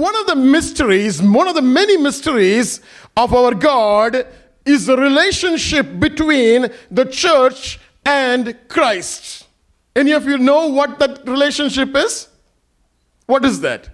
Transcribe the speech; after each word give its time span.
One 0.00 0.16
of 0.16 0.26
the 0.26 0.36
mysteries, 0.36 1.20
one 1.20 1.46
of 1.46 1.54
the 1.54 1.60
many 1.60 1.98
mysteries 1.98 2.80
of 3.18 3.34
our 3.34 3.54
God 3.54 4.26
is 4.64 4.86
the 4.86 4.96
relationship 4.96 6.00
between 6.00 6.68
the 6.90 7.04
church 7.04 7.78
and 8.06 8.56
Christ. 8.68 9.46
Any 9.94 10.12
of 10.12 10.24
you 10.24 10.38
know 10.38 10.68
what 10.68 10.98
that 11.00 11.28
relationship 11.28 11.94
is? 11.94 12.28
What 13.26 13.44
is 13.44 13.60
that? 13.60 13.90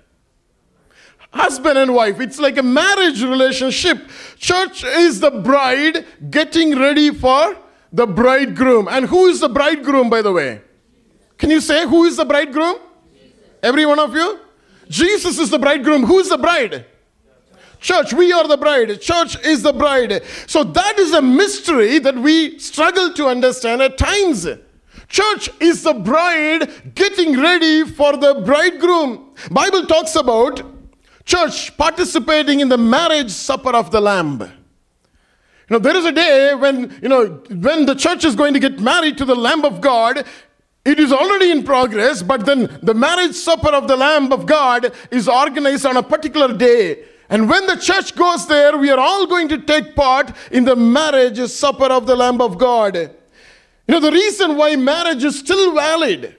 Husband 1.32 1.76
and 1.76 1.92
wife. 1.92 2.20
It's 2.20 2.38
like 2.38 2.56
a 2.56 2.62
marriage 2.62 3.24
relationship. 3.24 4.08
Church 4.36 4.84
is 4.84 5.18
the 5.18 5.32
bride 5.32 6.06
getting 6.30 6.78
ready 6.78 7.10
for 7.10 7.58
the 7.92 8.06
bridegroom. 8.06 8.86
And 8.86 9.06
who 9.06 9.26
is 9.26 9.40
the 9.40 9.48
bridegroom, 9.48 10.08
by 10.08 10.22
the 10.22 10.30
way? 10.30 10.60
Can 11.36 11.50
you 11.50 11.60
say 11.60 11.84
who 11.84 12.04
is 12.04 12.16
the 12.16 12.24
bridegroom? 12.24 12.76
Every 13.60 13.86
one 13.86 13.98
of 13.98 14.14
you? 14.14 14.45
Jesus 14.88 15.38
is 15.38 15.50
the 15.50 15.58
bridegroom. 15.58 16.04
Who 16.04 16.18
is 16.18 16.28
the 16.28 16.38
bride? 16.38 16.86
Church, 17.80 18.12
we 18.12 18.32
are 18.32 18.48
the 18.48 18.56
bride. 18.56 19.00
Church 19.00 19.38
is 19.44 19.62
the 19.62 19.72
bride. 19.72 20.22
So 20.46 20.64
that 20.64 20.98
is 20.98 21.12
a 21.12 21.22
mystery 21.22 21.98
that 21.98 22.16
we 22.16 22.58
struggle 22.58 23.12
to 23.14 23.26
understand 23.26 23.82
at 23.82 23.98
times. 23.98 24.46
Church 25.08 25.50
is 25.60 25.82
the 25.82 25.94
bride 25.94 26.94
getting 26.94 27.40
ready 27.40 27.84
for 27.84 28.16
the 28.16 28.42
bridegroom. 28.44 29.34
Bible 29.50 29.86
talks 29.86 30.16
about 30.16 30.62
church 31.24 31.76
participating 31.76 32.60
in 32.60 32.68
the 32.68 32.78
marriage 32.78 33.30
supper 33.30 33.70
of 33.70 33.90
the 33.90 34.00
lamb. 34.00 34.40
You 35.68 35.74
know, 35.74 35.78
there 35.80 35.96
is 35.96 36.04
a 36.04 36.12
day 36.12 36.54
when, 36.54 36.96
you 37.02 37.08
know, 37.08 37.26
when 37.50 37.86
the 37.86 37.94
church 37.94 38.24
is 38.24 38.36
going 38.36 38.54
to 38.54 38.60
get 38.60 38.78
married 38.78 39.18
to 39.18 39.24
the 39.24 39.34
Lamb 39.34 39.64
of 39.64 39.80
God, 39.80 40.24
it 40.86 41.00
is 41.00 41.12
already 41.12 41.50
in 41.50 41.64
progress, 41.64 42.22
but 42.22 42.46
then 42.46 42.78
the 42.82 42.94
marriage 42.94 43.34
supper 43.34 43.70
of 43.70 43.88
the 43.88 43.96
Lamb 43.96 44.32
of 44.32 44.46
God 44.46 44.92
is 45.10 45.28
organized 45.28 45.84
on 45.84 45.96
a 45.96 46.02
particular 46.02 46.56
day. 46.56 47.04
And 47.28 47.48
when 47.50 47.66
the 47.66 47.76
church 47.76 48.14
goes 48.14 48.46
there, 48.46 48.78
we 48.78 48.88
are 48.90 49.00
all 49.00 49.26
going 49.26 49.48
to 49.48 49.58
take 49.58 49.96
part 49.96 50.30
in 50.52 50.64
the 50.64 50.76
marriage 50.76 51.40
supper 51.50 51.86
of 51.86 52.06
the 52.06 52.14
Lamb 52.14 52.40
of 52.40 52.56
God. 52.56 52.94
You 52.94 53.10
know, 53.88 54.00
the 54.00 54.12
reason 54.12 54.56
why 54.56 54.76
marriage 54.76 55.24
is 55.24 55.38
still 55.38 55.74
valid, 55.74 56.36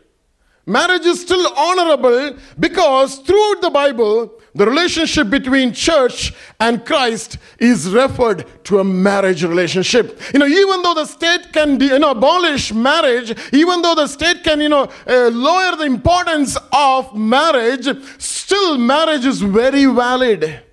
marriage 0.66 1.06
is 1.06 1.22
still 1.22 1.54
honorable, 1.56 2.38
because 2.58 3.20
throughout 3.20 3.62
the 3.62 3.70
Bible, 3.70 4.37
the 4.58 4.66
relationship 4.66 5.30
between 5.30 5.72
church 5.72 6.34
and 6.60 6.84
Christ 6.84 7.38
is 7.60 7.90
referred 7.92 8.46
to 8.66 8.80
a 8.80 8.84
marriage 8.84 9.44
relationship. 9.44 10.20
You 10.34 10.40
know, 10.40 10.48
even 10.48 10.82
though 10.82 10.96
the 10.96 11.06
state 11.06 11.54
can 11.54 11.80
you 11.80 12.00
know, 12.00 12.10
abolish 12.10 12.74
marriage, 12.74 13.38
even 13.54 13.84
though 13.84 13.94
the 13.94 14.08
state 14.08 14.44
can 14.44 14.60
you 14.60 14.70
know 14.70 14.90
uh, 15.06 15.30
lower 15.32 15.76
the 15.76 15.84
importance 15.84 16.58
of 16.74 17.16
marriage, 17.16 17.88
still 18.18 18.80
marriage 18.80 19.26
is 19.26 19.44
very 19.44 19.86
valid. 19.86 20.64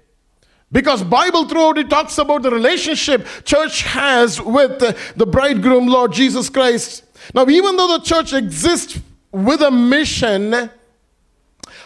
Because 0.73 1.05
Bible 1.05 1.47
throughout 1.47 1.77
it 1.77 1.91
talks 1.91 2.17
about 2.17 2.43
the 2.43 2.51
relationship 2.51 3.27
church 3.45 3.83
has 3.83 4.41
with 4.41 4.79
the 4.81 5.27
bridegroom 5.27 5.89
Lord 5.89 6.13
Jesus 6.13 6.49
Christ. 6.49 7.05
Now, 7.35 7.47
even 7.49 7.77
though 7.77 7.99
the 7.99 8.05
church 8.05 8.33
exists 8.33 8.99
with 9.31 9.61
a 9.61 9.71
mission 9.71 10.71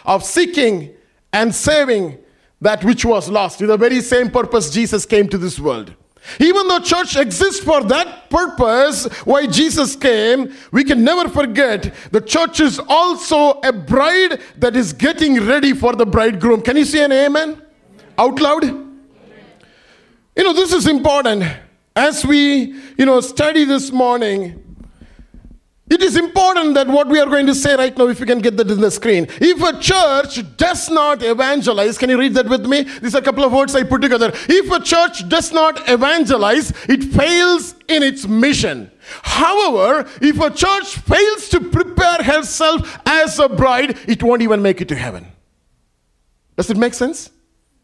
of 0.05 0.23
seeking 0.23 0.95
and 1.31 1.53
saving 1.53 2.17
that 2.61 2.83
which 2.83 3.05
was 3.05 3.29
lost. 3.29 3.59
With 3.59 3.69
the 3.69 3.77
very 3.77 4.01
same 4.01 4.29
purpose 4.29 4.69
Jesus 4.69 5.05
came 5.05 5.27
to 5.29 5.37
this 5.37 5.59
world. 5.59 5.93
Even 6.39 6.67
though 6.67 6.79
church 6.79 7.15
exists 7.15 7.63
for 7.63 7.81
that 7.85 8.29
purpose, 8.29 9.05
why 9.23 9.47
Jesus 9.47 9.95
came, 9.95 10.53
we 10.71 10.83
can 10.83 11.03
never 11.03 11.29
forget 11.29 11.93
the 12.11 12.21
church 12.21 12.59
is 12.59 12.79
also 12.87 13.59
a 13.61 13.71
bride 13.71 14.41
that 14.57 14.75
is 14.75 14.93
getting 14.93 15.45
ready 15.45 15.73
for 15.73 15.95
the 15.95 16.05
bridegroom. 16.05 16.61
Can 16.61 16.77
you 16.77 16.85
say 16.85 17.03
an 17.03 17.11
amen? 17.11 17.61
Out 18.17 18.39
loud? 18.39 18.63
You 18.63 20.43
know, 20.43 20.53
this 20.53 20.73
is 20.73 20.87
important. 20.87 21.43
As 21.95 22.25
we, 22.25 22.75
you 22.97 23.05
know, 23.05 23.19
study 23.21 23.65
this 23.65 23.91
morning, 23.91 24.68
it 25.89 26.03
is 26.03 26.15
important 26.15 26.75
that 26.75 26.87
what 26.87 27.07
we 27.07 27.19
are 27.19 27.25
going 27.25 27.47
to 27.47 27.55
say 27.55 27.75
right 27.75 27.97
now, 27.97 28.07
if 28.07 28.19
you 28.19 28.25
can 28.25 28.39
get 28.39 28.57
that 28.57 28.69
in 28.69 28.79
the 28.79 28.91
screen. 28.91 29.27
If 29.41 29.61
a 29.61 29.79
church 29.79 30.55
does 30.55 30.89
not 30.89 31.23
evangelize, 31.23 31.97
can 31.97 32.09
you 32.09 32.19
read 32.19 32.35
that 32.35 32.47
with 32.47 32.65
me? 32.65 32.83
These 32.83 33.15
are 33.15 33.19
a 33.19 33.23
couple 33.23 33.43
of 33.43 33.51
words 33.51 33.75
I 33.75 33.83
put 33.83 34.01
together. 34.01 34.31
If 34.47 34.71
a 34.71 34.79
church 34.83 35.27
does 35.27 35.51
not 35.51 35.89
evangelize, 35.89 36.71
it 36.87 37.03
fails 37.03 37.73
in 37.87 38.03
its 38.03 38.27
mission. 38.27 38.91
However, 39.23 40.07
if 40.21 40.39
a 40.39 40.51
church 40.51 40.97
fails 40.97 41.49
to 41.49 41.59
prepare 41.59 42.23
herself 42.23 42.99
as 43.05 43.39
a 43.39 43.49
bride, 43.49 43.97
it 44.07 44.21
won't 44.21 44.43
even 44.43 44.61
make 44.61 44.81
it 44.81 44.87
to 44.89 44.95
heaven. 44.95 45.25
Does 46.55 46.69
it 46.69 46.77
make 46.77 46.93
sense? 46.93 47.31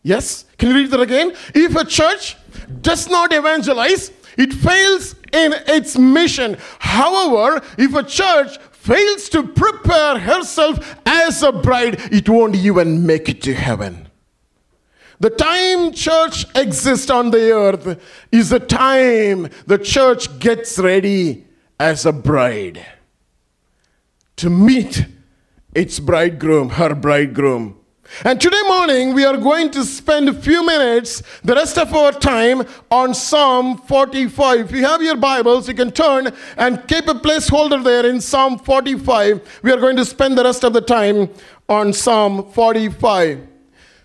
Yes? 0.04 0.46
Can 0.60 0.70
you 0.70 0.76
read 0.76 0.92
that 0.92 1.00
again? 1.00 1.34
If 1.56 1.76
a 1.76 1.84
church 1.84 2.38
does 2.82 3.10
not 3.10 3.34
evangelize, 3.34 4.12
it 4.38 4.54
fails 4.54 5.16
in 5.35 5.53
its 5.68 5.97
mission. 5.97 6.57
However, 6.79 7.62
if 7.78 7.94
a 7.94 8.03
church 8.03 8.57
fails 8.72 9.29
to 9.29 9.44
prepare 9.44 10.19
herself 10.19 10.96
as 11.06 11.44
a 11.44 11.51
bride, 11.51 11.97
it 12.12 12.29
won't 12.29 12.56
even 12.56 13.06
make 13.06 13.28
it 13.28 13.41
to 13.44 13.53
heaven. 13.53 14.07
The 15.19 15.29
time 15.29 15.94
church 15.94 16.46
exists 16.56 17.09
on 17.09 17.31
the 17.31 17.51
earth 17.51 18.01
is 18.31 18.50
the 18.50 18.59
time 18.59 19.50
the 19.66 19.78
church 19.78 20.40
gets 20.40 20.78
ready 20.78 21.46
as 21.79 22.06
a 22.06 22.12
bride 22.12 22.85
to 24.38 24.50
meet 24.50 25.06
its 25.73 26.00
bridegroom, 26.00 26.69
her 26.69 26.94
bridegroom. 26.94 27.79
And 28.24 28.40
today 28.40 28.62
morning, 28.68 29.14
we 29.14 29.26
are 29.26 29.36
going 29.36 29.72
to 29.72 29.84
spend 29.84 30.30
a 30.30 30.34
few 30.34 30.66
minutes, 30.66 31.24
the 31.44 31.56
rest 31.56 31.78
of 31.78 31.94
our 31.94 32.12
time, 32.12 32.64
on 32.92 33.14
Psalm 33.14 33.78
45. 33.78 34.60
If 34.60 34.72
you 34.72 34.86
have 34.86 35.02
your 35.02 35.18
Bibles, 35.18 35.68
you 35.68 35.74
can 35.74 35.92
turn 35.92 36.32
and 36.56 36.88
keep 36.88 37.08
a 37.08 37.16
placeholder 37.16 37.84
there 37.84 38.06
in 38.06 38.22
Psalm 38.22 38.60
45. 38.60 39.60
We 39.64 39.72
are 39.72 39.78
going 39.78 39.98
to 39.98 40.06
spend 40.06 40.38
the 40.38 40.44
rest 40.44 40.64
of 40.64 40.74
the 40.74 40.82
time 40.82 41.30
on 41.68 41.94
Psalm 41.94 42.52
45. 42.52 43.48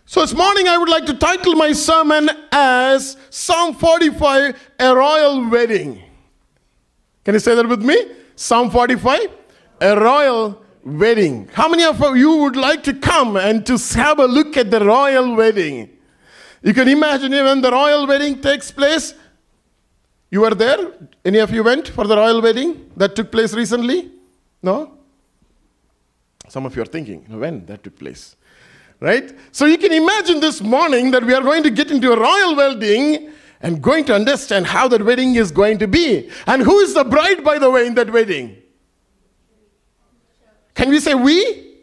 So 0.06 0.22
this 0.22 0.34
morning, 0.34 0.66
I 0.66 0.78
would 0.78 0.89
like 0.89 1.06
to 1.06 1.15
title 1.15 1.55
my 1.55 1.72
sermon 1.72 2.31
as 2.50 3.16
Psalm 3.28 3.75
45, 3.75 4.71
a 4.81 4.97
royal 4.97 5.49
wedding. 5.49 6.03
Can 7.25 7.34
you 7.34 7.41
say 7.41 7.55
that 7.55 7.69
with 7.69 7.83
me? 7.83 8.12
Psalm 8.34 8.71
45, 8.71 9.21
a 9.83 10.00
royal 10.00 10.65
wedding. 10.84 11.48
How 11.52 11.68
many 11.68 11.84
of 11.84 12.00
you 12.16 12.36
would 12.36 12.56
like 12.56 12.82
to 12.84 12.94
come 12.94 13.36
and 13.36 13.64
to 13.66 13.76
have 13.94 14.18
a 14.18 14.26
look 14.26 14.56
at 14.56 14.70
the 14.70 14.84
royal 14.84 15.34
wedding? 15.34 15.91
You 16.62 16.74
can 16.74 16.88
imagine 16.88 17.32
when 17.32 17.60
the 17.60 17.70
royal 17.70 18.06
wedding 18.06 18.41
takes 18.41 18.70
place. 18.70 19.14
You 20.30 20.42
were 20.42 20.54
there? 20.54 20.92
Any 21.24 21.38
of 21.38 21.50
you 21.50 21.64
went 21.64 21.88
for 21.88 22.06
the 22.06 22.16
royal 22.16 22.41
wedding 22.41 22.91
that 22.96 23.16
took 23.16 23.32
place 23.32 23.54
recently? 23.54 24.12
No? 24.62 24.98
Some 26.48 26.66
of 26.66 26.76
you 26.76 26.82
are 26.82 26.86
thinking, 26.86 27.24
when 27.28 27.64
that 27.66 27.82
took 27.82 27.98
place? 27.98 28.36
Right? 29.00 29.32
So 29.52 29.64
you 29.66 29.78
can 29.78 29.92
imagine 29.92 30.41
this 30.41 30.60
morning 30.60 31.10
that 31.12 31.24
we 31.24 31.32
are 31.32 31.42
going 31.42 31.62
to 31.62 31.70
get 31.70 31.91
into 31.91 32.12
a 32.12 32.20
royal 32.20 32.54
wedding 32.54 33.32
and 33.62 33.82
going 33.82 34.04
to 34.06 34.14
understand 34.14 34.66
how 34.66 34.88
that 34.88 35.04
wedding 35.04 35.36
is 35.36 35.50
going 35.50 35.78
to 35.78 35.88
be. 35.88 36.30
And 36.47 36.62
who 36.62 36.78
is 36.80 36.94
the 36.94 37.04
bride, 37.04 37.42
by 37.42 37.58
the 37.58 37.70
way, 37.70 37.86
in 37.86 37.94
that 37.94 38.12
wedding? 38.12 38.59
Can 40.80 40.88
we 40.88 40.98
say 40.98 41.14
we? 41.14 41.76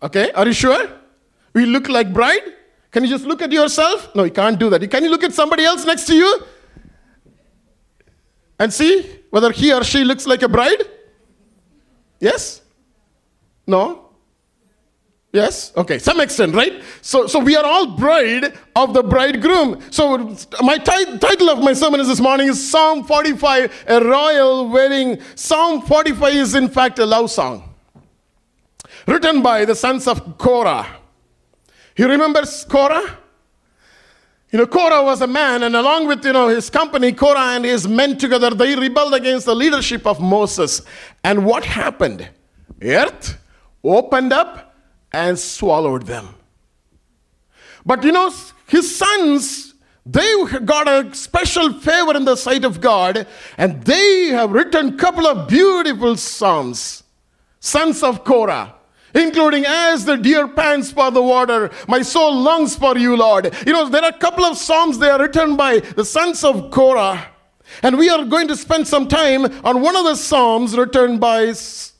Okay, 0.00 0.30
are 0.30 0.46
you 0.46 0.52
sure? 0.52 0.88
We 1.52 1.66
look 1.66 1.88
like 1.88 2.12
bride? 2.14 2.54
Can 2.92 3.02
you 3.02 3.10
just 3.10 3.24
look 3.24 3.42
at 3.42 3.50
yourself? 3.50 4.14
No, 4.14 4.22
you 4.22 4.30
can't 4.30 4.56
do 4.56 4.70
that. 4.70 4.88
Can 4.88 5.02
you 5.02 5.10
look 5.10 5.24
at 5.24 5.34
somebody 5.34 5.64
else 5.64 5.84
next 5.84 6.04
to 6.06 6.14
you 6.14 6.44
and 8.60 8.72
see 8.72 9.18
whether 9.30 9.50
he 9.50 9.72
or 9.72 9.82
she 9.82 10.04
looks 10.04 10.28
like 10.28 10.42
a 10.42 10.48
bride? 10.48 10.80
Yes? 12.20 12.62
No? 13.66 14.10
Yes? 15.32 15.72
Okay, 15.76 15.98
some 15.98 16.20
extent, 16.20 16.54
right? 16.54 16.80
So, 17.02 17.26
so 17.26 17.40
we 17.40 17.56
are 17.56 17.64
all 17.64 17.96
bride 17.96 18.56
of 18.76 18.94
the 18.94 19.02
bridegroom. 19.02 19.82
So 19.90 20.36
my 20.62 20.78
t- 20.78 21.18
title 21.18 21.50
of 21.50 21.58
my 21.58 21.72
sermon 21.72 21.98
is 21.98 22.06
this 22.06 22.20
morning 22.20 22.46
is 22.46 22.70
Psalm 22.70 23.02
45, 23.02 23.86
a 23.88 24.04
royal 24.04 24.68
wedding. 24.68 25.20
Psalm 25.34 25.82
45 25.82 26.32
is 26.32 26.54
in 26.54 26.68
fact 26.68 27.00
a 27.00 27.04
love 27.04 27.28
song 27.32 27.67
written 29.08 29.42
by 29.42 29.64
the 29.64 29.74
sons 29.74 30.06
of 30.06 30.36
Korah. 30.36 30.86
You 31.96 32.08
remember 32.08 32.42
Korah? 32.68 33.18
You 34.52 34.58
know, 34.58 34.66
Korah 34.66 35.02
was 35.02 35.20
a 35.20 35.26
man, 35.26 35.62
and 35.62 35.74
along 35.74 36.06
with 36.06 36.24
you 36.24 36.32
know 36.32 36.48
his 36.48 36.70
company, 36.70 37.12
Korah 37.12 37.56
and 37.56 37.64
his 37.64 37.88
men 37.88 38.16
together, 38.16 38.50
they 38.50 38.76
rebelled 38.76 39.14
against 39.14 39.46
the 39.46 39.54
leadership 39.54 40.06
of 40.06 40.20
Moses. 40.20 40.82
And 41.24 41.44
what 41.44 41.64
happened? 41.64 42.28
Earth 42.80 43.38
opened 43.82 44.32
up 44.32 44.74
and 45.12 45.38
swallowed 45.38 46.04
them. 46.06 46.34
But 47.84 48.04
you 48.04 48.12
know, 48.12 48.32
his 48.66 48.96
sons, 48.96 49.74
they 50.04 50.44
got 50.64 50.86
a 50.88 51.14
special 51.14 51.72
favor 51.72 52.14
in 52.14 52.24
the 52.24 52.36
sight 52.36 52.64
of 52.64 52.80
God, 52.80 53.26
and 53.56 53.82
they 53.84 54.26
have 54.28 54.52
written 54.52 54.94
a 54.94 54.96
couple 54.96 55.26
of 55.26 55.48
beautiful 55.48 56.16
psalms. 56.16 57.02
Sons 57.60 58.02
of 58.02 58.24
Korah. 58.24 58.77
Including 59.14 59.64
as 59.66 60.04
the 60.04 60.16
deer 60.16 60.48
pants 60.48 60.90
for 60.90 61.10
the 61.10 61.22
water, 61.22 61.70
my 61.86 62.02
soul 62.02 62.34
longs 62.34 62.76
for 62.76 62.96
you, 62.96 63.16
Lord. 63.16 63.54
You 63.66 63.72
know, 63.72 63.88
there 63.88 64.02
are 64.02 64.10
a 64.10 64.18
couple 64.18 64.44
of 64.44 64.56
psalms 64.56 64.98
they 64.98 65.10
are 65.10 65.20
written 65.20 65.56
by 65.56 65.80
the 65.80 66.04
sons 66.04 66.44
of 66.44 66.70
Korah. 66.70 67.26
And 67.82 67.98
we 67.98 68.08
are 68.08 68.24
going 68.24 68.48
to 68.48 68.56
spend 68.56 68.88
some 68.88 69.08
time 69.08 69.44
on 69.64 69.82
one 69.82 69.94
of 69.94 70.04
the 70.04 70.16
psalms 70.16 70.76
written 70.76 71.18
by 71.18 71.46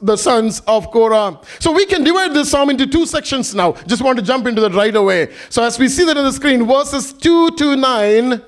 the 0.00 0.16
sons 0.16 0.60
of 0.66 0.90
Korah. 0.90 1.40
So 1.60 1.72
we 1.72 1.86
can 1.86 2.04
divide 2.04 2.32
this 2.32 2.50
psalm 2.50 2.70
into 2.70 2.86
two 2.86 3.06
sections 3.06 3.54
now. 3.54 3.72
Just 3.86 4.02
want 4.02 4.18
to 4.18 4.24
jump 4.24 4.46
into 4.46 4.60
that 4.62 4.72
right 4.72 4.94
away. 4.94 5.32
So 5.50 5.62
as 5.62 5.78
we 5.78 5.88
see 5.88 6.04
that 6.04 6.16
on 6.16 6.24
the 6.24 6.32
screen, 6.32 6.66
verses 6.66 7.12
2 7.12 7.50
to 7.50 7.76
9, 7.76 8.42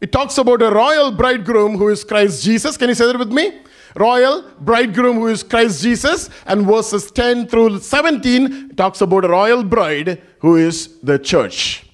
it 0.00 0.12
talks 0.12 0.38
about 0.38 0.62
a 0.62 0.70
royal 0.70 1.10
bridegroom 1.10 1.76
who 1.76 1.88
is 1.88 2.04
Christ 2.04 2.44
Jesus. 2.44 2.76
Can 2.76 2.88
you 2.88 2.94
say 2.94 3.06
that 3.06 3.18
with 3.18 3.32
me? 3.32 3.62
Royal 3.98 4.42
bridegroom 4.60 5.16
who 5.16 5.26
is 5.26 5.42
Christ 5.42 5.82
Jesus. 5.82 6.30
And 6.46 6.66
verses 6.66 7.10
10 7.10 7.48
through 7.48 7.80
17 7.80 8.74
talks 8.76 9.00
about 9.00 9.24
a 9.24 9.28
royal 9.28 9.64
bride 9.64 10.22
who 10.40 10.56
is 10.56 10.98
the 11.02 11.18
church. 11.18 11.84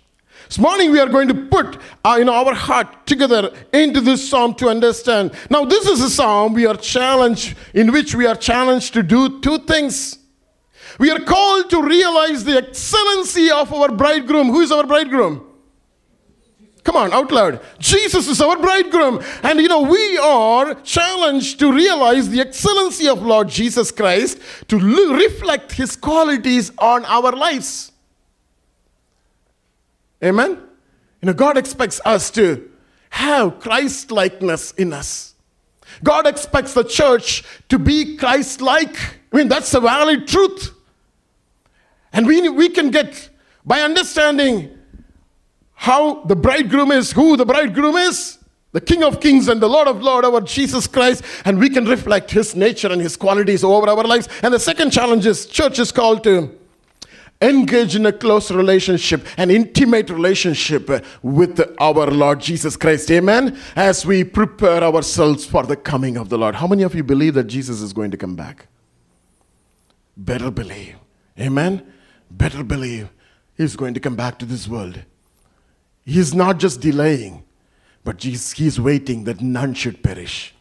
This 0.49 0.59
morning 0.59 0.93
we 0.93 1.01
are 1.01 1.09
going 1.09 1.29
to 1.29 1.35
put 1.35 1.79
uh, 2.05 2.19
know, 2.19 2.35
our 2.35 2.55
heart 2.55 3.07
together 3.07 3.53
into 3.73 4.01
this 4.01 4.29
psalm 4.29 4.55
to 4.57 4.69
understand. 4.69 5.33
Now 5.51 5.65
this 5.65 5.87
is 5.87 6.01
a 6.01 6.11
psalm 6.11 6.53
we 6.53 6.67
are 6.67 6.77
challenged, 6.77 7.57
in 7.73 7.93
which 7.93 8.15
we 8.15 8.27
are 8.27 8.37
challenged 8.37 8.93
to 8.95 9.03
do 9.03 9.41
two 9.41 9.59
things. 9.59 10.19
We 10.99 11.11
are 11.11 11.19
called 11.19 11.71
to 11.71 11.83
realize 11.83 12.45
the 12.45 12.59
excellency 12.59 13.51
of 13.51 13.73
our 13.73 13.91
bridegroom. 13.91 14.49
Who 14.49 14.61
is 14.61 14.71
our 14.71 14.87
bridegroom? 14.87 15.54
Come 16.85 16.97
on, 16.97 17.13
out 17.15 17.33
loud. 17.33 17.61
Jesus 17.79 18.29
is 18.29 18.43
our 18.43 18.59
bridegroom. 18.59 19.23
And 19.43 19.59
you 19.59 19.69
know, 19.69 19.81
we 19.81 20.19
are 20.19 20.75
challenged 20.83 21.59
to 21.61 21.73
realize 21.73 22.29
the 22.29 22.41
excellency 22.41 23.09
of 23.09 23.23
Lord 23.23 23.49
Jesus 23.49 23.91
Christ, 23.91 24.39
to 24.69 24.79
reflect 24.79 25.73
his 25.73 25.97
qualities 25.97 26.71
on 26.79 27.07
our 27.07 27.33
lives. 27.33 27.91
Amen? 30.23 30.51
You 31.23 31.27
know, 31.27 31.33
God 31.33 31.57
expects 31.57 32.03
us 32.05 32.31
to 32.33 32.71
have 33.09 33.61
Christ 33.61 34.11
likeness 34.11 34.73
in 34.73 34.93
us. 34.93 35.35
God 36.03 36.27
expects 36.27 36.75
the 36.75 36.85
church 36.85 37.45
to 37.71 37.79
be 37.79 38.17
Christ 38.17 38.61
like. 38.61 38.97
I 39.33 39.37
mean, 39.39 39.49
that's 39.49 39.73
a 39.73 39.81
valid 39.81 40.29
truth. 40.29 40.75
And 42.13 42.27
we, 42.27 42.47
we 42.51 42.69
can 42.69 42.91
get, 42.91 43.31
by 43.65 43.81
understanding 43.81 44.79
how 45.85 46.23
the 46.25 46.35
bridegroom 46.35 46.91
is, 46.91 47.13
who 47.13 47.37
the 47.37 47.45
bridegroom 47.45 47.95
is, 47.95 48.39
the 48.73 48.81
King 48.81 49.05
of 49.05 49.21
Kings 49.21 49.49
and 49.49 49.61
the 49.61 49.69
Lord 49.69 49.87
of 49.87 50.01
Lords, 50.01 50.27
our 50.27 50.41
Jesus 50.41 50.87
Christ, 50.87 51.23
and 51.45 51.59
we 51.59 51.69
can 51.69 51.85
reflect 51.85 52.31
His 52.31 52.57
nature 52.57 52.91
and 52.91 53.03
His 53.03 53.19
qualities 53.19 53.63
over 53.63 53.87
our 53.91 54.03
lives. 54.03 54.27
And 54.43 54.55
the 54.55 54.59
second 54.59 54.93
challenge 54.93 55.27
is 55.27 55.45
church 55.45 55.79
is 55.79 55.93
called 55.93 56.25
to 56.25 56.59
engage 57.43 57.97
in 57.97 58.07
a 58.07 58.13
close 58.15 58.51
relationship, 58.51 59.27
an 59.37 59.51
intimate 59.51 60.09
relationship 60.09 60.89
with 61.23 61.61
our 61.79 62.07
Lord 62.11 62.41
Jesus 62.41 62.79
Christ. 62.79 63.11
Amen. 63.11 63.59
As 63.77 64.07
we 64.07 64.25
prepare 64.25 64.83
ourselves 64.83 65.45
for 65.45 65.65
the 65.65 65.77
coming 65.77 66.17
of 66.17 66.31
the 66.31 66.39
Lord. 66.39 66.55
How 66.55 66.67
many 66.67 66.83
of 66.83 66.95
you 66.95 67.05
believe 67.05 67.35
that 67.35 67.45
Jesus 67.45 67.83
is 67.83 67.93
going 67.93 68.11
to 68.11 68.17
come 68.17 68.37
back? 68.37 68.69
Better 70.17 70.51
believe. 70.51 70.97
Amen. 71.39 71.87
Better 72.31 72.65
believe 72.65 73.11
He's 73.55 73.77
going 73.77 73.93
to 73.93 74.01
come 74.01 74.17
back 74.17 74.39
to 74.39 74.47
this 74.47 74.67
world. 74.67 75.05
He's 76.05 76.35
not 76.35 76.59
just 76.59 76.81
delaying, 76.81 77.45
but 78.05 78.23
He's 78.23 78.81
waiting 78.81 79.25
that 79.25 79.41
none 79.41 79.75
should 79.75 80.03
perish. 80.03 80.55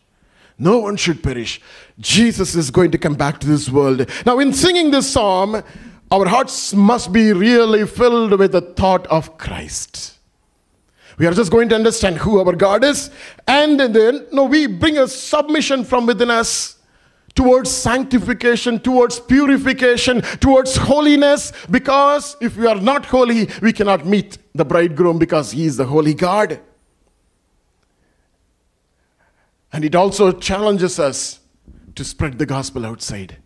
No 0.57 0.79
one 0.79 0.95
should 0.95 1.23
perish. 1.23 1.59
Jesus 1.99 2.55
is 2.55 2.71
going 2.71 2.91
to 2.91 2.97
come 2.97 3.15
back 3.15 3.39
to 3.39 3.47
this 3.47 3.69
world. 3.69 4.09
Now, 4.25 4.39
in 4.39 4.53
singing 4.53 4.91
this 4.91 5.11
psalm, 5.11 5.63
our 6.11 6.27
hearts 6.27 6.73
must 6.73 7.11
be 7.11 7.33
really 7.33 7.87
filled 7.87 8.37
with 8.37 8.51
the 8.51 8.61
thought 8.61 9.07
of 9.07 9.37
Christ. 9.37 10.19
We 11.17 11.25
are 11.25 11.33
just 11.33 11.51
going 11.51 11.69
to 11.69 11.75
understand 11.75 12.17
who 12.17 12.39
our 12.39 12.55
God 12.55 12.83
is, 12.83 13.11
and 13.47 13.79
then 13.79 14.27
no, 14.31 14.45
we 14.45 14.67
bring 14.67 14.97
a 14.97 15.07
submission 15.07 15.83
from 15.83 16.05
within 16.05 16.31
us 16.31 16.77
towards 17.35 17.71
sanctification, 17.71 18.79
towards 18.79 19.19
purification, 19.19 20.21
towards 20.39 20.75
holiness, 20.77 21.51
because 21.69 22.37
if 22.41 22.55
we 22.57 22.67
are 22.67 22.79
not 22.79 23.05
holy, 23.05 23.49
we 23.61 23.73
cannot 23.73 24.05
meet 24.05 24.37
the 24.53 24.65
bridegroom 24.65 25.17
because 25.17 25.51
he 25.51 25.65
is 25.65 25.77
the 25.77 25.85
holy 25.85 26.13
God. 26.13 26.59
And 29.71 29.83
it 29.83 29.95
also 29.95 30.31
challenges 30.31 30.99
us 30.99 31.39
to 31.95 32.03
spread 32.03 32.37
the 32.37 32.45
gospel 32.45 32.85
outside. 32.85 33.37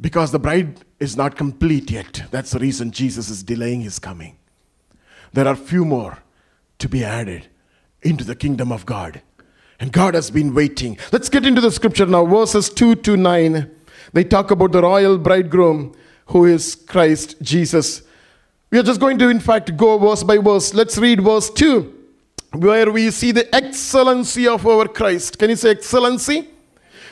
Because 0.00 0.30
the 0.30 0.38
bride 0.38 0.84
is 1.00 1.16
not 1.16 1.36
complete 1.36 1.90
yet. 1.90 2.22
That's 2.30 2.52
the 2.52 2.58
reason 2.58 2.90
Jesus 2.90 3.28
is 3.28 3.42
delaying 3.42 3.80
his 3.80 3.98
coming. 3.98 4.36
There 5.32 5.48
are 5.48 5.56
few 5.56 5.84
more 5.84 6.18
to 6.78 6.88
be 6.88 7.02
added 7.02 7.48
into 8.02 8.22
the 8.22 8.36
kingdom 8.36 8.70
of 8.70 8.86
God. 8.86 9.22
And 9.78 9.92
God 9.92 10.14
has 10.14 10.30
been 10.30 10.54
waiting. 10.54 10.98
Let's 11.12 11.28
get 11.28 11.44
into 11.44 11.60
the 11.60 11.70
scripture 11.70 12.06
now, 12.06 12.24
verses 12.24 12.70
2 12.70 12.96
to 12.96 13.16
9. 13.16 13.70
They 14.12 14.24
talk 14.24 14.50
about 14.50 14.72
the 14.72 14.82
royal 14.82 15.18
bridegroom 15.18 15.94
who 16.26 16.44
is 16.46 16.74
Christ 16.74 17.40
Jesus. 17.42 18.02
We 18.70 18.78
are 18.78 18.82
just 18.82 19.00
going 19.00 19.18
to, 19.18 19.28
in 19.28 19.40
fact, 19.40 19.76
go 19.76 19.98
verse 19.98 20.22
by 20.22 20.38
verse. 20.38 20.74
Let's 20.74 20.98
read 20.98 21.22
verse 21.22 21.50
2, 21.50 21.94
where 22.54 22.90
we 22.90 23.10
see 23.10 23.32
the 23.32 23.54
excellency 23.54 24.48
of 24.48 24.66
our 24.66 24.88
Christ. 24.88 25.38
Can 25.38 25.50
you 25.50 25.56
say 25.56 25.70
excellency? 25.70 26.48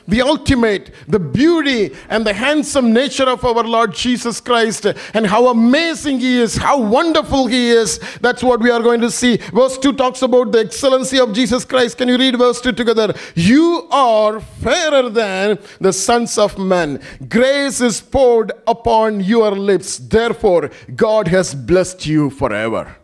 The 0.06 0.22
ultimate, 0.22 0.92
the 1.08 1.18
beauty 1.18 1.94
and 2.08 2.26
the 2.26 2.34
handsome 2.34 2.92
nature 2.92 3.28
of 3.28 3.44
our 3.44 3.64
Lord 3.64 3.94
Jesus 3.94 4.40
Christ 4.40 4.86
and 5.14 5.26
how 5.26 5.48
amazing 5.48 6.20
He 6.20 6.38
is, 6.38 6.56
how 6.56 6.80
wonderful 6.80 7.46
He 7.46 7.70
is. 7.70 7.98
That's 8.20 8.42
what 8.42 8.60
we 8.60 8.70
are 8.70 8.82
going 8.82 9.00
to 9.00 9.10
see. 9.10 9.36
Verse 9.36 9.78
2 9.78 9.94
talks 9.94 10.22
about 10.22 10.52
the 10.52 10.60
excellency 10.60 11.18
of 11.18 11.32
Jesus 11.32 11.64
Christ. 11.64 11.98
Can 11.98 12.08
you 12.08 12.18
read 12.18 12.36
verse 12.36 12.60
2 12.60 12.72
together? 12.72 13.14
You 13.34 13.88
are 13.90 14.40
fairer 14.40 15.08
than 15.08 15.58
the 15.80 15.92
sons 15.92 16.36
of 16.38 16.58
men. 16.58 17.00
Grace 17.28 17.80
is 17.80 18.00
poured 18.00 18.52
upon 18.66 19.20
your 19.20 19.52
lips. 19.52 19.98
Therefore, 19.98 20.70
God 20.94 21.28
has 21.28 21.54
blessed 21.54 22.06
you 22.06 22.30
forever. 22.30 22.96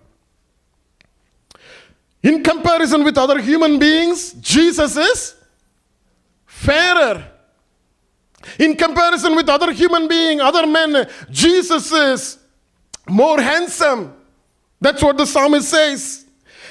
In 2.22 2.42
comparison 2.42 3.02
with 3.02 3.16
other 3.16 3.40
human 3.40 3.78
beings, 3.78 4.34
Jesus 4.34 4.96
is 4.96 5.39
fairer. 6.60 7.26
In 8.58 8.76
comparison 8.76 9.34
with 9.34 9.48
other 9.48 9.72
human 9.72 10.08
beings, 10.08 10.40
other 10.40 10.66
men, 10.66 11.08
Jesus 11.30 11.90
is 11.92 12.38
more 13.08 13.40
handsome. 13.40 14.14
That's 14.80 15.02
what 15.02 15.16
the 15.16 15.26
psalmist 15.26 15.68
says. 15.68 16.26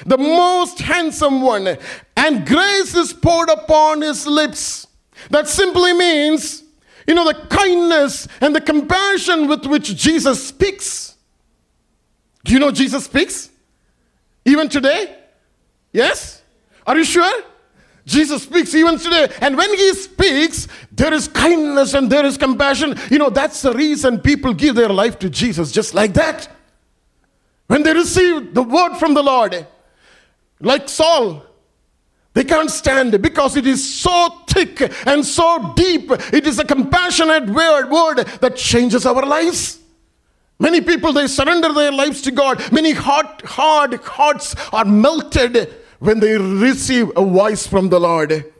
The 0.06 0.18
most 0.18 0.78
handsome 0.80 1.42
one. 1.42 1.76
And 2.16 2.46
grace 2.46 2.94
is 2.94 3.12
poured 3.12 3.50
upon 3.50 4.02
his 4.02 4.26
lips. 4.26 4.86
That 5.28 5.48
simply 5.48 5.92
means, 5.92 6.62
you 7.06 7.14
know, 7.14 7.24
the 7.24 7.46
kindness 7.48 8.26
and 8.40 8.54
the 8.54 8.60
compassion 8.60 9.48
with 9.48 9.66
which 9.66 9.94
Jesus 9.96 10.48
speaks. 10.48 11.16
Do 12.44 12.52
you 12.52 12.58
know 12.58 12.70
Jesus 12.70 13.04
speaks? 13.04 13.50
Even 14.44 14.68
today? 14.68 15.16
Yes? 15.92 16.42
Are 16.86 16.96
you 16.96 17.04
sure? 17.04 17.42
Jesus 18.06 18.42
speaks 18.42 18.74
even 18.74 18.98
today. 18.98 19.32
And 19.40 19.56
when 19.56 19.74
he 19.76 19.94
speaks, 19.94 20.68
there 20.92 21.12
is 21.12 21.28
kindness 21.28 21.94
and 21.94 22.10
there 22.10 22.24
is 22.24 22.36
compassion. 22.36 22.98
You 23.10 23.18
know, 23.18 23.30
that's 23.30 23.62
the 23.62 23.72
reason 23.72 24.20
people 24.20 24.54
give 24.54 24.74
their 24.74 24.88
life 24.88 25.18
to 25.20 25.30
Jesus 25.30 25.70
just 25.70 25.94
like 25.94 26.14
that. 26.14 26.48
When 27.66 27.82
they 27.82 27.92
receive 27.92 28.52
the 28.54 28.62
word 28.62 28.96
from 28.96 29.14
the 29.14 29.22
Lord, 29.22 29.66
like 30.60 30.88
Saul, 30.88 31.44
they 32.32 32.44
can't 32.44 32.70
stand 32.70 33.14
it 33.14 33.22
because 33.22 33.56
it 33.56 33.66
is 33.66 33.94
so 33.94 34.28
thick 34.46 34.92
and 35.06 35.24
so 35.24 35.72
deep. 35.76 36.10
It 36.32 36.46
is 36.46 36.58
a 36.58 36.64
compassionate 36.64 37.48
word, 37.48 37.90
word 37.90 38.24
that 38.40 38.56
changes 38.56 39.04
our 39.06 39.24
lives. 39.24 39.78
Many 40.58 40.80
people 40.80 41.12
they 41.12 41.26
surrender 41.26 41.72
their 41.72 41.90
lives 41.90 42.22
to 42.22 42.30
God. 42.30 42.60
Many 42.72 42.92
hard, 42.92 43.26
hard 43.42 43.94
hearts 43.94 44.54
are 44.72 44.84
melted 44.84 45.74
when 46.00 46.18
they 46.18 46.36
receive 46.36 47.10
a 47.16 47.24
voice 47.24 47.66
from 47.66 47.88
the 47.88 48.00
Lord. 48.00 48.52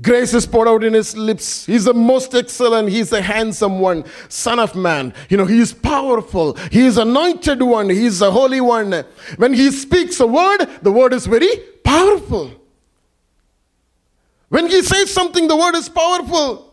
Grace 0.00 0.32
is 0.32 0.46
poured 0.46 0.68
out 0.68 0.84
in 0.84 0.94
his 0.94 1.14
lips. 1.14 1.66
He's 1.66 1.84
the 1.84 1.92
most 1.92 2.34
excellent. 2.34 2.88
He's 2.88 3.10
the 3.10 3.20
handsome 3.20 3.78
one, 3.78 4.04
Son 4.28 4.58
of 4.58 4.74
Man. 4.74 5.12
You 5.28 5.36
know, 5.36 5.44
he 5.44 5.60
is 5.60 5.74
powerful. 5.74 6.54
He 6.70 6.86
is 6.86 6.96
anointed 6.96 7.60
one. 7.60 7.90
He 7.90 8.06
is 8.06 8.20
the 8.20 8.30
holy 8.30 8.60
one. 8.60 9.04
When 9.36 9.52
he 9.52 9.70
speaks 9.70 10.18
a 10.20 10.26
word, 10.26 10.66
the 10.80 10.92
word 10.92 11.12
is 11.12 11.26
very 11.26 11.56
powerful. 11.84 12.50
When 14.48 14.66
he 14.66 14.82
says 14.82 15.12
something, 15.12 15.46
the 15.46 15.56
word 15.56 15.74
is 15.74 15.88
powerful. 15.88 16.72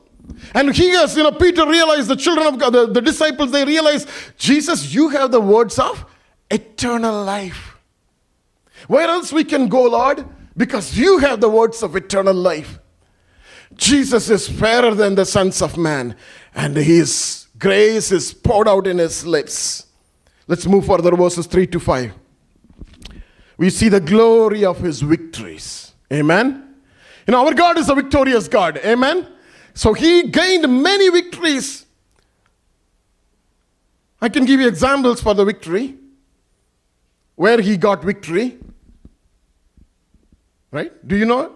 And 0.54 0.74
he 0.74 0.90
has, 0.92 1.18
you 1.18 1.24
know, 1.24 1.32
Peter 1.32 1.68
realized, 1.68 2.08
the 2.08 2.16
children 2.16 2.48
of 2.48 2.58
God, 2.58 2.70
the, 2.72 2.88
the 2.88 3.02
disciples, 3.02 3.52
they 3.52 3.66
realized, 3.66 4.08
Jesus, 4.38 4.94
you 4.94 5.10
have 5.10 5.32
the 5.32 5.42
words 5.42 5.78
of 5.78 6.06
eternal 6.50 7.24
life. 7.24 7.69
Where 8.88 9.08
else 9.08 9.32
we 9.32 9.44
can 9.44 9.68
go, 9.68 9.84
Lord? 9.84 10.26
Because 10.56 10.98
you 10.98 11.20
have 11.20 11.42
the 11.42 11.50
words 11.50 11.84
of 11.84 11.96
eternal 11.96 12.34
life. 12.34 12.80
Jesus 13.76 14.30
is 14.30 14.48
fairer 14.48 14.94
than 14.96 15.16
the 15.16 15.26
sons 15.26 15.62
of 15.62 15.78
man, 15.78 16.16
and 16.54 16.76
his 16.76 17.48
Grace 17.60 18.14
is 18.14 18.34
poured 18.34 18.70
out 18.70 18.88
in 18.88 18.98
his 18.98 19.26
lips. 19.26 19.86
Let's 20.48 20.66
move 20.66 20.86
further, 20.86 21.16
verses 21.16 21.46
3 21.46 21.68
to 21.68 21.80
5. 21.80 22.14
We 23.58 23.70
see 23.70 23.90
the 23.90 24.00
glory 24.00 24.64
of 24.64 24.80
his 24.80 25.02
victories. 25.02 25.92
Amen. 26.12 26.76
You 27.28 27.34
know, 27.34 27.46
our 27.46 27.54
God 27.54 27.78
is 27.78 27.90
a 27.90 27.96
victorious 27.96 28.48
God. 28.48 28.78
Amen. 28.78 29.28
So 29.74 29.94
he 29.94 30.30
gained 30.30 30.82
many 30.82 31.10
victories. 31.10 31.86
I 34.22 34.30
can 34.30 34.46
give 34.46 34.62
you 34.62 34.68
examples 34.68 35.22
for 35.22 35.34
the 35.34 35.44
victory. 35.44 35.96
Where 37.40 37.62
he 37.62 37.78
got 37.78 38.04
victory. 38.04 38.58
Right? 40.72 40.92
Do 41.08 41.16
you 41.16 41.24
know? 41.24 41.56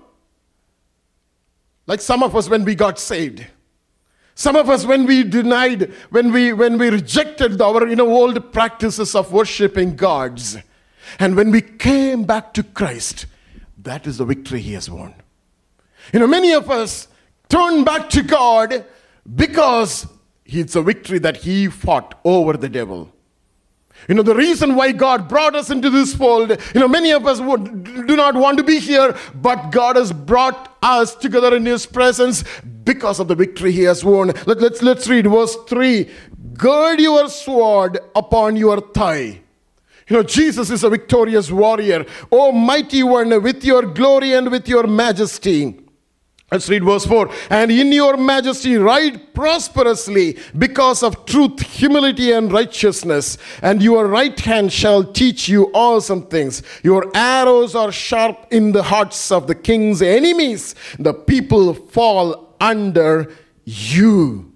Like 1.88 2.00
some 2.00 2.24
of 2.24 2.38
us 2.38 2.48
when 2.48 2.64
we 2.64 2.74
got 2.74 2.98
saved. 2.98 3.46
Some 4.34 4.56
of 4.56 4.70
us 4.70 4.86
when 4.86 5.06
we 5.06 5.26
denied, 5.26 5.92
when 6.10 6.32
we 6.32 6.54
when 6.54 6.78
we 6.78 6.88
rejected 6.88 7.60
our 7.62 7.86
you 7.86 7.98
know 7.98 8.08
old 8.10 8.54
practices 8.54 9.14
of 9.14 9.34
worshiping 9.34 9.98
gods. 9.98 10.56
And 11.20 11.36
when 11.36 11.52
we 11.52 11.60
came 11.60 12.24
back 12.24 12.54
to 12.54 12.64
Christ, 12.64 13.26
that 13.78 14.08
is 14.08 14.20
the 14.20 14.26
victory 14.26 14.62
he 14.62 14.76
has 14.76 14.90
won. 14.90 15.14
You 16.14 16.20
know, 16.20 16.28
many 16.28 16.54
of 16.54 16.72
us 16.72 17.10
turn 17.50 17.84
back 17.84 18.10
to 18.12 18.24
God 18.24 18.86
because 19.36 20.08
it's 20.46 20.78
a 20.78 20.82
victory 20.82 21.20
that 21.20 21.36
he 21.36 21.68
fought 21.68 22.18
over 22.24 22.56
the 22.56 22.70
devil. 22.70 23.13
You 24.08 24.16
know, 24.16 24.24
the 24.24 24.36
reason 24.36 24.76
why 24.76 24.92
God 24.92 25.28
brought 25.30 25.56
us 25.56 25.70
into 25.70 25.90
this 25.90 26.14
fold, 26.14 26.50
you 26.74 26.80
know, 26.80 26.88
many 26.88 27.12
of 27.12 27.26
us 27.26 27.40
would, 27.40 27.84
do 28.08 28.16
not 28.16 28.36
want 28.36 28.58
to 28.58 28.64
be 28.64 28.80
here, 28.80 29.16
but 29.36 29.72
God 29.72 29.96
has 29.96 30.12
brought 30.12 30.76
us 30.82 31.16
together 31.16 31.56
in 31.56 31.66
His 31.66 31.86
presence 31.86 32.44
because 32.84 33.20
of 33.20 33.28
the 33.28 33.36
victory 33.36 33.72
He 33.72 33.84
has 33.84 34.04
won. 34.04 34.28
Let, 34.46 34.60
let's, 34.60 34.82
let's 34.82 35.08
read 35.08 35.28
verse 35.28 35.56
3 35.68 36.10
Gird 36.54 37.00
your 37.00 37.30
sword 37.30 38.00
upon 38.16 38.56
your 38.56 38.80
thigh. 38.80 39.42
You 40.08 40.18
know, 40.18 40.24
Jesus 40.24 40.70
is 40.70 40.84
a 40.84 40.90
victorious 40.90 41.50
warrior. 41.50 42.06
O 42.32 42.52
mighty 42.52 43.04
one, 43.04 43.42
with 43.42 43.64
your 43.64 43.84
glory 43.84 44.34
and 44.34 44.52
with 44.52 44.68
your 44.68 44.86
majesty. 44.86 45.83
Let's 46.54 46.70
read 46.70 46.84
verse 46.84 47.04
4. 47.08 47.32
And 47.50 47.72
in 47.72 47.92
your 47.92 48.16
majesty 48.16 48.78
ride 48.78 49.34
prosperously 49.34 50.38
because 50.56 51.02
of 51.02 51.26
truth, 51.26 51.60
humility, 51.62 52.32
and 52.32 52.54
righteousness. 52.54 53.40
And 53.64 53.82
your 53.82 54.06
right 54.06 54.40
hand 54.40 54.72
shall 54.72 55.04
teach 55.04 55.50
you 55.50 55.72
awesome 55.74 56.28
things. 56.28 56.62
Your 56.84 57.10
arrows 57.16 57.74
are 57.74 57.92
sharp 57.92 58.46
in 58.52 58.72
the 58.72 58.84
hearts 58.84 59.32
of 59.32 59.48
the 59.48 59.56
king's 59.56 60.04
enemies. 60.04 60.76
The 61.00 61.16
people 61.16 61.74
fall 61.74 62.56
under 62.62 63.34
you. 63.66 64.54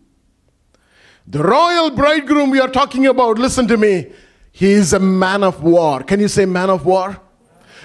The 1.25 1.41
royal 1.41 1.89
bridegroom 1.89 2.51
we 2.51 2.59
are 2.59 2.69
talking 2.69 3.07
about, 3.07 3.39
listen 3.39 3.67
to 3.69 3.75
me, 3.75 4.11
he 4.51 4.71
is 4.71 4.93
a 4.93 4.99
man 4.99 5.43
of 5.43 5.63
war. 5.63 6.03
Can 6.03 6.19
you 6.19 6.27
say 6.27 6.45
man 6.45 6.69
of 6.69 6.85
war? 6.85 7.19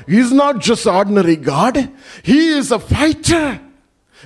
He's 0.07 0.33
not 0.33 0.59
just 0.59 0.87
ordinary 0.87 1.37
God, 1.37 1.91
he 2.23 2.49
is 2.49 2.73
a 2.73 2.79
fighter. 2.79 3.59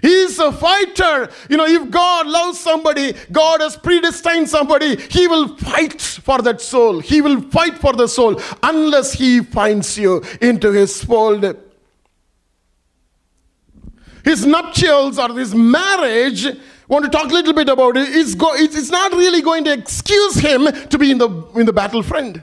He's 0.03 0.39
a 0.39 0.53
fighter. 0.53 1.29
You 1.49 1.57
know, 1.57 1.67
if 1.67 1.91
God 1.91 2.27
loves 2.27 2.61
somebody, 2.61 3.15
God 3.33 3.61
has 3.61 3.77
predestined 3.77 4.49
somebody, 4.49 4.97
He 4.97 5.27
will 5.27 5.57
fight 5.57 6.01
for 6.01 6.43
that 6.43 6.61
soul. 6.61 7.01
He 7.01 7.21
will 7.21 7.41
fight 7.41 7.79
for 7.79 7.93
the 7.93 8.07
soul 8.07 8.41
unless 8.63 9.13
He 9.13 9.41
finds 9.41 9.99
you 9.99 10.23
into 10.41 10.73
His 10.73 11.03
fold. 11.03 11.57
His 14.27 14.45
nuptials 14.45 15.21
or 15.21 15.39
his 15.39 15.55
marriage, 15.55 16.49
want 16.89 17.05
to 17.05 17.11
talk 17.11 17.31
a 17.31 17.33
little 17.33 17.53
bit 17.53 17.69
about 17.69 17.97
it, 17.97 18.09
it's, 18.09 18.35
go, 18.35 18.51
it's 18.55 18.91
not 18.91 19.13
really 19.13 19.41
going 19.41 19.63
to 19.63 19.73
excuse 19.73 20.35
him 20.35 20.67
to 20.89 20.99
be 20.99 21.13
in 21.13 21.19
the, 21.19 21.31
in 21.55 21.65
the 21.65 21.73
battlefront. 21.73 22.41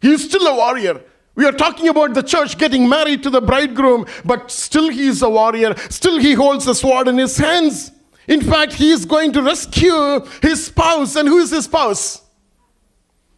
He's 0.00 0.24
still 0.24 0.46
a 0.46 0.56
warrior. 0.56 1.02
We 1.38 1.44
are 1.44 1.52
talking 1.52 1.86
about 1.86 2.14
the 2.14 2.22
church 2.24 2.58
getting 2.58 2.88
married 2.88 3.22
to 3.22 3.30
the 3.30 3.40
bridegroom, 3.40 4.06
but 4.24 4.50
still 4.50 4.88
he 4.88 5.06
is 5.06 5.22
a 5.22 5.30
warrior. 5.30 5.72
Still 5.88 6.18
he 6.18 6.32
holds 6.32 6.64
the 6.64 6.74
sword 6.74 7.06
in 7.06 7.16
his 7.16 7.36
hands. 7.36 7.92
In 8.26 8.40
fact, 8.40 8.72
he 8.72 8.90
is 8.90 9.04
going 9.04 9.32
to 9.34 9.42
rescue 9.42 10.26
his 10.42 10.66
spouse. 10.66 11.14
And 11.14 11.28
who 11.28 11.38
is 11.38 11.50
his 11.50 11.66
spouse? 11.66 12.22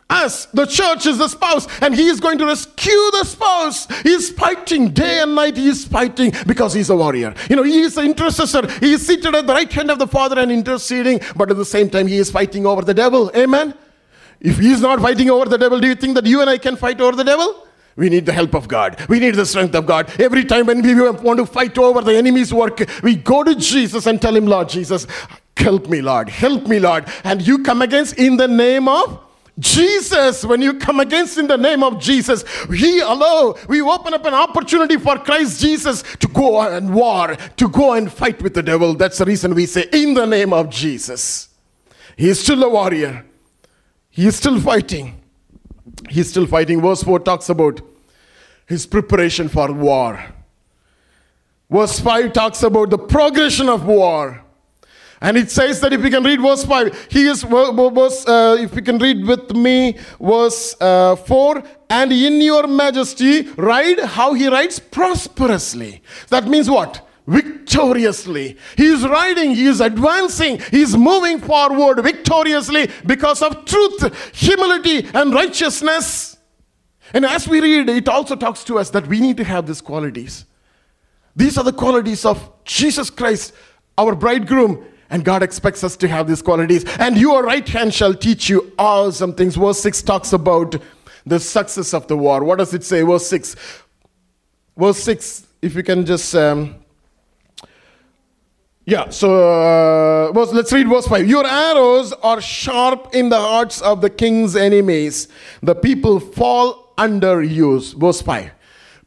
Us. 0.09 0.47
The 0.47 0.65
church 0.65 1.05
is 1.05 1.19
the 1.19 1.29
spouse. 1.29 1.67
And 1.83 1.95
he 1.95 2.07
is 2.07 2.21
going 2.21 2.39
to 2.39 2.47
rescue 2.47 3.11
the 3.19 3.25
spouse. 3.25 3.87
He 4.01 4.13
is 4.13 4.31
fighting 4.31 4.93
day 4.93 5.21
and 5.21 5.35
night. 5.35 5.59
He 5.59 5.69
is 5.69 5.85
fighting 5.85 6.33
because 6.47 6.73
he's 6.73 6.89
a 6.89 6.97
warrior. 6.97 7.35
You 7.51 7.57
know, 7.57 7.65
he 7.65 7.81
is 7.83 7.99
an 7.99 8.07
intercessor. 8.07 8.67
He 8.81 8.95
is 8.95 9.07
seated 9.07 9.35
at 9.35 9.47
the 9.47 9.53
right 9.53 9.71
hand 9.71 9.91
of 9.91 9.99
the 9.99 10.07
Father 10.07 10.41
and 10.41 10.51
interceding. 10.51 11.21
But 11.37 11.51
at 11.51 11.59
the 11.59 11.67
same 11.67 11.91
time, 11.91 12.07
he 12.07 12.17
is 12.17 12.31
fighting 12.31 12.65
over 12.65 12.81
the 12.81 12.95
devil. 12.95 13.31
Amen. 13.37 13.75
If 14.41 14.59
he 14.59 14.73
is 14.73 14.81
not 14.81 15.01
fighting 15.01 15.29
over 15.29 15.51
the 15.51 15.59
devil, 15.59 15.79
do 15.79 15.87
you 15.87 15.95
think 15.95 16.15
that 16.15 16.25
you 16.25 16.41
and 16.41 16.49
I 16.49 16.57
can 16.57 16.77
fight 16.77 16.99
over 17.03 17.15
the 17.15 17.25
devil? 17.25 17.67
We 17.97 18.09
need 18.09 18.27
the 18.27 18.33
help 18.33 18.55
of 18.55 18.69
God. 18.69 19.05
We 19.09 19.21
need 19.21 19.35
the 19.35 19.47
strength 19.47 19.75
of 19.75 19.87
God. 19.87 20.11
Every 20.21 20.45
time 20.45 20.67
when 20.67 20.83
we 20.83 20.95
want 20.95 21.39
to 21.39 21.47
fight 21.47 21.77
over 21.77 22.01
the 22.01 22.17
enemy's 22.17 22.55
work, 22.55 22.81
we 23.03 23.17
go 23.17 23.43
to 23.43 23.55
Jesus 23.55 24.07
and 24.07 24.21
tell 24.21 24.35
him, 24.35 24.47
Lord 24.47 24.69
Jesus, 24.69 25.07
help 25.57 25.89
me, 25.89 26.01
Lord. 26.01 26.29
Help 26.29 26.67
me, 26.67 26.79
Lord. 26.79 27.07
And 27.25 27.47
you 27.47 27.63
come 27.63 27.83
against 27.83 28.19
in 28.19 28.37
the 28.37 28.49
name 28.49 28.89
of 28.89 29.21
Jesus, 29.59 30.43
when 30.45 30.63
you 30.63 30.79
come 30.79 31.01
against 31.01 31.37
in 31.37 31.47
the 31.47 31.57
name 31.57 31.83
of 31.83 32.01
Jesus, 32.01 32.45
we 32.67 33.03
allow, 33.03 33.55
we 33.69 33.83
open 33.83 34.15
up 34.15 34.25
an 34.25 34.33
opportunity 34.33 34.97
for 34.97 35.19
Christ 35.19 35.61
Jesus 35.61 36.03
to 36.19 36.29
go 36.29 36.63
and 36.63 36.95
war, 36.95 37.37
to 37.57 37.69
go 37.69 37.93
and 37.93 38.11
fight 38.11 38.41
with 38.41 38.55
the 38.55 38.63
devil. 38.63 38.95
That's 38.95 39.19
the 39.19 39.27
reason 39.27 39.55
we 39.55 39.67
say, 39.67 39.87
in 39.93 40.15
the 40.15 40.25
name 40.25 40.55
of 40.55 40.71
Jesus. 40.71 41.51
He 42.17 42.31
is 42.31 42.41
still 42.41 42.63
a 42.65 42.71
warrior, 42.71 43.27
he 44.09 44.27
is 44.27 44.37
still 44.37 44.59
fighting. 44.61 45.20
He's 46.09 46.31
still 46.31 46.47
fighting. 46.47 46.81
Verse 46.81 47.03
4 47.03 47.21
talks 47.21 47.49
about 47.49 47.81
his 48.67 48.87
preparation 48.87 49.49
for 49.49 49.73
war. 49.73 50.25
Verse 51.69 52.01
5 52.01 52.33
talks 52.33 52.63
about 52.63 52.91
the 52.91 52.99
progression 52.99 53.69
of 53.69 53.85
war. 53.85 54.45
And 55.21 55.37
it 55.37 55.51
says 55.51 55.81
that 55.81 55.93
if 55.93 56.03
you 56.03 56.11
can 56.11 56.25
read 56.25 56.41
verse 56.41 56.65
5, 56.65 57.09
he 57.11 57.27
is, 57.27 57.43
verse, 57.43 58.27
uh, 58.27 58.57
if 58.59 58.75
you 58.75 58.81
can 58.81 58.99
read 58.99 59.27
with 59.27 59.55
me, 59.55 59.99
verse 60.19 60.75
uh, 60.81 61.15
4, 61.15 61.63
and 61.91 62.11
in 62.11 62.41
your 62.41 62.67
majesty 62.67 63.43
ride, 63.57 64.01
how 64.01 64.33
he 64.33 64.49
rides 64.49 64.79
prosperously. 64.79 66.03
That 66.29 66.49
means 66.49 66.71
what? 66.71 67.07
Victoriously. 67.31 68.57
He 68.77 68.87
is 68.87 69.07
riding, 69.07 69.55
he 69.55 69.67
is 69.67 69.81
advancing, 69.81 70.59
he 70.73 70.83
is 70.83 70.97
moving 70.97 71.39
forward 71.39 72.03
victoriously 72.03 72.91
because 73.07 73.41
of 73.41 73.65
truth, 73.67 74.35
humility, 74.35 75.09
and 75.15 75.33
righteousness. 75.33 76.39
And 77.15 77.25
as 77.25 77.47
we 77.47 77.61
read, 77.61 77.89
it 77.89 78.09
also 78.09 78.35
talks 78.35 78.65
to 78.65 78.81
us 78.81 78.91
that 78.91 79.07
we 79.07 79.21
need 79.21 79.37
to 79.37 79.45
have 79.45 79.69
these 79.69 79.81
qualities. 79.81 80.45
These 81.37 81.57
are 81.57 81.63
the 81.63 81.73
qualities 81.73 82.25
of 82.25 82.51
Jesus 82.65 83.11
Christ, 83.11 83.53
our 83.97 84.17
bridegroom, 84.17 84.85
and 85.09 85.25
God 85.25 85.45
expects 85.45 85.85
us 85.85 85.97
to 85.99 86.09
have 86.09 86.27
these 86.27 86.43
qualities. 86.43 86.85
And 86.99 87.17
your 87.17 87.45
right 87.45 87.69
hand 87.69 87.95
shall 87.95 88.15
teach 88.15 88.49
you 88.49 88.73
all 88.77 89.13
some 89.13 89.35
things. 89.37 89.55
Verse 89.55 89.79
6 89.79 90.03
talks 90.03 90.33
about 90.33 90.75
the 91.25 91.39
success 91.39 91.95
of 91.95 92.09
the 92.09 92.17
war. 92.17 92.43
What 92.43 92.59
does 92.59 92.75
it 92.75 92.83
say? 92.83 93.03
Verse 93.03 93.29
6. 93.29 93.55
Verse 94.77 94.99
6, 94.99 95.47
if 95.63 95.77
you 95.77 95.85
can 95.85 96.05
just. 96.05 96.35
Um, 96.35 96.80
yeah, 98.85 99.11
so 99.11 100.31
uh, 100.31 100.45
let's 100.53 100.73
read 100.73 100.89
verse 100.89 101.07
5. 101.07 101.29
Your 101.29 101.47
arrows 101.47 102.13
are 102.13 102.41
sharp 102.41 103.15
in 103.15 103.29
the 103.29 103.39
hearts 103.39 103.81
of 103.81 104.01
the 104.01 104.11
king's 104.11 104.57
enemies. 104.57 105.29
The 105.63 105.75
people 105.75 106.21
fall 106.21 106.93
under 106.99 107.43
you. 107.43 107.81
Verse 107.81 108.23
5 108.23 108.53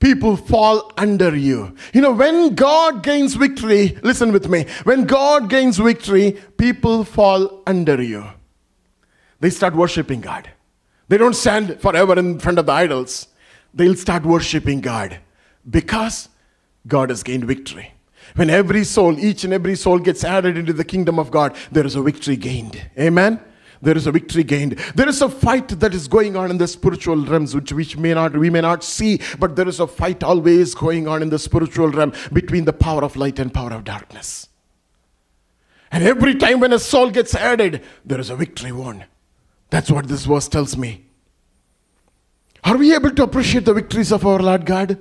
people 0.03 0.35
fall 0.35 0.91
under 0.97 1.33
you. 1.35 1.73
You 1.93 2.01
know, 2.01 2.11
when 2.11 2.55
God 2.55 3.03
gains 3.03 3.35
victory, 3.35 3.97
listen 4.03 4.33
with 4.33 4.49
me. 4.49 4.65
When 4.83 5.05
God 5.05 5.49
gains 5.49 5.77
victory, 5.77 6.33
people 6.57 7.05
fall 7.05 7.63
under 7.65 8.01
you. 8.01 8.25
They 9.39 9.49
start 9.49 9.75
worshiping 9.75 10.19
God. 10.19 10.49
They 11.07 11.17
don't 11.17 11.35
stand 11.35 11.79
forever 11.79 12.19
in 12.19 12.39
front 12.39 12.59
of 12.59 12.65
the 12.65 12.73
idols. 12.73 13.27
They'll 13.73 13.95
start 13.95 14.25
worshiping 14.25 14.81
God 14.81 15.19
because 15.69 16.27
God 16.85 17.09
has 17.09 17.23
gained 17.23 17.45
victory. 17.45 17.92
When 18.35 18.49
every 18.49 18.83
soul, 18.83 19.19
each 19.19 19.43
and 19.43 19.53
every 19.53 19.75
soul 19.75 19.99
gets 19.99 20.23
added 20.23 20.57
into 20.57 20.73
the 20.73 20.83
kingdom 20.83 21.19
of 21.19 21.31
God, 21.31 21.55
there 21.71 21.85
is 21.85 21.95
a 21.95 22.01
victory 22.01 22.35
gained. 22.35 22.81
Amen 22.97 23.39
there 23.83 23.97
is 23.97 24.07
a 24.07 24.11
victory 24.13 24.45
gained. 24.45 24.79
There 24.95 25.09
is 25.09 25.21
a 25.21 25.27
fight 25.27 25.67
that 25.67 25.93
is 25.93 26.07
going 26.07 26.37
on 26.37 26.49
in 26.49 26.57
the 26.57 26.67
spiritual 26.67 27.17
realms, 27.17 27.53
which, 27.53 27.73
which 27.73 27.97
may 27.97 28.13
not, 28.13 28.35
we 28.35 28.49
may 28.49 28.61
not 28.61 28.81
see, 28.81 29.19
but 29.37 29.57
there 29.57 29.67
is 29.67 29.81
a 29.81 29.87
fight 29.87 30.23
always 30.23 30.73
going 30.73 31.07
on 31.07 31.21
in 31.21 31.29
the 31.29 31.37
spiritual 31.37 31.89
realm 31.89 32.13
between 32.31 32.63
the 32.63 32.71
power 32.71 33.03
of 33.03 33.17
light 33.17 33.39
and 33.39 33.53
power 33.53 33.73
of 33.73 33.83
darkness. 33.83 34.47
And 35.91 36.03
every 36.03 36.35
time 36.35 36.61
when 36.61 36.71
a 36.71 36.79
soul 36.79 37.11
gets 37.11 37.35
added, 37.35 37.83
there 38.05 38.21
is 38.21 38.29
a 38.29 38.37
victory 38.37 38.71
won. 38.71 39.03
That's 39.69 39.91
what 39.91 40.07
this 40.07 40.25
verse 40.25 40.47
tells 40.47 40.77
me. 40.77 41.05
Are 42.63 42.77
we 42.77 42.95
able 42.95 43.11
to 43.11 43.23
appreciate 43.23 43.65
the 43.65 43.73
victories 43.73 44.13
of 44.13 44.25
our 44.25 44.39
Lord 44.39 44.65
God? 44.65 44.97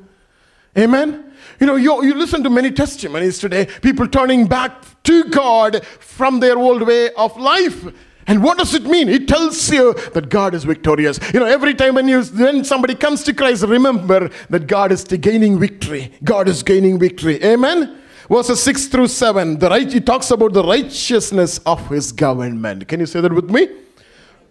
Amen? 0.77 1.33
You 1.61 1.67
know, 1.67 1.77
you, 1.77 2.05
you 2.05 2.15
listen 2.15 2.43
to 2.45 2.51
many 2.51 2.71
testimonies 2.71 3.39
today, 3.39 3.67
people 3.83 4.09
turning 4.09 4.47
back 4.47 5.03
to 5.05 5.25
God 5.25 5.85
from 5.85 6.41
their 6.41 6.57
old 6.57 6.83
way 6.83 7.11
of 7.15 7.37
life 7.37 7.85
And 8.27 8.43
what 8.43 8.59
does 8.59 8.75
it 8.75 8.85
mean? 8.85 9.09
It 9.09 9.27
tells 9.27 9.71
you 9.71 9.95
that 10.15 10.29
God 10.29 10.55
is 10.55 10.65
victorious. 10.65 11.19
You 11.35 11.41
know, 11.41 11.47
every 11.47 11.75
time 11.75 11.97
when 11.97 12.07
you 12.07 12.23
when 12.23 12.65
somebody 12.65 12.95
comes 12.95 13.25
to 13.25 13.35
Christ, 13.35 13.65
remember 13.65 14.31
that 14.49 14.67
God 14.67 14.93
is 14.93 15.05
gaining 15.05 15.59
victory. 15.59 16.13
God 16.23 16.49
is 16.49 16.63
gaining 16.63 16.99
victory. 16.99 17.43
Amen. 17.43 17.99
Verses 18.29 18.63
6 18.63 18.87
through 18.87 19.09
7, 19.09 19.59
the 19.59 19.69
right, 19.69 19.93
he 19.93 20.01
talks 20.01 20.31
about 20.31 20.53
the 20.53 20.63
righteousness 20.63 21.59
of 21.67 21.87
his 21.89 22.13
government. 22.13 22.87
Can 22.87 23.01
you 23.01 23.07
say 23.07 23.21
that 23.21 23.33
with 23.33 23.51
me? 23.51 23.69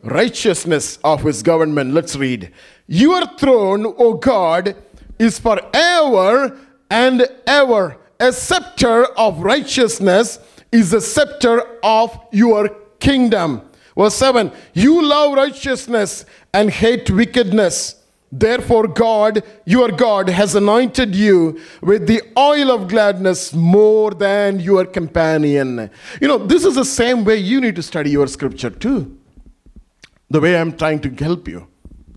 Righteousness 0.03 0.99
of 1.03 1.23
his 1.23 1.41
government. 1.41 1.93
Let's 1.93 2.15
read. 2.15 2.51
Your 2.87 3.25
throne, 3.37 3.85
O 3.85 4.15
God, 4.15 4.75
is 5.21 5.37
forever 5.37 6.57
and 6.89 7.27
ever. 7.45 7.97
A 8.19 8.33
scepter 8.33 9.05
of 9.05 9.39
righteousness 9.39 10.39
is 10.71 10.91
the 10.91 11.01
scepter 11.01 11.79
of 11.83 12.19
your 12.31 12.69
kingdom. 12.99 13.61
Verse 13.95 14.15
7 14.15 14.51
You 14.73 15.03
love 15.05 15.33
righteousness 15.33 16.25
and 16.53 16.71
hate 16.71 17.09
wickedness. 17.11 17.95
Therefore, 18.31 18.87
God, 18.87 19.43
your 19.65 19.89
God, 19.91 20.29
has 20.29 20.55
anointed 20.55 21.13
you 21.13 21.59
with 21.81 22.07
the 22.07 22.21
oil 22.37 22.71
of 22.71 22.87
gladness 22.87 23.53
more 23.53 24.11
than 24.11 24.59
your 24.59 24.85
companion. 24.85 25.89
You 26.21 26.27
know, 26.29 26.37
this 26.37 26.63
is 26.63 26.75
the 26.75 26.85
same 26.85 27.25
way 27.25 27.35
you 27.35 27.59
need 27.59 27.75
to 27.75 27.83
study 27.83 28.09
your 28.09 28.27
scripture 28.27 28.69
too. 28.69 29.17
The 30.29 30.39
way 30.39 30.57
I'm 30.57 30.75
trying 30.77 31.01
to 31.01 31.09
help 31.09 31.47
you 31.47 31.67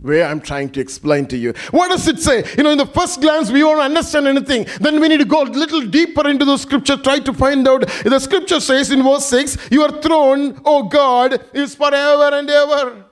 way 0.04 0.23
I'm 0.23 0.40
trying 0.40 0.68
to 0.70 0.80
explain 0.80 1.26
to 1.26 1.37
you. 1.37 1.54
What 1.70 1.88
does 1.88 2.06
it 2.06 2.20
say? 2.20 2.44
You 2.56 2.62
know, 2.62 2.70
in 2.70 2.78
the 2.78 2.87
first 2.87 3.20
glance, 3.20 3.50
we 3.50 3.64
won't 3.64 3.80
understand 3.80 4.26
anything. 4.28 4.66
Then 4.80 5.00
we 5.00 5.08
need 5.08 5.18
to 5.18 5.25
go 5.25 5.42
a 5.42 5.44
little 5.44 5.80
deeper 5.80 6.28
into 6.28 6.44
the 6.44 6.56
scripture, 6.58 6.96
try 6.96 7.18
to 7.20 7.32
find 7.32 7.66
out. 7.66 7.88
The 8.04 8.18
scripture 8.18 8.61
says 8.61 8.90
in 8.90 9.02
verse 9.02 9.25
6, 9.26 9.70
Your 9.70 9.90
throne, 10.02 10.61
O 10.64 10.84
God, 10.84 11.42
is 11.54 11.75
forever 11.75 12.37
and 12.37 12.49
ever. 12.49 13.04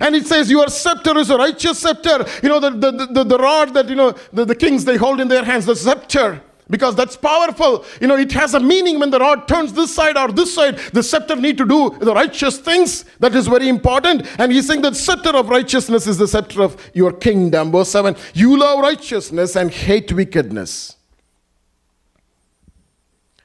And 0.00 0.16
it 0.16 0.26
says, 0.26 0.50
Your 0.50 0.68
scepter 0.68 1.16
is 1.18 1.30
a 1.30 1.36
righteous 1.36 1.78
scepter. 1.78 2.24
You 2.42 2.48
know, 2.48 2.60
the, 2.60 2.70
the, 2.70 3.06
the, 3.12 3.24
the 3.24 3.38
rod 3.38 3.74
that, 3.74 3.88
you 3.88 3.94
know, 3.94 4.12
the, 4.32 4.44
the 4.46 4.54
kings, 4.54 4.84
they 4.84 4.96
hold 4.96 5.20
in 5.20 5.28
their 5.28 5.44
hands, 5.44 5.66
the 5.66 5.76
scepter 5.76 6.42
because 6.70 6.96
that's 6.96 7.16
powerful. 7.16 7.84
You 8.00 8.06
know 8.06 8.16
it 8.16 8.32
has 8.32 8.54
a 8.54 8.60
meaning 8.60 8.98
when 8.98 9.10
the 9.10 9.18
rod 9.18 9.46
turns 9.46 9.72
this 9.72 9.94
side 9.94 10.16
or 10.16 10.32
this 10.32 10.54
side. 10.54 10.78
The 10.92 11.02
scepter 11.02 11.36
need 11.36 11.58
to 11.58 11.66
do 11.66 11.90
the 12.00 12.14
righteous 12.14 12.58
things. 12.58 13.04
That 13.20 13.34
is 13.34 13.46
very 13.46 13.68
important. 13.68 14.26
And 14.38 14.50
he's 14.50 14.66
saying 14.66 14.82
that 14.82 14.96
scepter 14.96 15.30
of 15.30 15.48
righteousness 15.48 16.06
is 16.06 16.18
the 16.18 16.28
scepter 16.28 16.62
of 16.62 16.76
your 16.94 17.12
kingdom. 17.12 17.72
Verse 17.72 17.90
7 17.90 18.16
you 18.34 18.56
love 18.56 18.80
righteousness 18.80 19.56
and 19.56 19.70
hate 19.70 20.12
wickedness. 20.12 20.96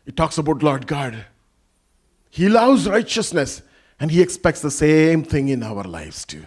It 0.06 0.16
talks 0.16 0.38
about 0.38 0.64
lord 0.64 0.88
god. 0.88 1.26
He 2.30 2.48
loves 2.48 2.88
righteousness 2.88 3.62
and 4.00 4.12
he 4.12 4.22
expects 4.22 4.62
the 4.62 4.72
same 4.72 5.24
thing 5.24 5.50
in 5.50 5.62
our 5.62 5.84
lives 5.84 6.26
too. 6.26 6.46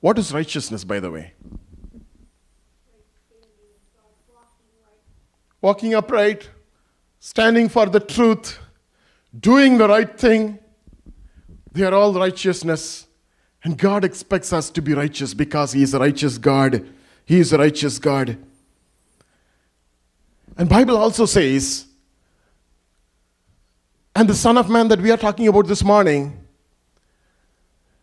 What 0.00 0.18
is 0.18 0.32
righteousness 0.32 0.84
by 0.84 1.00
the 1.00 1.10
way 1.10 1.32
walking 5.66 5.94
upright, 5.94 6.48
standing 7.18 7.68
for 7.68 7.86
the 7.86 7.98
truth, 7.98 8.60
doing 9.36 9.78
the 9.78 9.88
right 9.88 10.16
thing. 10.16 10.60
They 11.72 11.82
are 11.82 11.92
all 11.92 12.12
righteousness. 12.14 13.08
And 13.64 13.76
God 13.76 14.04
expects 14.04 14.52
us 14.52 14.70
to 14.70 14.80
be 14.80 14.94
righteous 14.94 15.34
because 15.34 15.72
He 15.72 15.82
is 15.82 15.92
a 15.92 15.98
righteous 15.98 16.38
God. 16.38 16.88
He 17.24 17.40
is 17.40 17.52
a 17.52 17.58
righteous 17.58 17.98
God. 17.98 18.38
And 20.56 20.68
Bible 20.68 20.96
also 20.96 21.26
says, 21.26 21.86
and 24.14 24.28
the 24.28 24.34
Son 24.34 24.56
of 24.56 24.70
Man 24.70 24.86
that 24.86 25.00
we 25.00 25.10
are 25.10 25.16
talking 25.16 25.48
about 25.48 25.66
this 25.66 25.82
morning, 25.82 26.38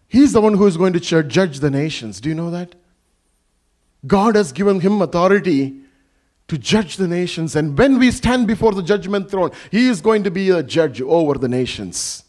He's 0.09 0.33
the 0.33 0.41
one 0.41 0.55
who 0.55 0.67
is 0.67 0.75
going 0.75 0.91
to 0.91 0.99
judge 0.99 1.61
the 1.61 1.71
nations. 1.71 2.19
Do 2.19 2.27
you 2.27 2.35
know 2.35 2.51
that? 2.51 2.75
God 4.05 4.35
has 4.35 4.51
given 4.51 4.81
him 4.81 5.01
authority 5.01 5.82
to 6.47 6.57
judge 6.57 6.97
the 6.97 7.07
nations. 7.07 7.55
And 7.55 7.77
when 7.77 7.99
we 7.99 8.11
stand 8.11 8.47
before 8.47 8.73
the 8.73 8.83
judgment 8.83 9.29
throne, 9.31 9.51
He 9.71 9.87
is 9.87 10.01
going 10.01 10.23
to 10.23 10.31
be 10.31 10.49
a 10.49 10.63
judge 10.63 11.01
over 11.01 11.35
the 11.35 11.47
nations. 11.47 12.23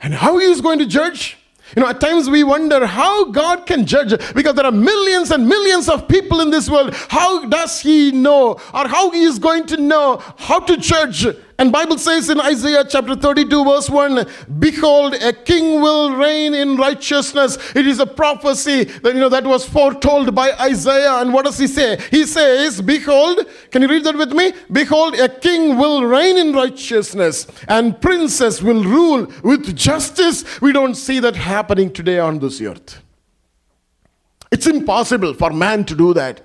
And 0.00 0.14
how 0.14 0.38
He 0.38 0.46
is 0.46 0.60
going 0.60 0.78
to 0.78 0.86
judge? 0.86 1.38
You 1.76 1.82
know, 1.82 1.88
at 1.88 2.00
times 2.00 2.28
we 2.28 2.44
wonder 2.44 2.84
how 2.84 3.26
God 3.26 3.66
can 3.66 3.86
judge 3.86 4.10
because 4.34 4.54
there 4.54 4.66
are 4.66 4.72
millions 4.72 5.30
and 5.30 5.48
millions 5.48 5.88
of 5.88 6.06
people 6.06 6.40
in 6.40 6.50
this 6.50 6.68
world. 6.68 6.94
How 7.08 7.46
does 7.46 7.80
He 7.80 8.10
know 8.10 8.58
or 8.74 8.88
how 8.88 9.10
He 9.10 9.22
is 9.22 9.38
going 9.38 9.66
to 9.66 9.76
know 9.78 10.22
how 10.36 10.60
to 10.60 10.76
judge? 10.76 11.26
And 11.58 11.70
Bible 11.70 11.98
says 11.98 12.30
in 12.30 12.40
Isaiah 12.40 12.84
chapter 12.88 13.14
32 13.14 13.64
verse 13.64 13.90
1, 13.90 14.26
behold 14.58 15.14
a 15.14 15.32
king 15.32 15.80
will 15.80 16.16
reign 16.16 16.54
in 16.54 16.76
righteousness. 16.76 17.56
It 17.76 17.86
is 17.86 18.00
a 18.00 18.06
prophecy 18.06 18.84
that 18.84 19.14
you 19.14 19.20
know 19.20 19.28
that 19.28 19.44
was 19.44 19.64
foretold 19.64 20.34
by 20.34 20.52
Isaiah 20.52 21.16
and 21.16 21.32
what 21.32 21.44
does 21.44 21.58
he 21.58 21.66
say? 21.66 22.00
He 22.10 22.24
says, 22.24 22.80
behold, 22.80 23.46
can 23.70 23.82
you 23.82 23.88
read 23.88 24.04
that 24.04 24.16
with 24.16 24.32
me? 24.32 24.52
Behold 24.72 25.14
a 25.14 25.28
king 25.28 25.76
will 25.76 26.04
reign 26.04 26.38
in 26.38 26.52
righteousness 26.52 27.46
and 27.68 28.00
princes 28.00 28.62
will 28.62 28.82
rule 28.82 29.30
with 29.44 29.76
justice. 29.76 30.60
We 30.60 30.72
don't 30.72 30.94
see 30.94 31.20
that 31.20 31.36
happening 31.36 31.92
today 31.92 32.18
on 32.18 32.38
this 32.38 32.60
earth. 32.60 33.02
It's 34.50 34.66
impossible 34.66 35.34
for 35.34 35.50
man 35.50 35.84
to 35.86 35.94
do 35.94 36.12
that, 36.14 36.42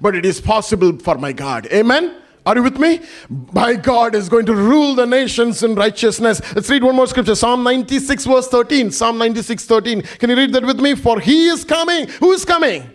but 0.00 0.14
it 0.14 0.26
is 0.26 0.40
possible 0.40 0.98
for 0.98 1.16
my 1.16 1.32
God. 1.32 1.66
Amen. 1.72 2.22
Are 2.46 2.56
you 2.56 2.62
with 2.62 2.78
me? 2.78 3.00
My 3.52 3.74
God 3.74 4.14
is 4.14 4.28
going 4.28 4.46
to 4.46 4.54
rule 4.54 4.94
the 4.94 5.04
nations 5.04 5.64
in 5.64 5.74
righteousness. 5.74 6.40
Let's 6.54 6.70
read 6.70 6.84
one 6.84 6.94
more 6.94 7.08
scripture. 7.08 7.34
Psalm 7.34 7.64
96, 7.64 8.24
verse 8.24 8.46
13. 8.46 8.92
Psalm 8.92 9.18
96, 9.18 9.64
13. 9.64 10.02
Can 10.02 10.30
you 10.30 10.36
read 10.36 10.52
that 10.52 10.64
with 10.64 10.78
me? 10.78 10.94
For 10.94 11.18
he 11.18 11.48
is 11.48 11.64
coming. 11.64 12.06
Who 12.06 12.30
is 12.30 12.44
coming? 12.44 12.88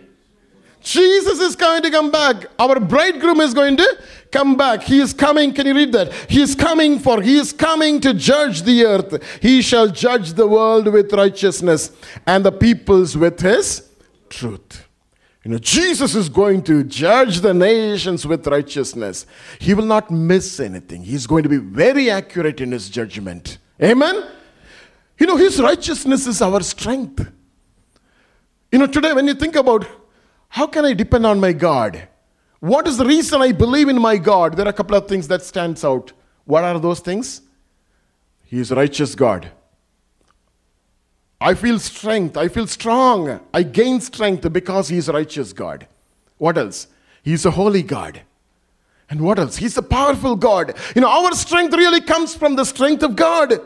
Jesus 0.80 1.38
is 1.38 1.54
going 1.54 1.82
to 1.82 1.90
come 1.90 2.10
back. 2.10 2.46
Our 2.58 2.80
bridegroom 2.80 3.40
is 3.40 3.52
going 3.52 3.76
to 3.76 4.02
come 4.30 4.56
back. 4.56 4.82
He 4.82 5.00
is 5.00 5.12
coming. 5.12 5.52
Can 5.52 5.66
you 5.66 5.74
read 5.74 5.92
that? 5.92 6.12
He 6.28 6.40
is 6.40 6.54
coming 6.54 6.98
for 6.98 7.22
he 7.22 7.36
is 7.36 7.52
coming 7.52 8.00
to 8.00 8.14
judge 8.14 8.62
the 8.62 8.84
earth. 8.84 9.40
He 9.40 9.62
shall 9.62 9.88
judge 9.88 10.32
the 10.32 10.48
world 10.48 10.88
with 10.88 11.12
righteousness 11.12 11.92
and 12.26 12.44
the 12.44 12.50
peoples 12.50 13.16
with 13.16 13.40
his 13.40 13.88
truth. 14.28 14.88
You 15.44 15.50
know, 15.50 15.58
Jesus 15.58 16.14
is 16.14 16.28
going 16.28 16.62
to 16.64 16.84
judge 16.84 17.40
the 17.40 17.52
nations 17.52 18.24
with 18.24 18.46
righteousness. 18.46 19.26
He 19.58 19.74
will 19.74 19.86
not 19.86 20.10
miss 20.10 20.60
anything. 20.60 21.02
He's 21.02 21.26
going 21.26 21.42
to 21.42 21.48
be 21.48 21.56
very 21.56 22.10
accurate 22.10 22.60
in 22.60 22.70
his 22.70 22.88
judgment. 22.88 23.58
Amen? 23.82 24.24
You 25.18 25.26
know, 25.26 25.36
his 25.36 25.60
righteousness 25.60 26.26
is 26.28 26.40
our 26.40 26.60
strength. 26.62 27.28
You 28.70 28.78
know, 28.78 28.86
today 28.86 29.12
when 29.12 29.26
you 29.26 29.34
think 29.34 29.56
about 29.56 29.86
how 30.48 30.66
can 30.66 30.84
I 30.84 30.92
depend 30.92 31.26
on 31.26 31.40
my 31.40 31.52
God? 31.52 32.08
What 32.60 32.86
is 32.86 32.96
the 32.96 33.04
reason 33.04 33.42
I 33.42 33.50
believe 33.50 33.88
in 33.88 34.00
my 34.00 34.18
God? 34.18 34.56
There 34.56 34.66
are 34.66 34.70
a 34.70 34.72
couple 34.72 34.96
of 34.96 35.08
things 35.08 35.26
that 35.26 35.42
stands 35.42 35.84
out. 35.84 36.12
What 36.44 36.62
are 36.62 36.78
those 36.78 37.00
things? 37.00 37.42
He 38.44 38.60
is 38.60 38.70
righteous 38.70 39.16
God. 39.16 39.50
I 41.42 41.54
feel 41.54 41.78
strength. 41.78 42.36
I 42.36 42.48
feel 42.48 42.66
strong. 42.66 43.40
I 43.52 43.62
gain 43.64 44.00
strength 44.00 44.50
because 44.52 44.88
He 44.88 44.96
is 44.98 45.08
righteous 45.08 45.52
God. 45.52 45.86
What 46.38 46.56
else? 46.56 46.86
He 47.22 47.32
is 47.32 47.44
a 47.44 47.50
holy 47.50 47.82
God. 47.82 48.22
And 49.10 49.20
what 49.20 49.38
else? 49.38 49.56
He's 49.56 49.76
a 49.76 49.82
powerful 49.82 50.36
God. 50.36 50.74
You 50.94 51.02
know, 51.02 51.08
our 51.08 51.32
strength 51.32 51.74
really 51.74 52.00
comes 52.00 52.34
from 52.34 52.56
the 52.56 52.64
strength 52.64 53.02
of 53.02 53.14
God. 53.14 53.60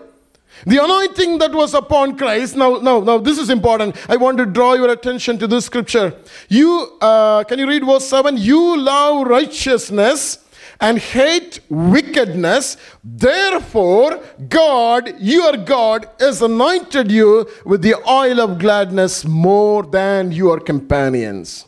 The 0.67 0.83
anointing 0.83 1.39
that 1.39 1.53
was 1.53 1.75
upon 1.75 2.17
Christ. 2.17 2.57
Now, 2.57 2.79
now, 2.79 3.01
now, 3.01 3.19
this 3.19 3.39
is 3.39 3.51
important. 3.51 3.95
I 4.11 4.17
want 4.17 4.39
to 4.39 4.47
draw 4.47 4.73
your 4.73 4.91
attention 4.91 5.39
to 5.39 5.47
this 5.47 5.67
scripture. 5.67 6.15
You, 6.49 6.97
uh, 7.01 7.45
can 7.45 7.59
you 7.59 7.69
read 7.69 7.85
verse 7.85 8.07
7? 8.09 8.37
You 8.39 8.79
love 8.79 9.27
righteousness 9.27 10.39
and 10.81 10.99
hate 10.99 11.61
wickedness. 11.69 12.77
Therefore, 13.03 14.23
God, 14.49 15.15
your 15.21 15.57
God, 15.57 16.09
has 16.21 16.43
anointed 16.43 17.11
you 17.11 17.49
with 17.65 17.83
the 17.83 17.95
oil 18.09 18.41
of 18.41 18.59
gladness 18.59 19.25
more 19.25 19.83
than 19.83 20.33
your 20.33 20.61
companions. 20.61 21.67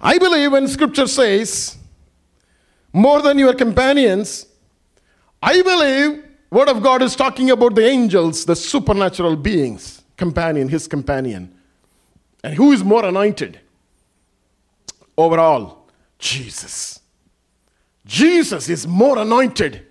I 0.00 0.18
believe 0.18 0.52
when 0.52 0.68
scripture 0.68 1.06
says, 1.06 1.76
more 2.92 3.20
than 3.22 3.38
your 3.38 3.54
companions, 3.54 4.46
I 5.42 5.62
believe 5.62 6.24
word 6.50 6.68
of 6.68 6.82
God 6.82 7.02
is 7.02 7.16
talking 7.16 7.50
about 7.50 7.74
the 7.74 7.84
angels, 7.84 8.44
the 8.44 8.56
supernatural 8.56 9.36
beings, 9.36 10.02
companion, 10.16 10.68
his 10.68 10.86
companion. 10.86 11.52
And 12.42 12.54
who 12.54 12.72
is 12.72 12.84
more 12.84 13.04
anointed? 13.04 13.60
Overall, 15.16 15.86
Jesus. 16.18 17.00
Jesus 18.06 18.68
is 18.68 18.86
more 18.86 19.18
anointed 19.18 19.86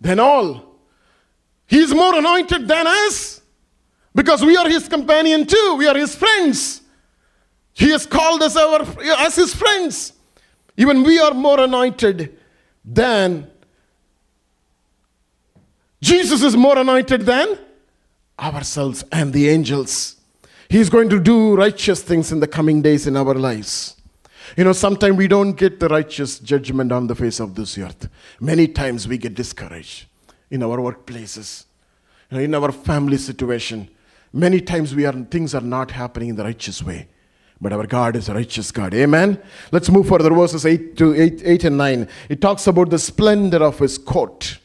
than 0.00 0.18
all. 0.18 0.76
He 1.66 1.78
is 1.78 1.94
more 1.94 2.16
anointed 2.16 2.66
than 2.66 2.86
us 2.86 3.42
because 4.14 4.44
we 4.44 4.56
are 4.56 4.68
his 4.68 4.88
companion 4.88 5.46
too. 5.46 5.76
We 5.78 5.86
are 5.86 5.96
his 5.96 6.14
friends. 6.14 6.82
He 7.72 7.90
has 7.90 8.06
called 8.06 8.42
us 8.42 8.56
our, 8.56 8.82
as 9.18 9.36
his 9.36 9.54
friends. 9.54 10.12
Even 10.76 11.02
we 11.02 11.18
are 11.18 11.34
more 11.34 11.60
anointed 11.60 12.36
than 12.84 13.50
Jesus 16.00 16.42
is 16.42 16.56
more 16.56 16.78
anointed 16.78 17.22
than 17.22 17.58
ourselves 18.38 19.04
and 19.12 19.32
the 19.32 19.48
angels. 19.48 20.16
He's 20.68 20.88
going 20.88 21.10
to 21.10 21.20
do 21.20 21.56
righteous 21.56 22.02
things 22.02 22.32
in 22.32 22.40
the 22.40 22.46
coming 22.46 22.80
days 22.80 23.06
in 23.06 23.16
our 23.16 23.34
lives. 23.34 23.99
You 24.56 24.64
know, 24.64 24.72
sometimes 24.72 25.16
we 25.16 25.28
don't 25.28 25.52
get 25.52 25.80
the 25.80 25.88
righteous 25.88 26.38
judgment 26.38 26.92
on 26.92 27.06
the 27.06 27.14
face 27.14 27.40
of 27.40 27.54
this 27.54 27.78
earth. 27.78 28.08
Many 28.40 28.68
times 28.68 29.06
we 29.06 29.18
get 29.18 29.34
discouraged 29.34 30.06
in 30.50 30.62
our 30.62 30.78
workplaces, 30.78 31.64
you 32.30 32.38
know, 32.38 32.44
in 32.44 32.54
our 32.54 32.72
family 32.72 33.16
situation. 33.16 33.88
Many 34.32 34.60
times 34.60 34.94
we 34.94 35.06
are, 35.06 35.12
things 35.12 35.54
are 35.54 35.60
not 35.60 35.90
happening 35.90 36.30
in 36.30 36.36
the 36.36 36.44
righteous 36.44 36.82
way. 36.82 37.08
But 37.60 37.72
our 37.72 37.86
God 37.86 38.16
is 38.16 38.28
a 38.28 38.34
righteous 38.34 38.70
God. 38.70 38.94
Amen. 38.94 39.40
Let's 39.70 39.90
move 39.90 40.08
further. 40.08 40.30
Verses 40.30 40.64
8 40.64 40.96
to 40.96 41.14
8, 41.14 41.42
8 41.44 41.64
and 41.64 41.76
9. 41.76 42.08
It 42.30 42.40
talks 42.40 42.66
about 42.66 42.88
the 42.88 42.98
splendor 42.98 43.62
of 43.62 43.78
his 43.78 43.98
court. 43.98 44.58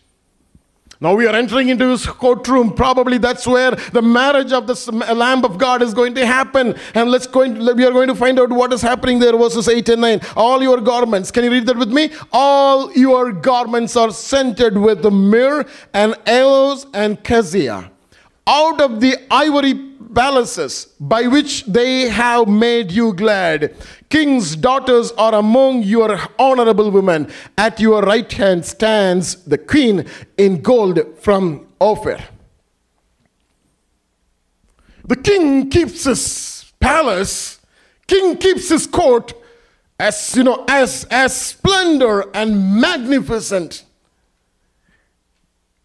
Now 1.02 1.14
we 1.14 1.28
are 1.28 1.36
entering 1.36 1.70
into 1.70 1.90
his 1.90 2.06
courtroom. 2.06 2.74
Probably 2.74 3.18
that's 3.18 3.46
where 3.46 3.72
the 3.72 4.02
marriage 4.02 4.52
of 4.54 4.68
the 4.68 5.14
Lamb 5.14 5.44
of 5.44 5.58
God 5.58 5.82
is 5.82 5.94
going 5.94 6.16
to 6.16 6.26
happen. 6.26 6.76
And 6.94 7.12
let's 7.12 7.28
go 7.28 7.42
we 7.42 7.86
are 7.86 7.92
going 7.92 8.08
to 8.08 8.16
find 8.16 8.40
out 8.40 8.50
what 8.50 8.72
is 8.72 8.82
happening 8.82 9.20
there. 9.20 9.38
Verses 9.38 9.68
8 9.68 9.90
and 9.90 10.02
9. 10.02 10.22
All 10.36 10.64
your 10.64 10.80
garments, 10.80 11.32
can 11.32 11.44
you 11.44 11.52
read 11.52 11.66
that 11.66 11.78
with 11.78 11.92
me? 11.92 12.12
All 12.32 12.92
your 12.94 13.32
garments 13.32 13.96
are 13.96 14.12
scented 14.12 14.78
with 14.78 15.02
the 15.02 15.12
myrrh 15.12 15.66
and 15.94 16.16
aloes 16.26 16.86
and 16.94 17.22
cassia. 17.24 17.92
Out 18.48 18.80
of 18.80 19.02
the 19.02 19.18
ivory 19.32 19.74
palaces 20.14 20.88
by 21.00 21.28
which 21.28 21.66
they 21.66 22.10
have 22.10 22.48
made 22.48 22.92
you 22.92 23.14
glad. 23.14 23.76
King's 24.16 24.56
daughters 24.56 25.12
are 25.18 25.36
among 25.36 25.84
your 25.84 26.18
honorable 26.40 26.90
women. 26.90 27.30
At 27.58 27.82
your 27.82 28.02
right 28.02 28.32
hand 28.32 28.66
stands 28.66 29.44
the 29.44 29.58
queen 29.58 30.06
in 30.38 30.62
gold 30.62 31.02
from 31.20 31.68
Ophir. 31.82 32.24
The 35.04 35.18
king 35.18 35.70
keeps 35.70 36.06
his 36.06 36.72
palace, 36.80 37.60
king 38.08 38.38
keeps 38.38 38.70
his 38.70 38.88
court 38.88 39.34
as 40.00 40.34
you 40.34 40.46
know 40.46 40.64
as 40.70 41.06
as 41.12 41.36
splendor 41.36 42.34
and 42.34 42.80
magnificent 42.80 43.84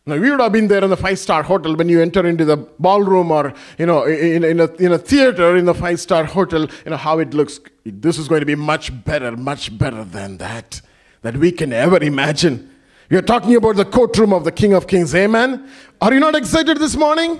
now, 0.07 0.17
we 0.17 0.31
would 0.31 0.41
have 0.41 0.53
been 0.53 0.67
there 0.67 0.83
in 0.83 0.89
the 0.89 0.97
five-star 0.97 1.43
hotel 1.43 1.77
when 1.77 1.89
you 1.89 2.01
enter 2.01 2.27
into 2.27 2.47
the 2.47 2.57
ballroom 2.57 3.31
or, 3.31 3.53
you 3.79 3.85
know, 3.85 4.05
in, 4.05 4.43
in, 4.43 4.59
a, 4.59 4.67
in 4.77 4.93
a 4.93 4.99
theater 4.99 5.57
in 5.57 5.67
the 5.67 5.75
five-star 5.75 6.25
hotel, 6.25 6.63
you 6.63 6.91
know, 6.91 6.97
how 6.97 7.19
it 7.19 7.35
looks. 7.35 7.61
This 7.85 8.17
is 8.19 8.27
going 8.27 8.41
to 8.41 8.47
be 8.47 8.55
much 8.55 9.05
better, 9.05 9.37
much 9.37 9.77
better 9.77 10.03
than 10.03 10.39
that, 10.39 10.81
that 11.21 11.37
we 11.37 11.53
can 11.53 11.73
ever 11.73 12.03
imagine. 12.03 12.75
You're 13.11 13.23
talking 13.23 13.55
about 13.57 13.77
the 13.77 13.85
courtroom 13.85 14.33
of 14.33 14.45
the 14.45 14.53
King 14.53 14.73
of 14.73 14.87
Kings. 14.87 15.15
Amen? 15.15 15.71
Are 16.01 16.15
you 16.15 16.21
not 16.21 16.35
excited 16.35 16.79
this 16.79 16.97
morning? 16.97 17.39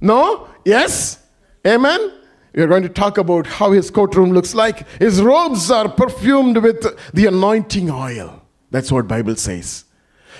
No? 0.00 0.48
Yes? 0.64 1.22
Amen? 1.64 2.12
We're 2.52 2.66
going 2.66 2.82
to 2.82 2.88
talk 2.88 3.16
about 3.16 3.46
how 3.46 3.72
his 3.72 3.90
courtroom 3.90 4.32
looks 4.32 4.54
like. 4.54 4.88
His 4.98 5.22
robes 5.22 5.70
are 5.70 5.88
perfumed 5.88 6.58
with 6.58 6.84
the 7.14 7.26
anointing 7.26 7.90
oil. 7.90 8.42
That's 8.70 8.92
what 8.92 9.06
Bible 9.06 9.36
says. 9.36 9.85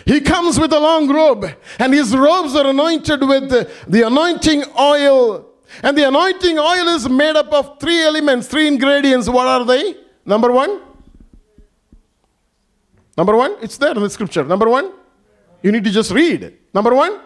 He 0.04 0.20
comes 0.20 0.60
with 0.60 0.72
a 0.72 0.80
long 0.80 1.08
robe, 1.08 1.46
and 1.78 1.92
his 1.92 2.14
robes 2.14 2.54
are 2.54 2.66
anointed 2.66 3.20
with 3.22 3.48
the 3.48 4.06
anointing 4.06 4.64
oil. 4.78 5.46
And 5.82 5.96
the 5.98 6.06
anointing 6.06 6.58
oil 6.58 6.88
is 6.88 7.08
made 7.08 7.36
up 7.36 7.52
of 7.52 7.80
three 7.80 8.02
elements, 8.02 8.46
three 8.46 8.68
ingredients. 8.68 9.28
What 9.28 9.46
are 9.46 9.64
they? 9.64 9.96
Number 10.24 10.52
one? 10.52 10.80
Number 13.16 13.36
one? 13.36 13.56
It's 13.62 13.76
there 13.76 13.92
in 13.92 14.00
the 14.00 14.10
scripture. 14.10 14.44
Number 14.44 14.68
one? 14.68 14.92
You 15.62 15.72
need 15.72 15.84
to 15.84 15.90
just 15.90 16.12
read. 16.12 16.56
Number 16.72 16.94
one? 16.94 17.20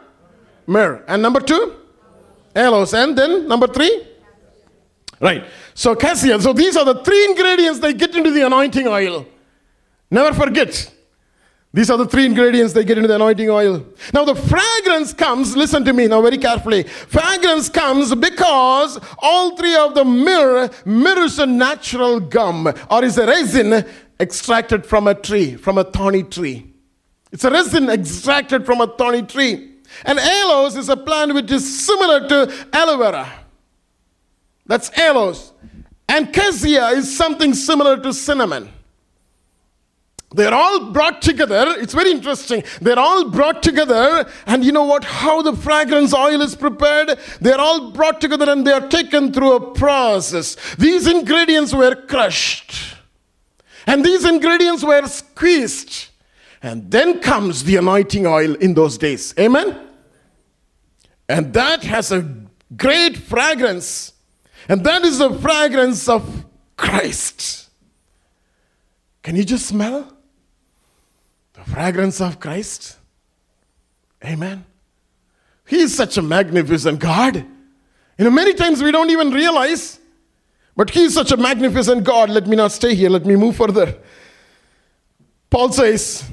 Myrrh. 0.66 1.04
And 1.06 1.20
number 1.20 1.40
two? 1.40 1.76
Aloes. 2.54 2.94
And 2.94 3.16
then 3.16 3.46
number 3.48 3.66
three? 3.66 4.06
Right. 5.20 5.44
So 5.74 5.94
cassia. 5.94 6.40
So 6.40 6.52
these 6.52 6.76
are 6.76 6.84
the 6.84 7.02
three 7.02 7.24
ingredients 7.26 7.80
they 7.80 7.92
get 7.92 8.14
into 8.14 8.30
the 8.30 8.46
anointing 8.46 8.86
oil. 8.86 9.26
Never 10.10 10.32
forget. 10.34 10.92
These 11.72 11.88
are 11.88 11.96
the 11.96 12.06
three 12.06 12.26
ingredients 12.26 12.72
they 12.72 12.84
get 12.84 12.98
into 12.98 13.06
the 13.06 13.14
anointing 13.14 13.48
oil. 13.48 13.86
Now, 14.12 14.24
the 14.24 14.34
fragrance 14.34 15.12
comes, 15.12 15.56
listen 15.56 15.84
to 15.84 15.92
me 15.92 16.08
now 16.08 16.20
very 16.20 16.36
carefully. 16.36 16.82
Fragrance 16.82 17.68
comes 17.68 18.12
because 18.12 18.98
all 19.18 19.56
three 19.56 19.76
of 19.76 19.94
the 19.94 20.04
myrrh 20.04 20.68
myrrh's 20.84 21.38
a 21.38 21.46
natural 21.46 22.18
gum 22.18 22.72
or 22.90 23.04
is 23.04 23.18
a 23.18 23.26
resin 23.26 23.84
extracted 24.18 24.84
from 24.84 25.06
a 25.06 25.14
tree, 25.14 25.54
from 25.54 25.78
a 25.78 25.84
thorny 25.84 26.24
tree. 26.24 26.74
It's 27.30 27.44
a 27.44 27.50
resin 27.50 27.88
extracted 27.88 28.66
from 28.66 28.80
a 28.80 28.88
thorny 28.88 29.22
tree. 29.22 29.68
And 30.04 30.18
aloes 30.18 30.76
is 30.76 30.88
a 30.88 30.96
plant 30.96 31.34
which 31.34 31.52
is 31.52 31.84
similar 31.86 32.28
to 32.28 32.66
aloe 32.72 32.98
vera. 32.98 33.32
That's 34.66 34.90
aloes. 34.98 35.52
And 36.08 36.32
cassia 36.32 36.88
is 36.88 37.16
something 37.16 37.54
similar 37.54 37.96
to 37.98 38.12
cinnamon. 38.12 38.72
They're 40.32 40.54
all 40.54 40.92
brought 40.92 41.22
together. 41.22 41.74
It's 41.78 41.92
very 41.92 42.12
interesting. 42.12 42.62
They're 42.80 42.98
all 42.98 43.30
brought 43.30 43.64
together, 43.64 44.30
and 44.46 44.64
you 44.64 44.70
know 44.70 44.84
what? 44.84 45.02
How 45.04 45.42
the 45.42 45.56
fragrance 45.56 46.14
oil 46.14 46.40
is 46.40 46.54
prepared? 46.54 47.18
They're 47.40 47.58
all 47.58 47.90
brought 47.90 48.20
together 48.20 48.48
and 48.48 48.64
they 48.64 48.70
are 48.70 48.88
taken 48.88 49.32
through 49.32 49.52
a 49.54 49.74
process. 49.74 50.56
These 50.76 51.08
ingredients 51.08 51.74
were 51.74 51.96
crushed, 51.96 52.96
and 53.86 54.04
these 54.04 54.24
ingredients 54.24 54.84
were 54.84 55.06
squeezed. 55.08 56.06
And 56.62 56.90
then 56.90 57.20
comes 57.20 57.64
the 57.64 57.76
anointing 57.76 58.26
oil 58.26 58.54
in 58.56 58.74
those 58.74 58.98
days. 58.98 59.34
Amen? 59.38 59.80
And 61.26 61.54
that 61.54 61.84
has 61.84 62.12
a 62.12 62.28
great 62.76 63.16
fragrance. 63.16 64.12
And 64.68 64.84
that 64.84 65.02
is 65.02 65.18
the 65.18 65.32
fragrance 65.38 66.06
of 66.06 66.44
Christ. 66.76 67.70
Can 69.22 69.36
you 69.36 69.44
just 69.44 69.66
smell? 69.66 70.14
The 71.64 71.70
fragrance 71.70 72.20
of 72.20 72.40
Christ. 72.40 72.96
Amen. 74.24 74.64
He 75.66 75.80
is 75.80 75.94
such 75.94 76.16
a 76.16 76.22
magnificent 76.22 76.98
God. 76.98 77.36
You 77.36 78.24
know, 78.24 78.30
many 78.30 78.54
times 78.54 78.82
we 78.82 78.90
don't 78.90 79.10
even 79.10 79.30
realize, 79.30 79.98
but 80.76 80.90
He 80.90 81.04
is 81.04 81.14
such 81.14 81.32
a 81.32 81.36
magnificent 81.36 82.04
God. 82.04 82.30
Let 82.30 82.46
me 82.46 82.56
not 82.56 82.72
stay 82.72 82.94
here, 82.94 83.10
let 83.10 83.26
me 83.26 83.36
move 83.36 83.56
further. 83.56 83.94
Paul 85.50 85.72
says, 85.72 86.24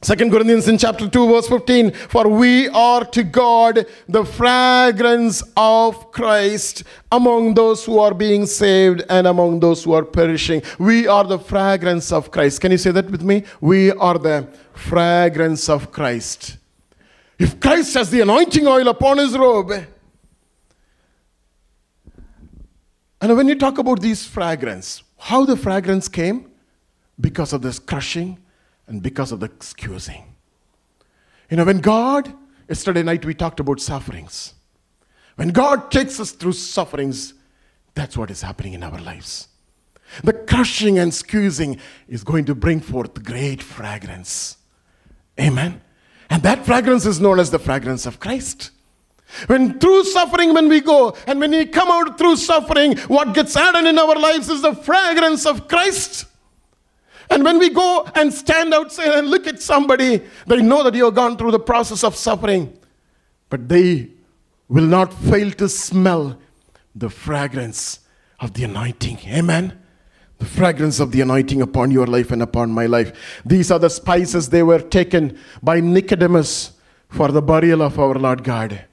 Second 0.00 0.30
Corinthians 0.30 0.68
in 0.68 0.78
chapter 0.78 1.08
2, 1.08 1.26
verse 1.26 1.48
15, 1.48 1.90
for 1.90 2.28
we 2.28 2.68
are 2.68 3.04
to 3.06 3.24
God 3.24 3.84
the 4.08 4.24
fragrance 4.24 5.42
of 5.56 6.12
Christ 6.12 6.84
among 7.10 7.54
those 7.54 7.84
who 7.84 7.98
are 7.98 8.14
being 8.14 8.46
saved 8.46 9.02
and 9.10 9.26
among 9.26 9.58
those 9.58 9.82
who 9.82 9.94
are 9.94 10.04
perishing. 10.04 10.62
We 10.78 11.08
are 11.08 11.24
the 11.24 11.40
fragrance 11.40 12.12
of 12.12 12.30
Christ. 12.30 12.60
Can 12.60 12.70
you 12.70 12.78
say 12.78 12.92
that 12.92 13.10
with 13.10 13.22
me? 13.22 13.42
We 13.60 13.90
are 13.90 14.18
the 14.18 14.46
fragrance 14.72 15.68
of 15.68 15.90
Christ. 15.90 16.58
If 17.36 17.58
Christ 17.58 17.94
has 17.94 18.08
the 18.10 18.20
anointing 18.20 18.68
oil 18.68 18.86
upon 18.86 19.18
his 19.18 19.36
robe, 19.36 19.72
and 23.20 23.36
when 23.36 23.48
you 23.48 23.56
talk 23.56 23.78
about 23.78 24.00
these 24.00 24.24
fragrance, 24.24 25.02
how 25.18 25.44
the 25.44 25.56
fragrance 25.56 26.06
came? 26.06 26.52
Because 27.20 27.52
of 27.52 27.62
this 27.62 27.80
crushing 27.80 28.38
and 28.88 29.02
because 29.02 29.32
of 29.32 29.40
the 29.40 29.46
excusing. 29.46 30.34
You 31.50 31.56
know, 31.56 31.64
when 31.64 31.78
God, 31.78 32.32
yesterday 32.68 33.02
night 33.02 33.24
we 33.24 33.34
talked 33.34 33.60
about 33.60 33.80
sufferings. 33.80 34.54
When 35.36 35.50
God 35.50 35.90
takes 35.90 36.18
us 36.18 36.32
through 36.32 36.52
sufferings, 36.52 37.34
that's 37.94 38.16
what 38.16 38.30
is 38.30 38.42
happening 38.42 38.72
in 38.72 38.82
our 38.82 38.98
lives. 38.98 39.48
The 40.24 40.32
crushing 40.32 40.98
and 40.98 41.12
squeezing 41.12 41.78
is 42.08 42.24
going 42.24 42.46
to 42.46 42.54
bring 42.54 42.80
forth 42.80 43.22
great 43.22 43.62
fragrance. 43.62 44.56
Amen. 45.38 45.80
And 46.30 46.42
that 46.42 46.66
fragrance 46.66 47.06
is 47.06 47.20
known 47.20 47.38
as 47.38 47.50
the 47.50 47.58
fragrance 47.58 48.06
of 48.06 48.18
Christ. 48.18 48.70
When 49.46 49.78
through 49.78 50.04
suffering, 50.04 50.54
when 50.54 50.68
we 50.68 50.80
go, 50.80 51.14
and 51.26 51.38
when 51.38 51.50
we 51.50 51.66
come 51.66 51.90
out 51.90 52.16
through 52.16 52.36
suffering, 52.36 52.96
what 53.08 53.34
gets 53.34 53.54
added 53.56 53.86
in 53.86 53.98
our 53.98 54.18
lives 54.18 54.48
is 54.48 54.62
the 54.62 54.74
fragrance 54.74 55.44
of 55.44 55.68
Christ. 55.68 56.24
And 57.30 57.44
when 57.44 57.58
we 57.58 57.70
go 57.70 58.08
and 58.14 58.32
stand 58.32 58.72
outside 58.72 59.18
and 59.18 59.28
look 59.28 59.46
at 59.46 59.60
somebody, 59.60 60.22
they 60.46 60.62
know 60.62 60.82
that 60.82 60.94
you 60.94 61.04
have 61.04 61.14
gone 61.14 61.36
through 61.36 61.50
the 61.50 61.58
process 61.58 62.02
of 62.02 62.16
suffering, 62.16 62.76
but 63.50 63.68
they 63.68 64.08
will 64.68 64.86
not 64.86 65.12
fail 65.12 65.50
to 65.52 65.68
smell 65.68 66.38
the 66.94 67.10
fragrance 67.10 68.00
of 68.40 68.54
the 68.54 68.64
anointing. 68.64 69.18
Amen. 69.26 69.78
The 70.38 70.44
fragrance 70.44 71.00
of 71.00 71.12
the 71.12 71.20
anointing 71.20 71.60
upon 71.62 71.90
your 71.90 72.06
life 72.06 72.30
and 72.30 72.42
upon 72.42 72.70
my 72.70 72.86
life. 72.86 73.40
These 73.44 73.70
are 73.70 73.78
the 73.78 73.90
spices 73.90 74.48
they 74.48 74.62
were 74.62 74.78
taken 74.80 75.38
by 75.62 75.80
Nicodemus 75.80 76.72
for 77.08 77.28
the 77.28 77.42
burial 77.42 77.82
of 77.82 77.98
our 77.98 78.14
Lord 78.14 78.44
God. 78.44 78.84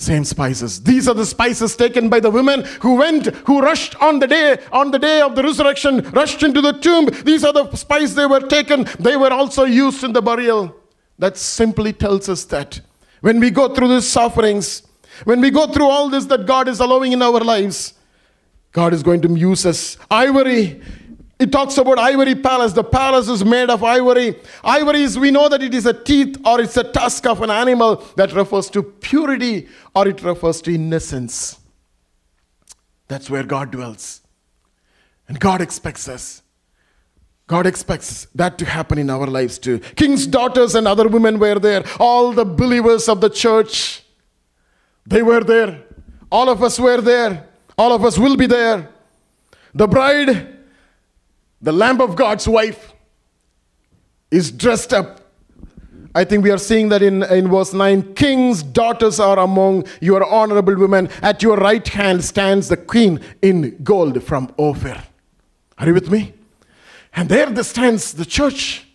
Same 0.00 0.24
spices. 0.24 0.82
These 0.82 1.08
are 1.08 1.14
the 1.14 1.26
spices 1.26 1.76
taken 1.76 2.08
by 2.08 2.20
the 2.20 2.30
women 2.30 2.64
who 2.80 2.94
went, 2.94 3.26
who 3.44 3.60
rushed 3.60 3.94
on 3.96 4.18
the 4.18 4.26
day, 4.26 4.56
on 4.72 4.90
the 4.90 4.98
day 4.98 5.20
of 5.20 5.36
the 5.36 5.42
resurrection, 5.42 6.00
rushed 6.12 6.42
into 6.42 6.62
the 6.62 6.72
tomb. 6.72 7.10
These 7.22 7.44
are 7.44 7.52
the 7.52 7.70
spices 7.76 8.14
they 8.14 8.24
were 8.24 8.40
taken. 8.40 8.86
They 8.98 9.18
were 9.18 9.30
also 9.30 9.64
used 9.64 10.02
in 10.02 10.14
the 10.14 10.22
burial. 10.22 10.74
That 11.18 11.36
simply 11.36 11.92
tells 11.92 12.30
us 12.30 12.44
that 12.46 12.80
when 13.20 13.40
we 13.40 13.50
go 13.50 13.74
through 13.74 13.88
these 13.88 14.08
sufferings, 14.08 14.84
when 15.24 15.42
we 15.42 15.50
go 15.50 15.66
through 15.66 15.88
all 15.88 16.08
this 16.08 16.24
that 16.24 16.46
God 16.46 16.66
is 16.66 16.80
allowing 16.80 17.12
in 17.12 17.20
our 17.20 17.40
lives, 17.40 17.92
God 18.72 18.94
is 18.94 19.02
going 19.02 19.20
to 19.20 19.28
use 19.34 19.66
us. 19.66 19.98
Ivory, 20.10 20.80
it 21.40 21.50
talks 21.50 21.78
about 21.78 21.98
ivory 21.98 22.34
palace. 22.34 22.74
The 22.74 22.84
palace 22.84 23.28
is 23.28 23.42
made 23.42 23.70
of 23.70 23.82
ivory. 23.82 24.36
Ivory 24.62 25.02
is, 25.02 25.18
we 25.18 25.30
know 25.30 25.48
that 25.48 25.62
it 25.62 25.72
is 25.72 25.86
a 25.86 25.94
teeth 25.94 26.36
or 26.44 26.60
it's 26.60 26.76
a 26.76 26.84
tusk 26.84 27.26
of 27.26 27.40
an 27.40 27.50
animal 27.50 28.04
that 28.16 28.32
refers 28.34 28.68
to 28.70 28.82
purity 28.82 29.66
or 29.94 30.06
it 30.06 30.22
refers 30.22 30.60
to 30.62 30.74
innocence. 30.74 31.58
That's 33.08 33.30
where 33.30 33.42
God 33.42 33.70
dwells. 33.70 34.20
And 35.28 35.40
God 35.40 35.62
expects 35.62 36.08
us. 36.08 36.42
God 37.46 37.66
expects 37.66 38.26
that 38.34 38.58
to 38.58 38.66
happen 38.66 38.98
in 38.98 39.08
our 39.08 39.26
lives 39.26 39.58
too. 39.58 39.78
King's 39.96 40.26
daughters 40.26 40.74
and 40.74 40.86
other 40.86 41.08
women 41.08 41.38
were 41.38 41.58
there. 41.58 41.84
All 41.98 42.32
the 42.32 42.44
believers 42.44 43.08
of 43.08 43.22
the 43.22 43.30
church, 43.30 44.04
they 45.06 45.22
were 45.22 45.42
there. 45.42 45.82
All 46.30 46.50
of 46.50 46.62
us 46.62 46.78
were 46.78 47.00
there. 47.00 47.48
All 47.78 47.92
of 47.92 48.04
us 48.04 48.18
will 48.18 48.36
be 48.36 48.46
there. 48.46 48.90
The 49.74 49.88
bride, 49.88 50.59
the 51.60 51.72
Lamb 51.72 52.00
of 52.00 52.16
God's 52.16 52.48
wife, 52.48 52.92
is 54.30 54.50
dressed 54.50 54.92
up. 54.92 55.20
I 56.14 56.24
think 56.24 56.44
we 56.44 56.50
are 56.50 56.58
seeing 56.58 56.88
that 56.88 57.02
in, 57.02 57.22
in 57.24 57.48
verse 57.48 57.72
9 57.72 58.14
King's 58.14 58.62
daughters 58.62 59.20
are 59.20 59.38
among 59.38 59.86
your 60.00 60.24
honorable 60.24 60.76
women. 60.76 61.08
At 61.22 61.42
your 61.42 61.56
right 61.56 61.86
hand 61.86 62.24
stands 62.24 62.68
the 62.68 62.76
queen 62.76 63.20
in 63.42 63.76
gold 63.82 64.22
from 64.22 64.52
Ophir. 64.58 65.02
Are 65.78 65.86
you 65.86 65.94
with 65.94 66.10
me? 66.10 66.34
And 67.14 67.28
there 67.28 67.62
stands 67.62 68.12
the 68.12 68.24
church 68.24 68.86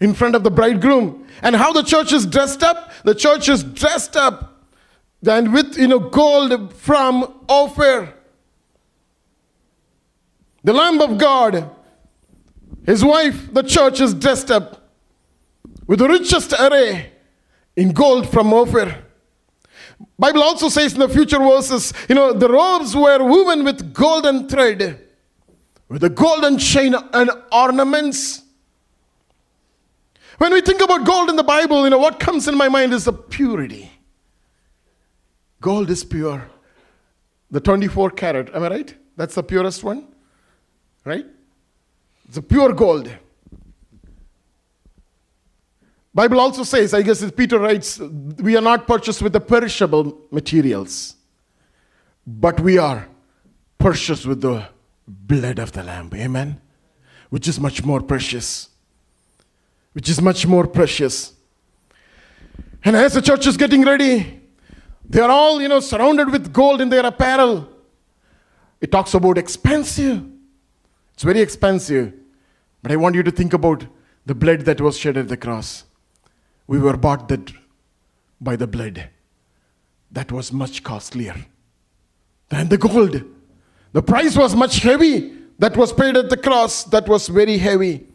in 0.00 0.14
front 0.14 0.34
of 0.34 0.42
the 0.44 0.50
bridegroom. 0.50 1.26
And 1.42 1.56
how 1.56 1.72
the 1.72 1.82
church 1.82 2.12
is 2.12 2.26
dressed 2.26 2.62
up? 2.62 2.92
The 3.04 3.14
church 3.14 3.48
is 3.48 3.62
dressed 3.62 4.16
up 4.16 4.58
and 5.26 5.52
with 5.52 5.76
you 5.76 5.88
know 5.88 5.98
gold 5.98 6.74
from 6.74 7.34
Ophir. 7.48 8.14
The 10.64 10.72
Lamb 10.72 11.00
of 11.00 11.18
God, 11.18 11.70
his 12.88 13.04
wife, 13.04 13.52
the 13.52 13.62
church 13.62 14.00
is 14.00 14.14
dressed 14.14 14.50
up 14.50 14.90
with 15.86 15.98
the 15.98 16.08
richest 16.08 16.54
array 16.54 17.12
in 17.76 17.92
gold 17.92 18.30
from 18.30 18.54
Ophir. 18.54 19.04
Bible 20.18 20.42
also 20.42 20.70
says 20.70 20.94
in 20.94 21.00
the 21.00 21.08
future 21.08 21.38
verses, 21.38 21.92
you 22.08 22.14
know, 22.14 22.32
the 22.32 22.48
robes 22.48 22.96
were 22.96 23.22
woven 23.22 23.62
with 23.62 23.92
golden 23.92 24.48
thread 24.48 25.04
with 25.90 26.02
a 26.02 26.08
golden 26.08 26.56
chain 26.56 26.94
and 27.12 27.30
ornaments. 27.52 28.42
When 30.38 30.54
we 30.54 30.62
think 30.62 30.80
about 30.80 31.04
gold 31.04 31.28
in 31.28 31.36
the 31.36 31.42
Bible, 31.42 31.84
you 31.84 31.90
know, 31.90 31.98
what 31.98 32.18
comes 32.18 32.48
in 32.48 32.56
my 32.56 32.70
mind 32.70 32.94
is 32.94 33.04
the 33.04 33.12
purity. 33.12 33.92
Gold 35.60 35.90
is 35.90 36.04
pure. 36.04 36.48
The 37.50 37.60
24 37.60 38.12
karat, 38.12 38.54
am 38.54 38.62
I 38.62 38.68
right? 38.68 38.94
That's 39.16 39.34
the 39.34 39.42
purest 39.42 39.84
one, 39.84 40.06
right? 41.04 41.26
It's 42.28 42.36
a 42.36 42.42
pure 42.42 42.72
gold. 42.72 43.10
Bible 46.14 46.40
also 46.40 46.62
says, 46.62 46.94
I 46.94 47.02
guess 47.02 47.28
Peter 47.30 47.58
writes, 47.58 47.98
we 47.98 48.56
are 48.56 48.60
not 48.62 48.86
purchased 48.86 49.22
with 49.22 49.32
the 49.32 49.40
perishable 49.40 50.18
materials, 50.30 51.16
but 52.26 52.60
we 52.60 52.76
are 52.76 53.08
purchased 53.78 54.26
with 54.26 54.40
the 54.40 54.68
blood 55.06 55.58
of 55.58 55.72
the 55.72 55.82
Lamb. 55.82 56.10
Amen? 56.14 56.60
Which 57.30 57.46
is 57.46 57.60
much 57.60 57.84
more 57.84 58.00
precious. 58.00 58.68
Which 59.92 60.08
is 60.08 60.20
much 60.20 60.46
more 60.46 60.66
precious. 60.66 61.34
And 62.84 62.96
as 62.96 63.14
the 63.14 63.22
church 63.22 63.46
is 63.46 63.56
getting 63.56 63.84
ready, 63.84 64.42
they 65.08 65.20
are 65.20 65.30
all, 65.30 65.62
you 65.62 65.68
know, 65.68 65.80
surrounded 65.80 66.30
with 66.30 66.52
gold 66.52 66.80
in 66.80 66.90
their 66.90 67.06
apparel. 67.06 67.68
It 68.80 68.92
talks 68.92 69.14
about 69.14 69.38
expensive. 69.38 70.24
It's 71.18 71.24
very 71.24 71.40
expensive. 71.40 72.12
But 72.80 72.92
I 72.92 72.96
want 72.96 73.16
you 73.16 73.24
to 73.24 73.32
think 73.32 73.52
about 73.52 73.84
the 74.24 74.36
blood 74.36 74.60
that 74.66 74.80
was 74.80 74.96
shed 74.96 75.16
at 75.16 75.26
the 75.26 75.36
cross. 75.36 75.82
We 76.68 76.78
were 76.78 76.96
bought 76.96 77.26
that 77.26 77.52
by 78.40 78.54
the 78.54 78.68
blood. 78.68 79.10
That 80.12 80.30
was 80.30 80.52
much 80.52 80.84
costlier 80.84 81.34
than 82.50 82.68
the 82.68 82.78
gold. 82.78 83.24
The 83.94 84.00
price 84.00 84.36
was 84.36 84.54
much 84.54 84.76
heavy 84.76 85.32
that 85.58 85.76
was 85.76 85.92
paid 85.92 86.16
at 86.16 86.30
the 86.30 86.36
cross, 86.36 86.84
that 86.84 87.08
was 87.08 87.26
very 87.26 87.58
heavy. 87.58 88.06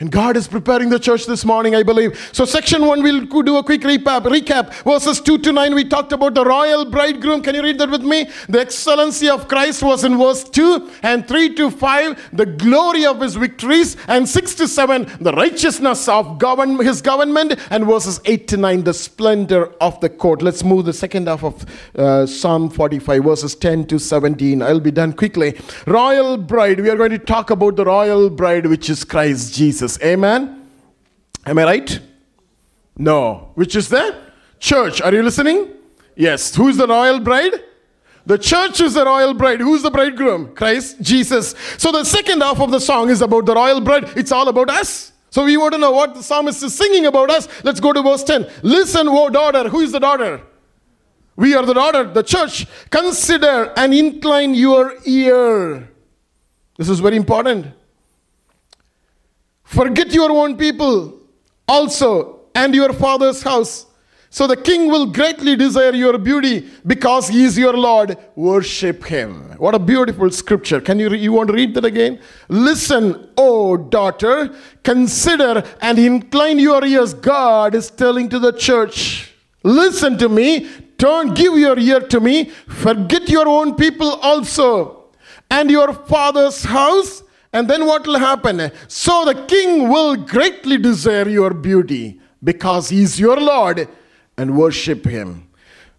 And 0.00 0.10
God 0.10 0.36
is 0.36 0.48
preparing 0.48 0.90
the 0.90 0.98
church 0.98 1.24
this 1.24 1.44
morning, 1.44 1.76
I 1.76 1.84
believe. 1.84 2.18
So, 2.32 2.44
section 2.44 2.84
one, 2.84 3.00
we'll 3.00 3.26
do 3.26 3.58
a 3.58 3.62
quick 3.62 3.82
recap. 3.82 4.24
Recap 4.24 4.74
verses 4.82 5.20
two 5.20 5.38
to 5.38 5.52
nine. 5.52 5.72
We 5.72 5.84
talked 5.84 6.10
about 6.10 6.34
the 6.34 6.44
royal 6.44 6.84
bridegroom. 6.84 7.42
Can 7.42 7.54
you 7.54 7.62
read 7.62 7.78
that 7.78 7.88
with 7.88 8.02
me? 8.02 8.28
The 8.48 8.58
excellency 8.58 9.28
of 9.28 9.46
Christ 9.46 9.84
was 9.84 10.02
in 10.02 10.18
verse 10.18 10.42
two, 10.42 10.90
and 11.04 11.28
three 11.28 11.54
to 11.54 11.70
five, 11.70 12.20
the 12.32 12.44
glory 12.44 13.06
of 13.06 13.20
his 13.20 13.36
victories, 13.36 13.96
and 14.08 14.28
six 14.28 14.56
to 14.56 14.66
seven, 14.66 15.06
the 15.20 15.30
righteousness 15.32 16.08
of 16.08 16.40
govern- 16.40 16.84
his 16.84 17.00
government, 17.00 17.54
and 17.70 17.86
verses 17.86 18.20
eight 18.24 18.48
to 18.48 18.56
nine, 18.56 18.82
the 18.82 18.94
splendor 18.94 19.66
of 19.80 20.00
the 20.00 20.08
court. 20.08 20.42
Let's 20.42 20.64
move 20.64 20.86
the 20.86 20.92
second 20.92 21.28
half 21.28 21.44
of 21.44 21.64
uh, 21.96 22.26
Psalm 22.26 22.68
45, 22.68 23.22
verses 23.22 23.54
10 23.54 23.86
to 23.86 24.00
17. 24.00 24.60
I'll 24.60 24.80
be 24.80 24.90
done 24.90 25.12
quickly. 25.12 25.56
Royal 25.86 26.36
bride. 26.36 26.80
We 26.80 26.90
are 26.90 26.96
going 26.96 27.12
to 27.12 27.18
talk 27.18 27.50
about 27.50 27.76
the 27.76 27.84
royal 27.84 28.28
bride, 28.28 28.66
which 28.66 28.90
is 28.90 29.04
Christ 29.04 29.54
Jesus. 29.54 29.83
Jesus. 29.84 30.02
Amen? 30.02 30.66
Am 31.46 31.58
I 31.58 31.64
right? 31.64 32.00
No. 32.96 33.50
Which 33.54 33.76
is 33.76 33.88
the 33.88 34.16
church. 34.58 35.02
Are 35.02 35.12
you 35.12 35.22
listening? 35.22 35.68
Yes. 36.16 36.54
Who's 36.54 36.76
the 36.76 36.86
royal 36.86 37.20
bride? 37.20 37.52
The 38.26 38.38
church 38.38 38.80
is 38.80 38.94
the 38.94 39.04
royal 39.04 39.34
bride. 39.34 39.60
Who's 39.60 39.82
the 39.82 39.90
bridegroom? 39.90 40.54
Christ 40.54 41.02
Jesus. 41.02 41.54
So 41.76 41.92
the 41.92 42.04
second 42.04 42.40
half 42.40 42.60
of 42.60 42.70
the 42.70 42.80
song 42.80 43.10
is 43.10 43.20
about 43.20 43.44
the 43.44 43.54
royal 43.54 43.82
bride. 43.82 44.10
It's 44.16 44.32
all 44.32 44.48
about 44.48 44.70
us. 44.70 45.12
So 45.28 45.44
we 45.44 45.56
want 45.58 45.74
to 45.74 45.78
know 45.78 45.90
what 45.90 46.14
the 46.14 46.22
psalmist 46.22 46.62
is 46.62 46.74
singing 46.74 47.06
about 47.06 47.28
us. 47.28 47.48
Let's 47.62 47.80
go 47.80 47.92
to 47.92 48.00
verse 48.00 48.24
10. 48.24 48.46
Listen, 48.62 49.08
O 49.08 49.28
daughter. 49.28 49.68
Who 49.68 49.80
is 49.80 49.92
the 49.92 50.00
daughter? 50.00 50.40
We 51.36 51.54
are 51.54 51.66
the 51.66 51.74
daughter, 51.74 52.04
the 52.04 52.22
church. 52.22 52.66
Consider 52.88 53.72
and 53.76 53.92
incline 53.92 54.54
your 54.54 54.94
ear. 55.04 55.90
This 56.78 56.88
is 56.88 57.00
very 57.00 57.16
important. 57.16 57.66
Forget 59.74 60.14
your 60.14 60.30
own 60.30 60.56
people 60.56 61.18
also 61.66 62.42
and 62.54 62.72
your 62.72 62.92
father's 62.92 63.42
house. 63.42 63.86
So 64.30 64.46
the 64.46 64.56
king 64.56 64.88
will 64.88 65.06
greatly 65.06 65.56
desire 65.56 65.92
your 65.92 66.16
beauty 66.16 66.70
because 66.86 67.26
he 67.26 67.42
is 67.42 67.58
your 67.58 67.76
Lord. 67.76 68.16
Worship 68.36 69.04
him. 69.04 69.56
What 69.58 69.74
a 69.74 69.80
beautiful 69.80 70.30
scripture. 70.30 70.80
Can 70.80 71.00
you, 71.00 71.12
you 71.14 71.32
want 71.32 71.48
to 71.48 71.54
read 71.54 71.74
that 71.74 71.84
again? 71.84 72.20
Listen, 72.48 73.30
O 73.36 73.76
daughter, 73.76 74.54
consider 74.84 75.64
and 75.80 75.98
incline 75.98 76.60
your 76.60 76.84
ears. 76.84 77.12
God 77.12 77.74
is 77.74 77.90
telling 77.90 78.28
to 78.28 78.38
the 78.38 78.52
church, 78.52 79.34
listen 79.64 80.16
to 80.18 80.28
me, 80.28 80.68
turn, 80.98 81.34
give 81.34 81.58
your 81.58 81.76
ear 81.80 81.98
to 81.98 82.20
me, 82.20 82.50
forget 82.68 83.28
your 83.28 83.48
own 83.48 83.74
people 83.74 84.12
also, 84.22 85.06
and 85.50 85.68
your 85.68 85.92
father's 85.92 86.62
house 86.62 87.23
and 87.54 87.70
then 87.70 87.86
what 87.86 88.04
will 88.04 88.18
happen? 88.18 88.70
So 88.88 89.24
the 89.24 89.46
king 89.46 89.88
will 89.88 90.16
greatly 90.16 90.76
desire 90.76 91.28
your 91.28 91.54
beauty 91.54 92.20
because 92.42 92.88
he 92.88 93.02
is 93.02 93.18
your 93.18 93.40
Lord 93.40 93.88
and 94.36 94.56
worship 94.56 95.06
him. 95.06 95.48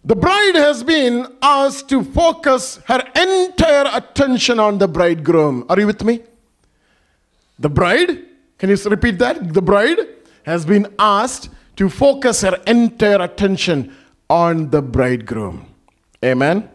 The 0.04 0.14
bride 0.14 0.54
has 0.54 0.84
been 0.84 1.26
asked 1.42 1.88
to 1.88 2.04
focus 2.04 2.78
her 2.84 3.02
entire 3.16 3.86
attention 3.92 4.60
on 4.60 4.76
the 4.76 4.86
bridegroom. 4.86 5.64
Are 5.70 5.80
you 5.80 5.86
with 5.86 6.04
me? 6.04 6.22
The 7.58 7.70
bride, 7.70 8.22
can 8.58 8.68
you 8.68 8.76
repeat 8.84 9.18
that? 9.18 9.54
The 9.54 9.62
bride 9.62 9.98
has 10.44 10.66
been 10.66 10.94
asked 10.98 11.48
to 11.76 11.88
focus 11.88 12.42
her 12.42 12.60
entire 12.66 13.22
attention 13.22 13.96
on 14.28 14.68
the 14.68 14.82
bridegroom. 14.82 15.66
Amen. 16.22 16.68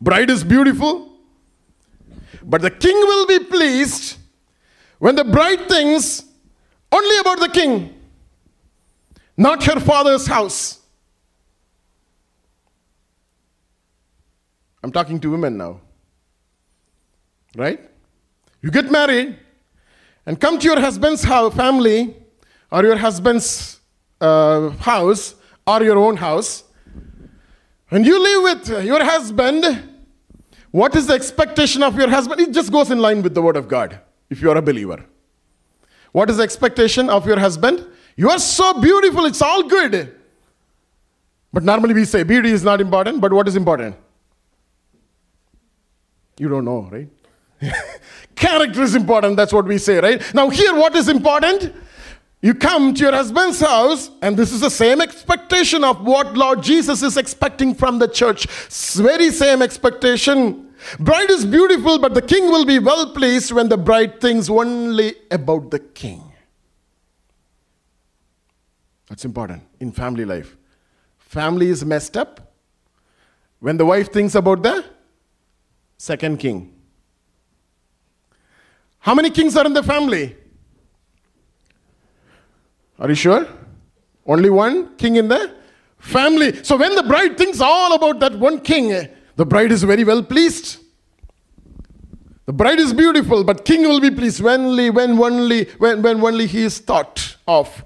Bride 0.00 0.30
is 0.30 0.42
beautiful. 0.42 1.07
But 2.48 2.62
the 2.62 2.70
king 2.70 2.96
will 2.96 3.26
be 3.26 3.40
pleased 3.40 4.16
when 4.98 5.14
the 5.14 5.24
bride 5.24 5.68
thinks 5.68 6.24
only 6.90 7.18
about 7.18 7.40
the 7.40 7.48
king, 7.50 7.94
not 9.36 9.62
her 9.64 9.78
father's 9.78 10.26
house. 10.26 10.80
I'm 14.82 14.90
talking 14.90 15.20
to 15.20 15.30
women 15.30 15.58
now. 15.58 15.82
Right? 17.54 17.80
You 18.62 18.70
get 18.70 18.90
married 18.90 19.36
and 20.24 20.40
come 20.40 20.58
to 20.58 20.64
your 20.64 20.80
husband's 20.80 21.24
house, 21.24 21.54
family 21.54 22.16
or 22.72 22.82
your 22.82 22.96
husband's 22.96 23.80
uh, 24.22 24.70
house 24.70 25.34
or 25.66 25.82
your 25.82 25.98
own 25.98 26.16
house. 26.16 26.64
When 27.90 28.04
you 28.04 28.18
live 28.22 28.42
with 28.68 28.84
your 28.86 29.04
husband, 29.04 29.87
what 30.70 30.94
is 30.94 31.06
the 31.06 31.14
expectation 31.14 31.82
of 31.82 31.96
your 31.96 32.08
husband? 32.08 32.40
It 32.40 32.52
just 32.52 32.70
goes 32.70 32.90
in 32.90 32.98
line 32.98 33.22
with 33.22 33.34
the 33.34 33.42
word 33.42 33.56
of 33.56 33.68
God 33.68 34.00
if 34.30 34.42
you 34.42 34.50
are 34.50 34.56
a 34.56 34.62
believer. 34.62 35.04
What 36.12 36.30
is 36.30 36.38
the 36.38 36.42
expectation 36.42 37.08
of 37.10 37.26
your 37.26 37.38
husband? 37.38 37.86
You 38.16 38.30
are 38.30 38.38
so 38.38 38.80
beautiful, 38.80 39.24
it's 39.26 39.42
all 39.42 39.62
good. 39.62 40.14
But 41.52 41.62
normally 41.62 41.94
we 41.94 42.04
say 42.04 42.22
beauty 42.22 42.50
is 42.50 42.62
not 42.62 42.80
important, 42.80 43.20
but 43.20 43.32
what 43.32 43.48
is 43.48 43.56
important? 43.56 43.96
You 46.38 46.48
don't 46.48 46.64
know, 46.64 46.88
right? 46.90 47.08
Character 48.34 48.82
is 48.82 48.94
important, 48.94 49.36
that's 49.36 49.52
what 49.52 49.64
we 49.64 49.78
say, 49.78 49.98
right? 49.98 50.34
Now, 50.34 50.48
here, 50.50 50.74
what 50.74 50.94
is 50.94 51.08
important? 51.08 51.74
You 52.40 52.54
come 52.54 52.94
to 52.94 53.02
your 53.02 53.12
husband's 53.12 53.60
house, 53.60 54.10
and 54.22 54.36
this 54.36 54.52
is 54.52 54.60
the 54.60 54.70
same 54.70 55.00
expectation 55.00 55.82
of 55.82 56.04
what 56.04 56.36
Lord 56.36 56.62
Jesus 56.62 57.02
is 57.02 57.16
expecting 57.16 57.74
from 57.74 57.98
the 57.98 58.06
church. 58.06 58.46
Very 58.94 59.30
same 59.30 59.60
expectation. 59.60 60.72
Bride 61.00 61.30
is 61.30 61.44
beautiful, 61.44 61.98
but 61.98 62.14
the 62.14 62.22
king 62.22 62.44
will 62.44 62.64
be 62.64 62.78
well 62.78 63.12
pleased 63.12 63.50
when 63.50 63.68
the 63.68 63.76
bride 63.76 64.20
thinks 64.20 64.48
only 64.48 65.14
about 65.32 65.72
the 65.72 65.80
king. 65.80 66.22
That's 69.08 69.24
important 69.24 69.64
in 69.80 69.90
family 69.90 70.24
life. 70.24 70.56
Family 71.18 71.68
is 71.70 71.84
messed 71.84 72.16
up 72.16 72.52
when 73.58 73.76
the 73.76 73.84
wife 73.84 74.12
thinks 74.12 74.36
about 74.36 74.62
the 74.62 74.84
second 75.96 76.38
king. 76.38 76.72
How 79.00 79.14
many 79.14 79.30
kings 79.30 79.56
are 79.56 79.66
in 79.66 79.72
the 79.72 79.82
family? 79.82 80.36
Are 82.98 83.08
you 83.08 83.14
sure? 83.14 83.46
Only 84.26 84.50
one 84.50 84.96
king 84.96 85.16
in 85.16 85.28
the 85.28 85.54
family. 85.98 86.62
So 86.64 86.76
when 86.76 86.94
the 86.94 87.02
bride 87.02 87.38
thinks 87.38 87.60
all 87.60 87.94
about 87.94 88.20
that 88.20 88.34
one 88.38 88.60
king, 88.60 88.92
eh, 88.92 89.06
the 89.36 89.46
bride 89.46 89.72
is 89.72 89.82
very 89.84 90.04
well 90.04 90.22
pleased. 90.22 90.78
The 92.46 92.52
bride 92.52 92.80
is 92.80 92.92
beautiful, 92.94 93.44
but 93.44 93.64
king 93.64 93.82
will 93.82 94.00
be 94.00 94.10
pleased 94.10 94.40
when 94.40 94.60
only, 94.62 94.90
when 94.90 95.18
only, 95.18 95.64
when, 95.78 96.02
when 96.02 96.20
only 96.24 96.46
he 96.46 96.62
is 96.64 96.78
thought 96.78 97.36
of. 97.46 97.84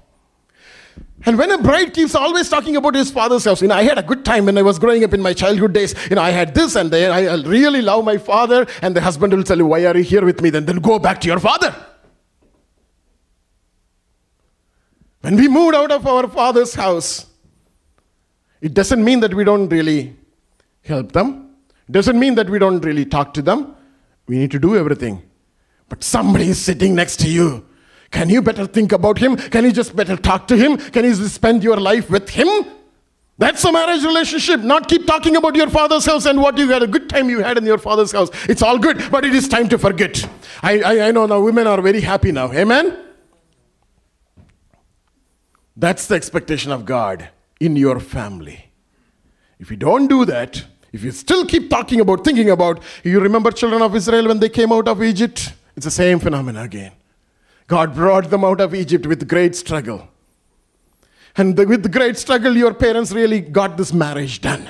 And 1.25 1.37
when 1.37 1.51
a 1.51 1.57
bride 1.57 1.93
keeps 1.93 2.15
always 2.15 2.49
talking 2.49 2.75
about 2.75 2.95
his 2.95 3.11
father's 3.11 3.45
house, 3.45 3.61
you 3.61 3.67
know, 3.67 3.75
I 3.75 3.83
had 3.83 3.97
a 3.97 4.03
good 4.03 4.25
time 4.25 4.45
when 4.45 4.57
I 4.57 4.61
was 4.61 4.77
growing 4.79 5.03
up 5.03 5.13
in 5.13 5.21
my 5.21 5.33
childhood 5.33 5.73
days. 5.73 5.95
You 6.09 6.15
know, 6.15 6.21
I 6.21 6.31
had 6.31 6.53
this 6.53 6.75
and 6.75 6.91
then 6.91 7.11
I 7.11 7.35
really 7.47 7.81
love 7.81 8.03
my 8.03 8.17
father. 8.17 8.65
And 8.81 8.95
the 8.95 9.01
husband 9.01 9.33
will 9.33 9.43
tell 9.43 9.57
you, 9.57 9.65
Why 9.65 9.85
are 9.85 9.95
you 9.95 10.03
here 10.03 10.25
with 10.25 10.41
me? 10.41 10.49
Then, 10.49 10.65
then 10.65 10.77
go 10.77 10.99
back 10.99 11.21
to 11.21 11.27
your 11.27 11.39
father. 11.39 11.73
When 15.23 15.37
we 15.37 15.47
moved 15.47 15.73
out 15.73 15.89
of 15.89 16.05
our 16.05 16.27
father's 16.27 16.73
house, 16.73 17.27
it 18.59 18.73
doesn't 18.73 19.01
mean 19.01 19.21
that 19.21 19.33
we 19.33 19.45
don't 19.45 19.69
really 19.69 20.17
help 20.83 21.13
them. 21.13 21.55
It 21.87 21.93
doesn't 21.93 22.19
mean 22.19 22.35
that 22.35 22.49
we 22.49 22.59
don't 22.59 22.83
really 22.83 23.05
talk 23.05 23.33
to 23.35 23.41
them. 23.41 23.73
We 24.27 24.37
need 24.37 24.51
to 24.51 24.59
do 24.59 24.75
everything. 24.75 25.21
But 25.87 26.03
somebody 26.03 26.49
is 26.49 26.61
sitting 26.61 26.93
next 26.93 27.21
to 27.21 27.29
you. 27.29 27.65
Can 28.11 28.29
you 28.29 28.41
better 28.41 28.67
think 28.67 28.91
about 28.91 29.17
him? 29.17 29.37
Can 29.37 29.63
you 29.63 29.71
just 29.71 29.95
better 29.95 30.17
talk 30.17 30.45
to 30.49 30.57
him? 30.57 30.75
Can 30.75 31.05
you 31.05 31.15
spend 31.15 31.63
your 31.63 31.77
life 31.77 32.09
with 32.09 32.27
him? 32.29 32.65
That's 33.37 33.63
a 33.63 33.71
marriage 33.71 34.03
relationship. 34.03 34.59
Not 34.59 34.89
keep 34.89 35.07
talking 35.07 35.37
about 35.37 35.55
your 35.55 35.69
father's 35.69 36.05
house 36.05 36.25
and 36.25 36.41
what 36.41 36.57
you 36.57 36.69
had 36.69 36.83
a 36.83 36.87
good 36.87 37.09
time 37.09 37.29
you 37.29 37.39
had 37.39 37.57
in 37.57 37.65
your 37.65 37.77
father's 37.77 38.11
house. 38.11 38.29
It's 38.49 38.61
all 38.61 38.77
good, 38.77 39.01
but 39.09 39.23
it 39.23 39.33
is 39.33 39.47
time 39.47 39.69
to 39.69 39.77
forget. 39.77 40.27
I, 40.61 40.81
I, 40.81 41.07
I 41.07 41.11
know 41.11 41.25
now 41.27 41.39
women 41.39 41.65
are 41.65 41.81
very 41.81 42.01
happy 42.01 42.33
now. 42.33 42.51
Amen? 42.51 42.97
That's 45.75 46.07
the 46.07 46.15
expectation 46.15 46.71
of 46.71 46.85
God 46.85 47.29
in 47.59 47.75
your 47.75 47.99
family. 47.99 48.71
If 49.59 49.71
you 49.71 49.77
don't 49.77 50.07
do 50.07 50.25
that, 50.25 50.65
if 50.91 51.03
you 51.03 51.11
still 51.11 51.45
keep 51.45 51.69
talking 51.69 51.99
about, 51.99 52.23
thinking 52.23 52.49
about, 52.49 52.81
you 53.03 53.19
remember 53.19 53.51
children 53.51 53.81
of 53.81 53.95
Israel 53.95 54.27
when 54.27 54.39
they 54.39 54.49
came 54.49 54.71
out 54.71 54.87
of 54.87 55.01
Egypt? 55.01 55.53
It's 55.75 55.85
the 55.85 55.91
same 55.91 56.19
phenomenon 56.19 56.65
again. 56.65 56.91
God 57.67 57.95
brought 57.95 58.29
them 58.29 58.43
out 58.43 58.61
of 58.61 58.75
Egypt 58.75 59.07
with 59.07 59.27
great 59.27 59.55
struggle. 59.55 60.07
And 61.35 61.55
the, 61.55 61.65
with 61.65 61.91
great 61.91 62.17
struggle, 62.17 62.55
your 62.55 62.73
parents 62.73 63.11
really 63.11 63.41
got 63.41 63.77
this 63.77 63.91
marriage 63.91 64.41
done. 64.41 64.69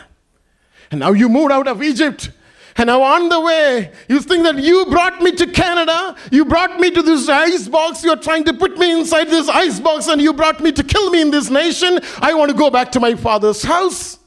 And 0.91 1.01
now 1.01 1.11
you 1.11 1.27
moved 1.27 1.51
out 1.51 1.67
of 1.67 1.83
Egypt 1.83 2.31
and 2.75 2.87
now 2.87 3.01
on 3.01 3.29
the 3.29 3.39
way, 3.39 3.91
you 4.07 4.19
think 4.19 4.43
that 4.43 4.57
you 4.57 4.85
brought 4.87 5.21
me 5.21 5.31
to 5.33 5.47
Canada, 5.47 6.15
you 6.31 6.43
brought 6.43 6.79
me 6.79 6.89
to 6.91 7.01
this 7.01 7.29
ice 7.29 7.67
box, 7.67 8.03
you're 8.03 8.15
trying 8.15 8.43
to 8.45 8.53
put 8.53 8.77
me 8.77 8.99
inside 8.99 9.25
this 9.25 9.47
ice 9.47 9.79
box, 9.79 10.07
and 10.07 10.19
you 10.21 10.33
brought 10.33 10.59
me 10.59 10.71
to 10.71 10.83
kill 10.83 11.11
me 11.11 11.21
in 11.21 11.29
this 11.29 11.49
nation. 11.49 11.99
I 12.19 12.33
want 12.33 12.49
to 12.51 12.57
go 12.57 12.71
back 12.71 12.91
to 12.93 12.99
my 12.99 13.13
father's 13.15 13.61
house. 13.61 14.17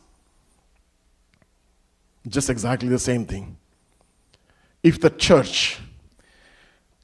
Just 2.29 2.49
exactly 2.49 2.89
the 2.89 2.99
same 2.99 3.25
thing. 3.25 3.57
If 4.83 5.01
the 5.01 5.11
church 5.11 5.79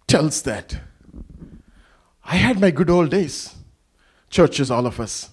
tells 0.06 0.42
that, 0.42 0.78
I 2.24 2.36
had 2.36 2.60
my 2.60 2.70
good 2.70 2.88
old 2.88 3.10
days, 3.10 3.54
churches, 4.30 4.70
all 4.70 4.86
of 4.86 5.00
us. 5.00 5.31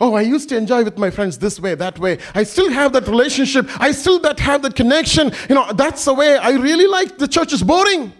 Oh, 0.00 0.14
I 0.14 0.22
used 0.22 0.48
to 0.48 0.56
enjoy 0.56 0.82
with 0.82 0.96
my 0.96 1.10
friends 1.10 1.38
this 1.38 1.60
way, 1.60 1.74
that 1.74 1.98
way. 1.98 2.18
I 2.34 2.42
still 2.44 2.70
have 2.70 2.94
that 2.94 3.06
relationship. 3.06 3.68
I 3.78 3.92
still 3.92 4.18
that 4.20 4.40
have 4.40 4.62
that 4.62 4.74
connection. 4.74 5.30
You 5.48 5.54
know, 5.56 5.70
that's 5.74 6.06
the 6.06 6.14
way 6.14 6.38
I 6.38 6.52
really 6.52 6.86
like 6.86 7.18
the 7.18 7.28
church 7.28 7.52
is 7.52 7.62
boring. 7.62 8.12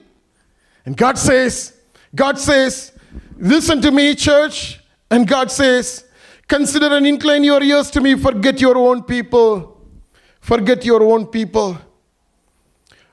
And 0.84 0.94
God 0.96 1.16
says, 1.18 1.74
God 2.14 2.38
says, 2.38 2.92
listen 3.38 3.80
to 3.80 3.90
me, 3.90 4.14
church. 4.14 4.78
And 5.10 5.26
God 5.26 5.50
says, 5.50 6.04
consider 6.48 6.94
and 6.94 7.06
incline 7.06 7.44
your 7.44 7.62
ears 7.62 7.90
to 7.92 8.00
me. 8.02 8.14
Forget 8.14 8.60
your 8.60 8.76
own 8.76 9.02
people. 9.02 9.80
Forget 10.40 10.84
your 10.84 11.02
own 11.02 11.26
people. 11.26 11.78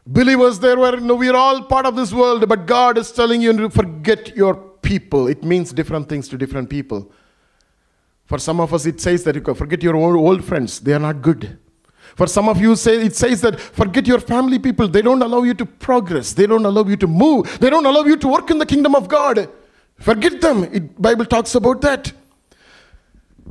Believers, 0.05 0.59
there 0.59 0.77
were, 0.77 0.97
no, 0.97 1.15
we're 1.15 1.35
all 1.35 1.63
part 1.63 1.85
of 1.85 1.95
this 1.95 2.13
world, 2.13 2.47
but 2.47 2.65
God 2.65 2.97
is 2.97 3.11
telling 3.11 3.41
you 3.41 3.55
to 3.57 3.69
forget 3.69 4.35
your 4.35 4.55
people. 4.55 5.27
It 5.27 5.43
means 5.43 5.71
different 5.71 6.07
things 6.07 6.27
to 6.29 6.37
different 6.37 6.69
people. 6.69 7.11
For 8.27 8.37
some 8.37 8.59
of 8.59 8.73
us, 8.73 8.85
it 8.85 9.01
says 9.01 9.23
that 9.23 9.35
you 9.35 9.53
forget 9.55 9.81
your 9.81 9.95
old 9.95 10.43
friends, 10.43 10.79
they 10.81 10.93
are 10.93 10.99
not 10.99 11.21
good. 11.21 11.57
For 12.15 12.27
some 12.27 12.49
of 12.49 12.59
you, 12.59 12.75
say 12.75 13.05
it 13.05 13.15
says 13.15 13.41
that 13.41 13.59
forget 13.59 14.05
your 14.05 14.19
family 14.19 14.59
people, 14.59 14.87
they 14.87 15.01
don't 15.01 15.21
allow 15.21 15.43
you 15.43 15.53
to 15.55 15.65
progress, 15.65 16.33
they 16.33 16.45
don't 16.45 16.65
allow 16.65 16.83
you 16.83 16.97
to 16.97 17.07
move, 17.07 17.59
they 17.59 17.69
don't 17.69 17.85
allow 17.85 18.03
you 18.03 18.17
to 18.17 18.27
work 18.27 18.51
in 18.51 18.57
the 18.57 18.65
kingdom 18.65 18.95
of 18.95 19.07
God. 19.07 19.49
Forget 19.97 20.41
them. 20.41 20.93
Bible 20.99 21.25
talks 21.25 21.55
about 21.55 21.81
that. 21.81 22.11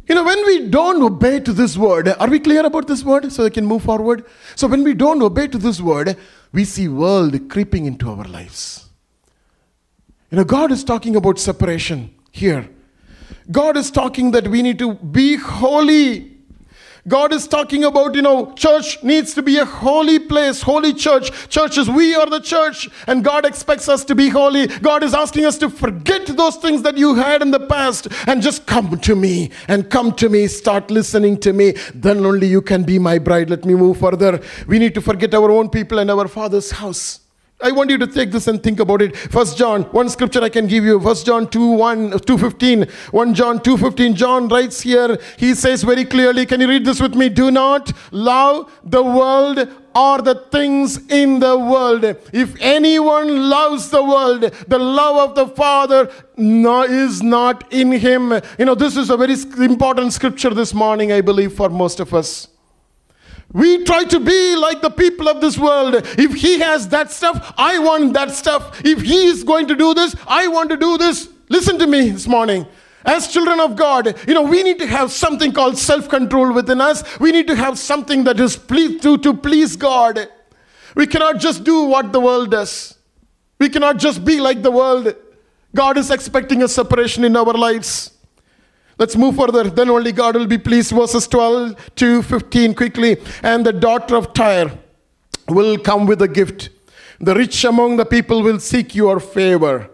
You 0.09 0.15
know, 0.15 0.25
when 0.25 0.45
we 0.47 0.69
don't 0.69 1.03
obey 1.03 1.41
to 1.41 1.53
this 1.53 1.77
word, 1.77 2.09
are 2.09 2.29
we 2.29 2.39
clear 2.39 2.65
about 2.65 2.87
this 2.87 3.03
word 3.03 3.33
so 3.33 3.45
we 3.45 3.51
can 3.51 3.67
move 3.67 3.83
forward? 3.83 4.25
So 4.55 4.69
when 4.69 4.85
we 4.85 4.95
don't 4.95 5.23
obey 5.23 5.49
to 5.49 5.59
this 5.59 5.81
word, 5.81 6.17
we 6.53 6.65
see 6.65 6.87
world 6.87 7.49
creeping 7.49 7.87
into 7.87 8.11
our 8.11 8.25
lives. 8.25 8.89
You 10.31 10.37
know, 10.37 10.45
God 10.45 10.71
is 10.71 10.85
talking 10.85 11.17
about 11.17 11.39
separation 11.39 12.15
here. 12.31 12.69
God 13.51 13.77
is 13.77 13.91
talking 13.91 14.33
that 14.33 14.49
we 14.49 14.63
need 14.63 14.79
to 14.81 14.95
be 14.95 15.37
holy. 15.37 16.33
God 17.09 17.33
is 17.33 17.47
talking 17.47 17.85
about, 17.85 18.17
you 18.17 18.23
know, 18.23 18.53
church 18.55 19.01
needs 19.05 19.33
to 19.35 19.43
be 19.43 19.59
a 19.59 19.65
holy 19.65 20.19
place, 20.19 20.61
holy 20.61 20.93
church. 20.93 21.31
Churches, 21.49 21.89
we 21.89 22.17
are 22.17 22.29
the 22.29 22.41
church, 22.41 22.89
and 23.07 23.23
God 23.23 23.45
expects 23.45 23.89
us 23.89 24.05
to 24.07 24.17
be 24.17 24.29
holy. 24.29 24.67
God 24.67 25.05
is 25.05 25.15
asking 25.15 25.45
us 25.45 25.57
to 25.59 25.71
forget 25.71 26.27
those 26.27 26.57
things 26.57 26.83
that 26.83 26.99
you 26.99 27.15
had 27.15 27.43
in 27.43 27.53
the 27.53 27.61
past 27.61 28.09
and 28.27 28.43
just 28.43 28.67
come 28.67 28.99
to 28.99 29.15
me 29.15 29.53
and 29.69 29.89
come 29.89 30.13
to 30.15 30.29
me, 30.29 30.49
start 30.49 30.91
listening 30.91 31.39
to 31.41 31.53
me. 31.53 31.75
Then 31.95 32.27
only 32.27 32.49
you 32.49 32.61
can 32.61 32.83
be 32.83 32.99
my 32.99 33.19
bride. 33.19 33.51
Let 33.51 33.65
me 33.65 33.75
move 33.75 33.99
further. 33.99 34.41
We 34.67 34.81
need 34.81 34.95
to 34.95 35.01
forget 35.01 35.33
our 35.33 35.51
own 35.53 35.71
people 35.71 36.01
and 36.01 36.11
our 36.11 36.27
Father's 36.27 36.73
house. 36.73 37.21
I 37.59 37.73
want 37.73 37.89
you 37.89 37.97
to 37.97 38.07
take 38.07 38.33
this 38.33 38.49
and 38.49 38.63
think 38.63 38.81
about 38.81 39.01
it. 39.01 39.17
First 39.17 39.57
John, 39.57 39.85
one 39.85 40.11
scripture 40.11 40.43
I 40.43 40.51
can 40.51 40.67
give 40.67 40.85
you. 40.85 41.01
First 41.01 41.25
John 41.25 41.49
2 41.49 41.71
1, 41.71 42.19
2 42.19 42.39
15. 42.39 42.87
1 43.13 43.35
John 43.35 43.63
2 43.63 43.79
15. 43.79 44.15
John 44.15 44.49
writes 44.49 44.83
here, 44.83 45.19
he 45.39 45.55
says 45.55 45.83
very 45.83 46.05
clearly, 46.05 46.45
can 46.45 46.61
you 46.61 46.69
read 46.69 46.85
this 46.85 47.01
with 47.01 47.15
me? 47.15 47.31
Do 47.31 47.51
not 47.51 47.93
love 48.11 48.71
the 48.85 49.03
world 49.03 49.69
or 49.95 50.21
the 50.21 50.35
things 50.53 50.99
in 51.11 51.41
the 51.41 51.59
world. 51.59 52.05
If 52.31 52.61
anyone 52.61 53.49
loves 53.49 53.89
the 53.89 54.05
world, 54.05 54.43
the 54.69 54.79
love 54.79 55.31
of 55.31 55.35
the 55.35 55.49
Father 55.57 56.11
no, 56.37 56.83
is 56.83 57.23
not 57.23 57.73
in 57.73 57.91
him. 57.91 58.39
You 58.59 58.67
know, 58.67 58.75
this 58.75 58.99
is 58.99 59.09
a 59.09 59.17
very 59.17 59.37
important 59.65 60.13
scripture 60.13 60.51
this 60.51 60.75
morning, 60.75 61.11
I 61.11 61.23
believe, 61.23 61.55
for 61.55 61.71
most 61.71 62.01
of 62.01 62.13
us. 62.13 62.49
We 63.57 63.85
try 63.85 64.05
to 64.05 64.21
be 64.21 64.55
like 64.55 64.83
the 64.83 64.91
people 64.91 65.31
of 65.31 65.41
this 65.41 65.57
world. 65.57 65.95
If 65.95 66.35
he 66.35 66.59
has 66.59 66.89
that 66.89 67.11
stuff, 67.11 67.55
I 67.57 67.79
want 67.79 68.13
that 68.13 68.31
stuff. 68.33 68.85
If 68.85 69.01
he 69.01 69.25
is 69.29 69.45
going 69.45 69.67
to 69.69 69.75
do 69.75 69.95
this, 69.95 70.15
I 70.27 70.47
want 70.49 70.69
to 70.69 70.77
do 70.77 70.99
this. 70.99 71.31
Listen 71.49 71.79
to 71.79 71.87
me 71.87 72.11
this 72.11 72.27
morning. 72.27 72.67
As 73.03 73.29
children 73.29 73.59
of 73.59 73.75
God, 73.75 74.15
you 74.29 74.35
know, 74.35 74.43
we 74.43 74.63
need 74.63 74.79
to 74.81 74.87
have 74.87 75.11
something 75.11 75.53
called 75.53 75.79
self 75.79 76.07
control 76.11 76.53
within 76.53 76.83
us. 76.83 77.03
We 77.19 77.33
need 77.33 77.47
to 77.47 77.57
have 77.57 77.79
something 77.79 78.25
that 78.25 78.39
is 78.39 78.59
pleased 78.59 79.03
to, 79.05 79.17
to 79.17 79.33
please 79.33 79.75
God. 79.75 80.29
We 80.95 81.07
cannot 81.07 81.41
just 81.41 81.65
do 81.65 81.85
what 81.85 82.13
the 82.13 82.21
world 82.21 82.51
does, 82.51 82.99
we 83.59 83.71
cannot 83.71 83.97
just 83.97 84.23
be 84.23 84.39
like 84.39 84.61
the 84.61 84.71
world. 84.71 85.15
God 85.75 85.97
is 85.97 86.11
expecting 86.11 86.63
a 86.63 86.69
separation 86.69 87.25
in 87.25 87.35
our 87.35 87.55
lives. 87.55 88.16
Let's 88.99 89.17
move 89.17 89.37
further. 89.37 89.65
Then 89.65 89.91
only 89.91 90.13
God 90.13 90.37
will 90.37 90.47
be 90.47 90.59
pleased. 90.59 90.93
Verses 90.93 91.27
12 91.29 91.95
to 91.97 92.23
15 92.23 92.75
quickly. 92.75 93.19
And 93.43 93.65
the 93.65 93.73
daughter 93.73 94.17
of 94.17 94.33
Tyre 94.33 94.71
will 95.49 95.79
come 95.79 96.07
with 96.07 96.23
a 96.23 96.29
gift. 96.29 96.71
The 97.21 97.35
rich 97.35 97.65
among 97.65 97.97
the 97.97 98.05
people 98.05 98.43
will 98.43 98.59
seek 98.59 98.95
your 98.95 99.21
favor. 99.21 99.91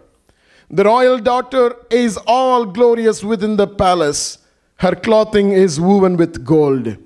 The 0.69 0.85
royal 0.85 1.19
daughter 1.19 1.75
is 1.89 2.17
all 2.25 2.65
glorious 2.65 3.23
within 3.23 3.57
the 3.57 3.67
palace. 3.67 4.39
Her 4.77 4.95
clothing 4.95 5.51
is 5.51 5.79
woven 5.79 6.17
with 6.17 6.43
gold. 6.43 6.97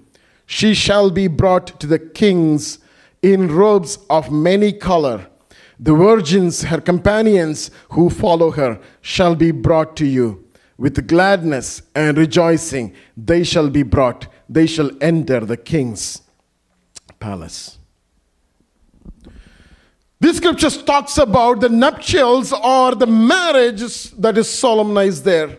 She 0.45 0.73
shall 0.73 1.11
be 1.11 1.27
brought 1.27 1.79
to 1.81 1.87
the 1.87 1.99
kings 1.99 2.79
in 3.21 3.53
robes 3.53 3.99
of 4.09 4.31
many 4.31 4.71
color. 4.71 5.27
The 5.79 5.93
virgins, 5.93 6.63
her 6.63 6.81
companions 6.81 7.69
who 7.89 8.09
follow 8.09 8.51
her, 8.51 8.79
shall 9.01 9.35
be 9.35 9.51
brought 9.51 9.95
to 9.97 10.05
you. 10.05 10.46
With 10.77 11.07
gladness 11.07 11.81
and 11.95 12.17
rejoicing, 12.17 12.93
they 13.15 13.43
shall 13.43 13.69
be 13.69 13.83
brought. 13.83 14.27
They 14.47 14.67
shall 14.67 14.91
enter 15.01 15.39
the 15.39 15.57
king's 15.57 16.21
palace. 17.19 17.79
This 20.19 20.37
scripture 20.37 20.69
talks 20.69 21.17
about 21.17 21.61
the 21.61 21.69
nuptials 21.69 22.53
or 22.53 22.95
the 22.95 23.07
marriage 23.07 24.11
that 24.11 24.37
is 24.37 24.49
solemnized 24.49 25.23
there. 25.23 25.57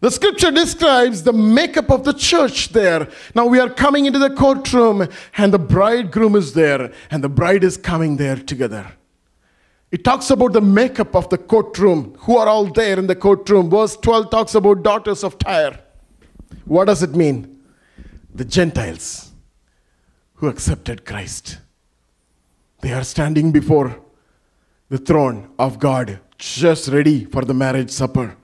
The 0.00 0.10
scripture 0.10 0.50
describes 0.50 1.22
the 1.22 1.32
makeup 1.32 1.90
of 1.90 2.04
the 2.04 2.12
church 2.12 2.68
there. 2.68 3.08
Now 3.34 3.46
we 3.46 3.58
are 3.58 3.70
coming 3.70 4.06
into 4.06 4.18
the 4.18 4.30
courtroom, 4.30 5.08
and 5.36 5.52
the 5.52 5.58
bridegroom 5.58 6.36
is 6.36 6.52
there, 6.52 6.92
and 7.10 7.24
the 7.24 7.28
bride 7.28 7.64
is 7.64 7.76
coming 7.76 8.16
there 8.16 8.36
together. 8.36 8.92
It 9.90 10.04
talks 10.04 10.30
about 10.30 10.52
the 10.52 10.60
makeup 10.60 11.14
of 11.14 11.28
the 11.28 11.38
courtroom. 11.38 12.16
Who 12.20 12.36
are 12.36 12.48
all 12.48 12.66
there 12.66 12.98
in 12.98 13.06
the 13.06 13.14
courtroom? 13.14 13.70
Verse 13.70 13.96
12 13.96 14.30
talks 14.30 14.54
about 14.54 14.82
daughters 14.82 15.22
of 15.22 15.38
Tyre. 15.38 15.78
What 16.64 16.86
does 16.86 17.02
it 17.02 17.14
mean? 17.14 17.62
The 18.34 18.44
Gentiles 18.44 19.32
who 20.34 20.48
accepted 20.48 21.04
Christ. 21.04 21.58
They 22.82 22.92
are 22.92 23.04
standing 23.04 23.52
before 23.52 24.00
the 24.88 24.98
throne 24.98 25.50
of 25.58 25.78
God, 25.78 26.20
just 26.38 26.88
ready 26.88 27.24
for 27.24 27.44
the 27.44 27.54
marriage 27.54 27.90
supper. 27.90 28.36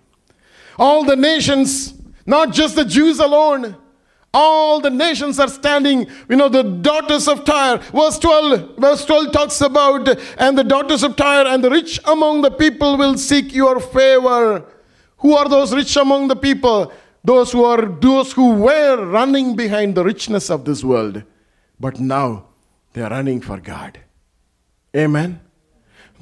All 0.78 1.04
the 1.04 1.16
nations, 1.16 1.94
not 2.24 2.52
just 2.52 2.76
the 2.76 2.84
Jews 2.84 3.18
alone, 3.18 3.76
all 4.34 4.80
the 4.80 4.90
nations 4.90 5.38
are 5.38 5.48
standing, 5.48 6.06
you 6.28 6.36
know, 6.36 6.48
the 6.48 6.62
daughters 6.62 7.28
of 7.28 7.44
Tyre. 7.44 7.78
Verse 7.78 8.18
12, 8.18 8.76
verse 8.78 9.04
12 9.04 9.32
talks 9.32 9.60
about, 9.60 10.08
and 10.38 10.56
the 10.56 10.64
daughters 10.64 11.02
of 11.02 11.16
Tyre 11.16 11.46
and 11.46 11.62
the 11.62 11.70
rich 11.70 12.00
among 12.04 12.42
the 12.42 12.50
people 12.50 12.96
will 12.96 13.18
seek 13.18 13.54
your 13.54 13.78
favor. 13.78 14.64
Who 15.18 15.34
are 15.34 15.48
those 15.48 15.74
rich 15.74 15.96
among 15.96 16.28
the 16.28 16.36
people? 16.36 16.92
Those 17.24 17.52
who 17.52 17.64
are 17.64 17.84
those 17.86 18.32
who 18.32 18.54
were 18.54 19.04
running 19.04 19.54
behind 19.54 19.94
the 19.94 20.02
richness 20.02 20.50
of 20.50 20.64
this 20.64 20.82
world. 20.82 21.22
But 21.78 22.00
now 22.00 22.46
they 22.94 23.02
are 23.02 23.10
running 23.10 23.40
for 23.40 23.58
God. 23.58 24.00
Amen. 24.96 25.40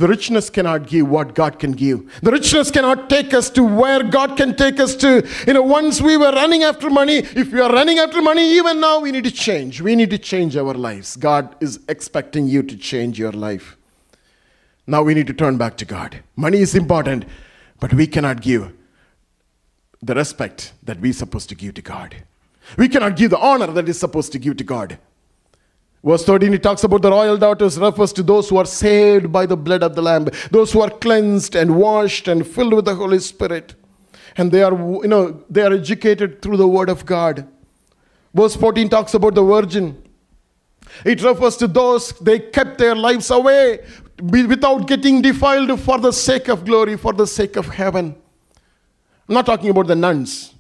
The 0.01 0.09
richness 0.09 0.48
cannot 0.48 0.86
give 0.86 1.11
what 1.11 1.34
God 1.34 1.59
can 1.59 1.72
give. 1.72 2.22
The 2.22 2.30
richness 2.30 2.70
cannot 2.70 3.11
take 3.11 3.34
us 3.34 3.51
to 3.51 3.62
where 3.62 4.03
God 4.03 4.34
can 4.34 4.57
take 4.57 4.80
us 4.80 4.96
to. 4.96 5.28
You 5.46 5.53
know, 5.53 5.61
once 5.61 6.01
we 6.01 6.16
were 6.16 6.32
running 6.32 6.62
after 6.62 6.88
money, 6.88 7.18
if 7.18 7.53
we 7.53 7.61
are 7.61 7.70
running 7.70 7.98
after 7.98 8.22
money, 8.22 8.51
even 8.55 8.80
now 8.80 9.01
we 9.01 9.12
need 9.12 9.24
to 9.24 9.30
change. 9.30 9.82
We 9.82 9.94
need 9.94 10.09
to 10.09 10.16
change 10.16 10.57
our 10.57 10.72
lives. 10.72 11.16
God 11.16 11.55
is 11.61 11.80
expecting 11.86 12.48
you 12.48 12.62
to 12.62 12.78
change 12.78 13.18
your 13.18 13.32
life. 13.32 13.76
Now 14.86 15.03
we 15.03 15.12
need 15.12 15.26
to 15.26 15.34
turn 15.34 15.59
back 15.59 15.76
to 15.76 15.84
God. 15.84 16.22
Money 16.34 16.61
is 16.61 16.74
important, 16.74 17.26
but 17.78 17.92
we 17.92 18.07
cannot 18.07 18.40
give 18.40 18.72
the 20.01 20.14
respect 20.14 20.72
that 20.82 20.98
we're 20.98 21.12
supposed 21.12 21.51
to 21.51 21.55
give 21.55 21.74
to 21.74 21.82
God. 21.82 22.16
We 22.78 22.88
cannot 22.88 23.16
give 23.16 23.32
the 23.32 23.38
honor 23.38 23.66
that 23.66 23.86
is 23.86 24.01
supposed 24.01 24.32
to 24.32 24.38
give 24.38 24.57
to 24.57 24.64
God. 24.64 24.98
Verse 26.03 26.24
13, 26.24 26.55
it 26.55 26.62
talks 26.62 26.82
about 26.82 27.03
the 27.03 27.11
royal 27.11 27.36
daughters, 27.36 27.78
refers 27.78 28.12
to 28.14 28.22
those 28.22 28.48
who 28.48 28.57
are 28.57 28.64
saved 28.64 29.30
by 29.30 29.44
the 29.44 29.57
blood 29.57 29.82
of 29.82 29.94
the 29.94 30.01
Lamb, 30.01 30.28
those 30.51 30.72
who 30.72 30.80
are 30.80 30.88
cleansed 30.88 31.55
and 31.55 31.76
washed 31.76 32.26
and 32.26 32.46
filled 32.46 32.72
with 32.72 32.86
the 32.86 32.94
Holy 32.94 33.18
Spirit. 33.18 33.74
And 34.36 34.51
they 34.51 34.62
are, 34.62 34.72
you 34.72 35.09
know, 35.09 35.44
they 35.51 35.61
are 35.62 35.74
educated 35.74 36.40
through 36.40 36.57
the 36.57 36.66
word 36.66 36.88
of 36.88 37.05
God. 37.05 37.46
Verse 38.32 38.57
14 38.57 38.88
talks 38.88 39.12
about 39.12 39.34
the 39.34 39.42
virgin. 39.42 40.03
It 41.05 41.22
refers 41.22 41.59
to 41.59 41.68
those 41.68 42.12
they 42.20 42.38
kept 42.38 42.78
their 42.78 42.94
lives 42.94 43.30
away 43.30 43.84
without 44.22 44.88
getting 44.88 45.20
defiled 45.20 45.78
for 45.80 45.98
the 45.98 46.12
sake 46.12 46.48
of 46.48 46.64
glory, 46.64 46.96
for 46.96 47.12
the 47.12 47.26
sake 47.26 47.57
of 47.57 47.66
heaven. 47.66 48.16
I'm 49.28 49.34
not 49.34 49.46
talking 49.46 49.68
about 49.68 49.86
the 49.86 49.96
nuns. 49.96 50.55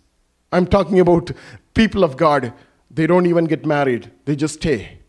I'm 0.52 0.66
talking 0.66 1.00
about 1.00 1.30
people 1.72 2.04
of 2.04 2.16
God. 2.18 2.52
They 2.90 3.06
don't 3.06 3.26
even 3.26 3.46
get 3.46 3.64
married, 3.64 4.10
they 4.26 4.36
just 4.36 4.56
stay 4.56 4.99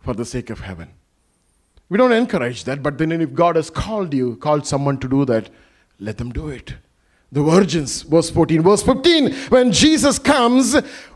for 0.00 0.14
the 0.14 0.24
sake 0.24 0.50
of 0.50 0.60
heaven. 0.60 0.90
We 1.88 1.96
don't 1.96 2.12
encourage 2.12 2.64
that, 2.64 2.82
but 2.82 2.98
then 2.98 3.12
if 3.12 3.32
God 3.32 3.56
has 3.56 3.70
called 3.70 4.12
you, 4.12 4.36
called 4.36 4.66
someone 4.66 4.98
to 4.98 5.08
do 5.08 5.24
that, 5.24 5.48
let 5.98 6.18
them 6.18 6.30
do 6.30 6.48
it. 6.48 6.74
The 7.30 7.42
virgins, 7.42 8.02
verse 8.02 8.30
14. 8.30 8.62
Verse 8.62 8.82
15, 8.82 9.34
when 9.50 9.70
Jesus 9.70 10.18
comes, 10.18 10.74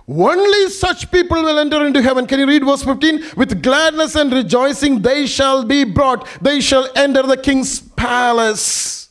only 0.09 0.69
such 0.69 1.11
people 1.11 1.43
will 1.43 1.59
enter 1.59 1.87
into 1.87 2.03
heaven. 2.03 2.27
Can 2.27 2.41
you 2.41 2.47
read 2.47 2.65
verse 2.65 2.83
15? 2.83 3.25
With 3.37 3.63
gladness 3.63 4.15
and 4.15 4.31
rejoicing 4.33 5.01
they 5.01 5.27
shall 5.27 5.65
be 5.65 5.85
brought. 5.85 6.29
They 6.43 6.61
shall 6.61 6.89
enter 6.97 7.23
the 7.23 7.39
king's 7.39 7.81
palace. 7.81 9.09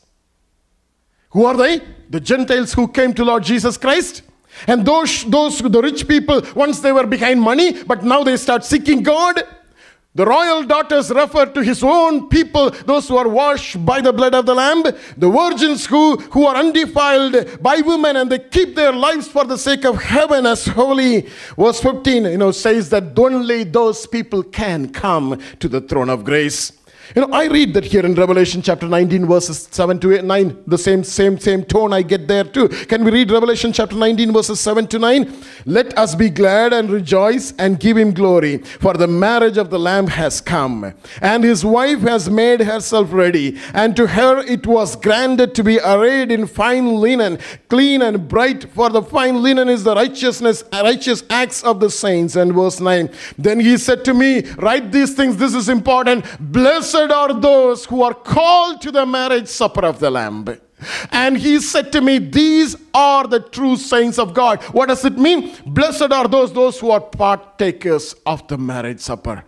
Who 1.32 1.46
are 1.46 1.58
they? 1.58 1.82
The 2.10 2.20
Gentiles 2.20 2.74
who 2.74 2.88
came 2.88 3.14
to 3.14 3.26
Lord 3.26 3.44
Jesus 3.44 3.78
Christ. 3.78 4.22
And 4.68 4.86
those, 4.86 5.24
those 5.24 5.60
the 5.60 5.82
rich 5.82 6.08
people, 6.08 6.42
once 6.56 6.82
they 6.82 6.92
were 6.92 7.08
behind 7.08 7.42
money, 7.42 7.82
but 7.84 8.04
now 8.04 8.24
they 8.24 8.38
start 8.38 8.64
seeking 8.64 9.02
God. 9.02 9.42
The 10.14 10.26
royal 10.26 10.64
daughters 10.64 11.10
refer 11.10 11.46
to 11.46 11.64
his 11.64 11.82
own 11.82 12.28
people, 12.28 12.70
those 12.72 13.08
who 13.08 13.16
are 13.16 13.30
washed 13.30 13.86
by 13.86 14.02
the 14.02 14.12
blood 14.12 14.36
of 14.36 14.46
the 14.46 14.54
Lamb, 14.54 14.84
the 14.84 15.30
virgins 15.30 15.86
who, 15.86 16.18
who 16.18 16.46
are 16.46 16.58
undefiled 16.58 17.62
by 17.62 17.80
women 17.80 18.18
and 18.18 18.30
they 18.30 18.40
keep 18.40 18.76
their 18.76 18.92
lives 18.92 19.30
for 19.30 19.46
the 19.46 19.58
sake 19.58 19.86
of 19.86 20.04
heaven 20.04 20.46
as 20.46 20.66
holy. 20.66 21.30
Verse 21.58 21.80
15, 21.80 22.26
you 22.26 22.38
know, 22.38 22.52
says 22.52 22.90
that 22.90 23.18
only 23.18 23.64
those 23.64 24.06
people 24.06 24.44
can 24.44 24.90
come 24.90 25.40
to 25.60 25.70
the 25.70 25.80
throne 25.80 26.10
of 26.10 26.26
grace. 26.26 26.74
You 27.14 27.24
know, 27.24 27.34
I 27.34 27.48
read 27.48 27.74
that 27.74 27.84
here 27.84 28.06
in 28.06 28.16
Revelation 28.16 28.62
chapter 28.62 28.88
19, 28.88 29.26
verses 29.26 29.68
7 29.70 30.00
to 30.00 30.14
8, 30.14 30.24
9, 30.24 30.64
the 30.66 30.78
same, 30.78 31.04
same, 31.04 31.38
same 31.38 31.64
tone 31.64 31.92
I 31.92 32.04
get 32.04 32.26
there 32.26 32.46
too. 32.46 32.70
Can 32.70 33.04
we 33.04 33.12
read 33.12 33.32
Revelation 33.32 33.74
chapter 33.74 33.98
19, 33.98 34.32
verses 34.32 34.62
7 34.62 34.88
to 34.88 35.00
9? 35.00 35.44
Let 35.66 35.98
us 35.98 36.16
be 36.16 36.30
glad 36.30 36.72
and 36.72 36.90
rejoice 36.90 37.54
and 37.58 37.82
give 37.82 37.98
him 37.98 38.14
glory, 38.14 38.60
for 38.60 38.94
the 38.94 39.08
marriage 39.08 39.58
of 39.58 39.70
the 39.70 39.80
Lamb 39.80 40.08
has 40.08 40.40
come, 40.40 40.94
and 41.22 41.44
his 41.44 41.66
wife 41.66 42.00
has 42.00 42.30
made 42.30 42.62
herself 42.62 43.12
ready, 43.12 43.60
and 43.74 43.94
to 43.98 44.08
her 44.08 44.40
it 44.40 44.66
was 44.66 44.96
granted 44.96 45.54
to 45.56 45.64
be 45.66 45.80
arrayed 45.80 46.32
in 46.32 46.48
fine 46.48 46.96
linen, 46.96 47.40
clean 47.68 48.02
and 48.02 48.30
bright, 48.30 48.72
for 48.72 48.90
the 48.90 49.02
fine 49.02 49.42
linen 49.42 49.68
is 49.68 49.84
the 49.84 49.96
righteousness, 49.96 50.64
righteous 50.72 51.24
acts 51.30 51.62
of 51.64 51.82
the 51.82 51.90
saints. 51.90 52.38
And 52.38 52.54
verse 52.54 52.80
9, 52.80 53.10
then 53.38 53.60
he 53.60 53.78
said 53.78 54.06
to 54.06 54.14
me, 54.14 54.44
Write 54.58 54.94
these 54.94 55.14
things, 55.14 55.36
this 55.36 55.54
is 55.54 55.68
important. 55.68 56.26
Blessed 56.40 57.01
Blessed 57.08 57.14
are 57.14 57.34
those 57.34 57.86
who 57.86 58.04
are 58.04 58.14
called 58.14 58.82
to 58.82 58.92
the 58.92 59.06
marriage 59.06 59.48
supper 59.48 59.86
of 59.86 60.00
the 60.00 60.12
Lamb. 60.12 60.46
And 61.12 61.38
he 61.38 61.60
said 61.60 61.92
to 61.94 62.02
me, 62.02 62.20
These 62.20 62.76
are 62.94 63.28
the 63.28 63.40
true 63.40 63.76
saints 63.76 64.20
of 64.20 64.34
God. 64.34 64.62
What 64.66 64.90
does 64.90 65.04
it 65.04 65.18
mean? 65.18 65.56
Blessed 65.66 66.12
are 66.12 66.28
those, 66.28 66.54
those 66.54 66.80
who 66.80 66.92
are 66.92 67.02
partakers 67.02 68.14
of 68.26 68.48
the 68.48 68.58
marriage 68.58 69.00
supper. 69.00 69.44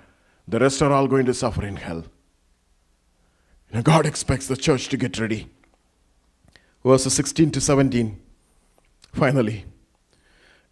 The 0.47 0.59
rest 0.59 0.81
are 0.81 0.91
all 0.91 1.07
going 1.07 1.25
to 1.27 1.33
suffer 1.33 1.63
in 1.65 1.75
hell. 1.75 2.03
And 3.71 3.83
God 3.83 4.05
expects 4.05 4.47
the 4.47 4.57
church 4.57 4.89
to 4.89 4.97
get 4.97 5.19
ready. 5.19 5.47
Verses 6.83 7.13
16 7.13 7.51
to 7.51 7.61
17. 7.61 8.19
Finally, 9.13 9.65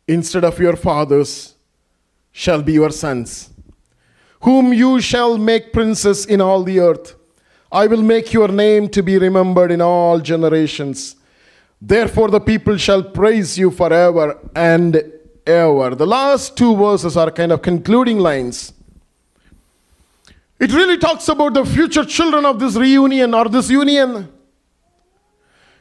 instead 0.08 0.44
of 0.44 0.60
your 0.60 0.76
fathers 0.76 1.56
shall 2.32 2.64
be 2.64 2.74
your 2.74 2.90
sons 2.90 3.51
whom 4.42 4.74
you 4.74 5.00
shall 5.00 5.38
make 5.38 5.72
princes 5.74 6.26
in 6.26 6.42
all 6.42 6.64
the 6.64 6.80
earth. 6.80 7.16
I 7.72 7.88
will 7.88 8.02
make 8.02 8.34
your 8.34 8.48
name 8.48 8.90
to 8.90 9.02
be 9.02 9.18
remembered 9.18 9.72
in 9.72 9.82
all 9.82 10.20
generations. 10.20 11.16
Therefore, 11.82 12.30
the 12.30 12.40
people 12.40 12.78
shall 12.78 13.02
praise 13.02 13.58
you 13.58 13.72
forever 13.72 14.38
and 14.56 15.04
ever. 15.46 15.96
The 15.96 16.06
last 16.06 16.58
two 16.58 16.76
verses 16.76 17.18
are 17.18 17.32
kind 17.32 17.52
of 17.52 17.62
concluding 17.62 18.20
lines. 18.20 18.74
It 20.60 20.72
really 20.74 20.98
talks 20.98 21.28
about 21.28 21.54
the 21.56 21.66
future 21.66 22.06
children 22.06 22.46
of 22.46 22.60
this 22.60 22.76
reunion 22.76 23.34
or 23.34 23.50
this 23.50 23.70
union. 23.70 24.32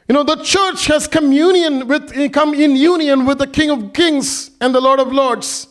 You 0.07 0.15
know, 0.15 0.23
the 0.23 0.37
church 0.43 0.87
has 0.87 1.07
communion 1.07 1.87
with, 1.87 2.33
come 2.33 2.53
in 2.53 2.75
union 2.75 3.25
with 3.25 3.37
the 3.37 3.47
King 3.47 3.69
of 3.69 3.93
Kings 3.93 4.51
and 4.59 4.73
the 4.73 4.81
Lord 4.81 4.99
of 4.99 5.11
Lords. 5.11 5.67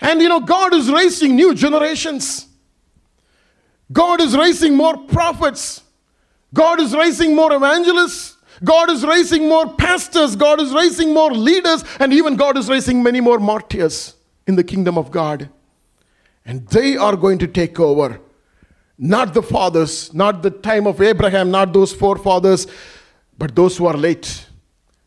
And 0.00 0.20
you 0.20 0.28
know, 0.28 0.40
God 0.40 0.74
is 0.74 0.90
raising 0.90 1.36
new 1.36 1.54
generations. 1.54 2.46
God 3.92 4.20
is 4.20 4.36
raising 4.36 4.76
more 4.76 4.96
prophets. 4.96 5.82
God 6.54 6.80
is 6.80 6.94
raising 6.94 7.34
more 7.34 7.52
evangelists. 7.52 8.36
God 8.62 8.90
is 8.90 9.04
raising 9.04 9.48
more 9.48 9.74
pastors. 9.74 10.36
God 10.36 10.60
is 10.60 10.72
raising 10.72 11.14
more 11.14 11.32
leaders. 11.32 11.84
And 11.98 12.12
even 12.12 12.36
God 12.36 12.56
is 12.56 12.68
raising 12.68 13.02
many 13.02 13.20
more 13.20 13.38
martyrs 13.38 14.14
in 14.46 14.56
the 14.56 14.64
kingdom 14.64 14.98
of 14.98 15.10
God. 15.10 15.48
And 16.44 16.66
they 16.68 16.96
are 16.96 17.16
going 17.16 17.38
to 17.38 17.46
take 17.46 17.78
over. 17.78 18.20
Not 18.98 19.32
the 19.32 19.42
fathers, 19.42 20.12
not 20.12 20.42
the 20.42 20.50
time 20.50 20.86
of 20.86 21.00
Abraham, 21.00 21.50
not 21.50 21.72
those 21.72 21.92
forefathers, 21.92 22.66
but 23.38 23.56
those 23.56 23.76
who 23.76 23.86
are 23.86 23.96
late. 23.96 24.46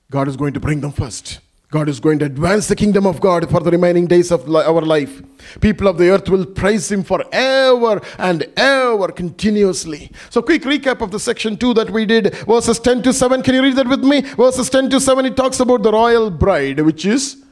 God 0.10 0.28
is 0.28 0.36
going 0.36 0.54
to 0.54 0.60
bring 0.60 0.82
them 0.82 0.91
first. 0.91 1.39
God 1.74 1.89
is 1.89 1.99
going 1.99 2.19
to 2.19 2.26
advance 2.26 2.67
the 2.67 2.76
kingdom 2.76 3.07
of 3.07 3.19
God 3.19 3.49
for 3.49 3.59
the 3.59 3.71
remaining 3.71 4.05
days 4.05 4.32
of 4.32 4.47
our 4.47 4.82
life. 4.82 5.24
People 5.59 5.88
of 5.88 5.97
the 5.97 6.07
earth 6.11 6.30
will 6.30 6.45
praise 6.45 6.91
Him 6.91 7.03
forever 7.03 7.99
and 8.19 8.45
ever 8.55 9.11
continuously. 9.11 10.11
So, 10.30 10.43
quick 10.43 10.61
recap 10.61 11.01
of 11.01 11.09
the 11.09 11.19
section 11.19 11.57
2 11.57 11.74
that 11.74 11.89
we 11.89 12.05
did 12.05 12.36
verses 12.45 12.78
10 12.78 13.01
to 13.01 13.11
7. 13.11 13.41
Can 13.41 13.55
you 13.55 13.63
read 13.63 13.76
that 13.78 13.88
with 13.88 14.03
me? 14.03 14.21
Verses 14.21 14.69
10 14.69 14.91
to 14.91 14.99
7, 14.99 15.26
it 15.26 15.36
talks 15.36 15.59
about 15.61 15.82
the 15.82 15.91
royal 15.91 16.30
bride, 16.30 16.80
which 16.82 17.07
is 17.07 17.43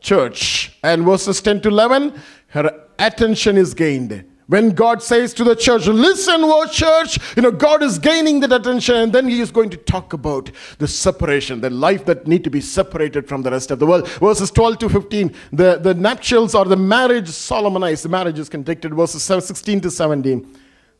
church. 0.00 0.78
And 0.82 1.04
verses 1.04 1.42
10 1.42 1.60
to 1.60 1.68
11, 1.68 2.18
her 2.48 2.86
attention 2.98 3.58
is 3.58 3.74
gained. 3.74 4.31
When 4.52 4.72
God 4.72 5.02
says 5.02 5.32
to 5.34 5.44
the 5.44 5.56
church, 5.56 5.86
listen, 5.86 6.42
oh 6.42 6.66
church, 6.66 7.18
you 7.36 7.42
know, 7.42 7.50
God 7.50 7.82
is 7.82 7.98
gaining 7.98 8.40
that 8.40 8.52
attention, 8.52 8.96
and 8.96 9.10
then 9.10 9.26
He 9.26 9.40
is 9.40 9.50
going 9.50 9.70
to 9.70 9.78
talk 9.78 10.12
about 10.12 10.50
the 10.76 10.86
separation, 10.86 11.62
the 11.62 11.70
life 11.70 12.04
that 12.04 12.26
need 12.26 12.44
to 12.44 12.50
be 12.50 12.60
separated 12.60 13.26
from 13.26 13.40
the 13.40 13.50
rest 13.50 13.70
of 13.70 13.78
the 13.78 13.86
world. 13.86 14.06
Verses 14.06 14.50
12 14.50 14.78
to 14.80 14.88
15, 14.90 15.34
the, 15.54 15.78
the 15.78 15.94
nuptials 15.94 16.54
or 16.54 16.66
the 16.66 16.76
marriage 16.76 17.28
solemnized, 17.28 18.04
the 18.04 18.10
marriage 18.10 18.38
is 18.38 18.50
conducted. 18.50 18.92
Verses 18.92 19.22
16 19.22 19.80
to 19.80 19.90
17, 19.90 20.46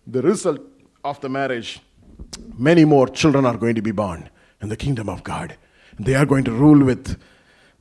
the 0.07 0.22
result 0.22 0.62
of 1.05 1.20
the 1.20 1.28
marriage, 1.28 1.80
many 2.57 2.86
more 2.86 3.07
children 3.07 3.44
are 3.44 3.59
going 3.59 3.74
to 3.74 3.82
be 3.82 3.92
born 3.92 4.30
in 4.62 4.70
the 4.70 4.78
kingdom 4.78 5.11
of 5.11 5.24
God. 5.24 5.59
They 5.98 6.14
are 6.14 6.24
going 6.24 6.44
to 6.44 6.53
rule 6.53 6.82
with 6.82 7.20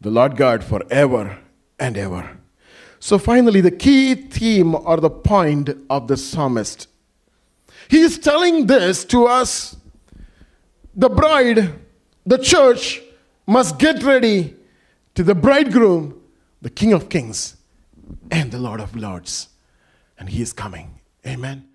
the 0.02 0.12
Lord 0.12 0.36
God 0.36 0.66
forever 0.66 1.40
and 1.80 1.96
ever. 1.96 2.41
So, 3.04 3.18
finally, 3.18 3.62
the 3.62 3.72
key 3.72 4.14
theme 4.14 4.76
or 4.76 4.98
the 4.98 5.10
point 5.10 5.72
of 5.90 6.08
the 6.08 6.16
psalmist. 6.16 6.88
He 7.90 8.00
is 8.00 8.20
telling 8.20 8.68
this 8.68 9.04
to 9.06 9.26
us. 9.26 9.76
The 10.96 11.10
bride, 11.10 11.74
the 12.28 12.38
church, 12.38 13.02
must 13.48 13.80
get 13.80 14.04
ready 14.04 14.56
to 15.16 15.24
the 15.24 15.34
bridegroom, 15.34 16.22
the 16.62 16.70
King 16.70 16.94
of 16.94 17.10
Kings 17.10 17.56
and 18.30 18.52
the 18.52 18.60
Lord 18.60 18.80
of 18.80 18.96
Lords. 18.96 19.50
And 20.20 20.30
he 20.30 20.44
is 20.44 20.54
coming. 20.54 21.00
Amen. 21.26 21.71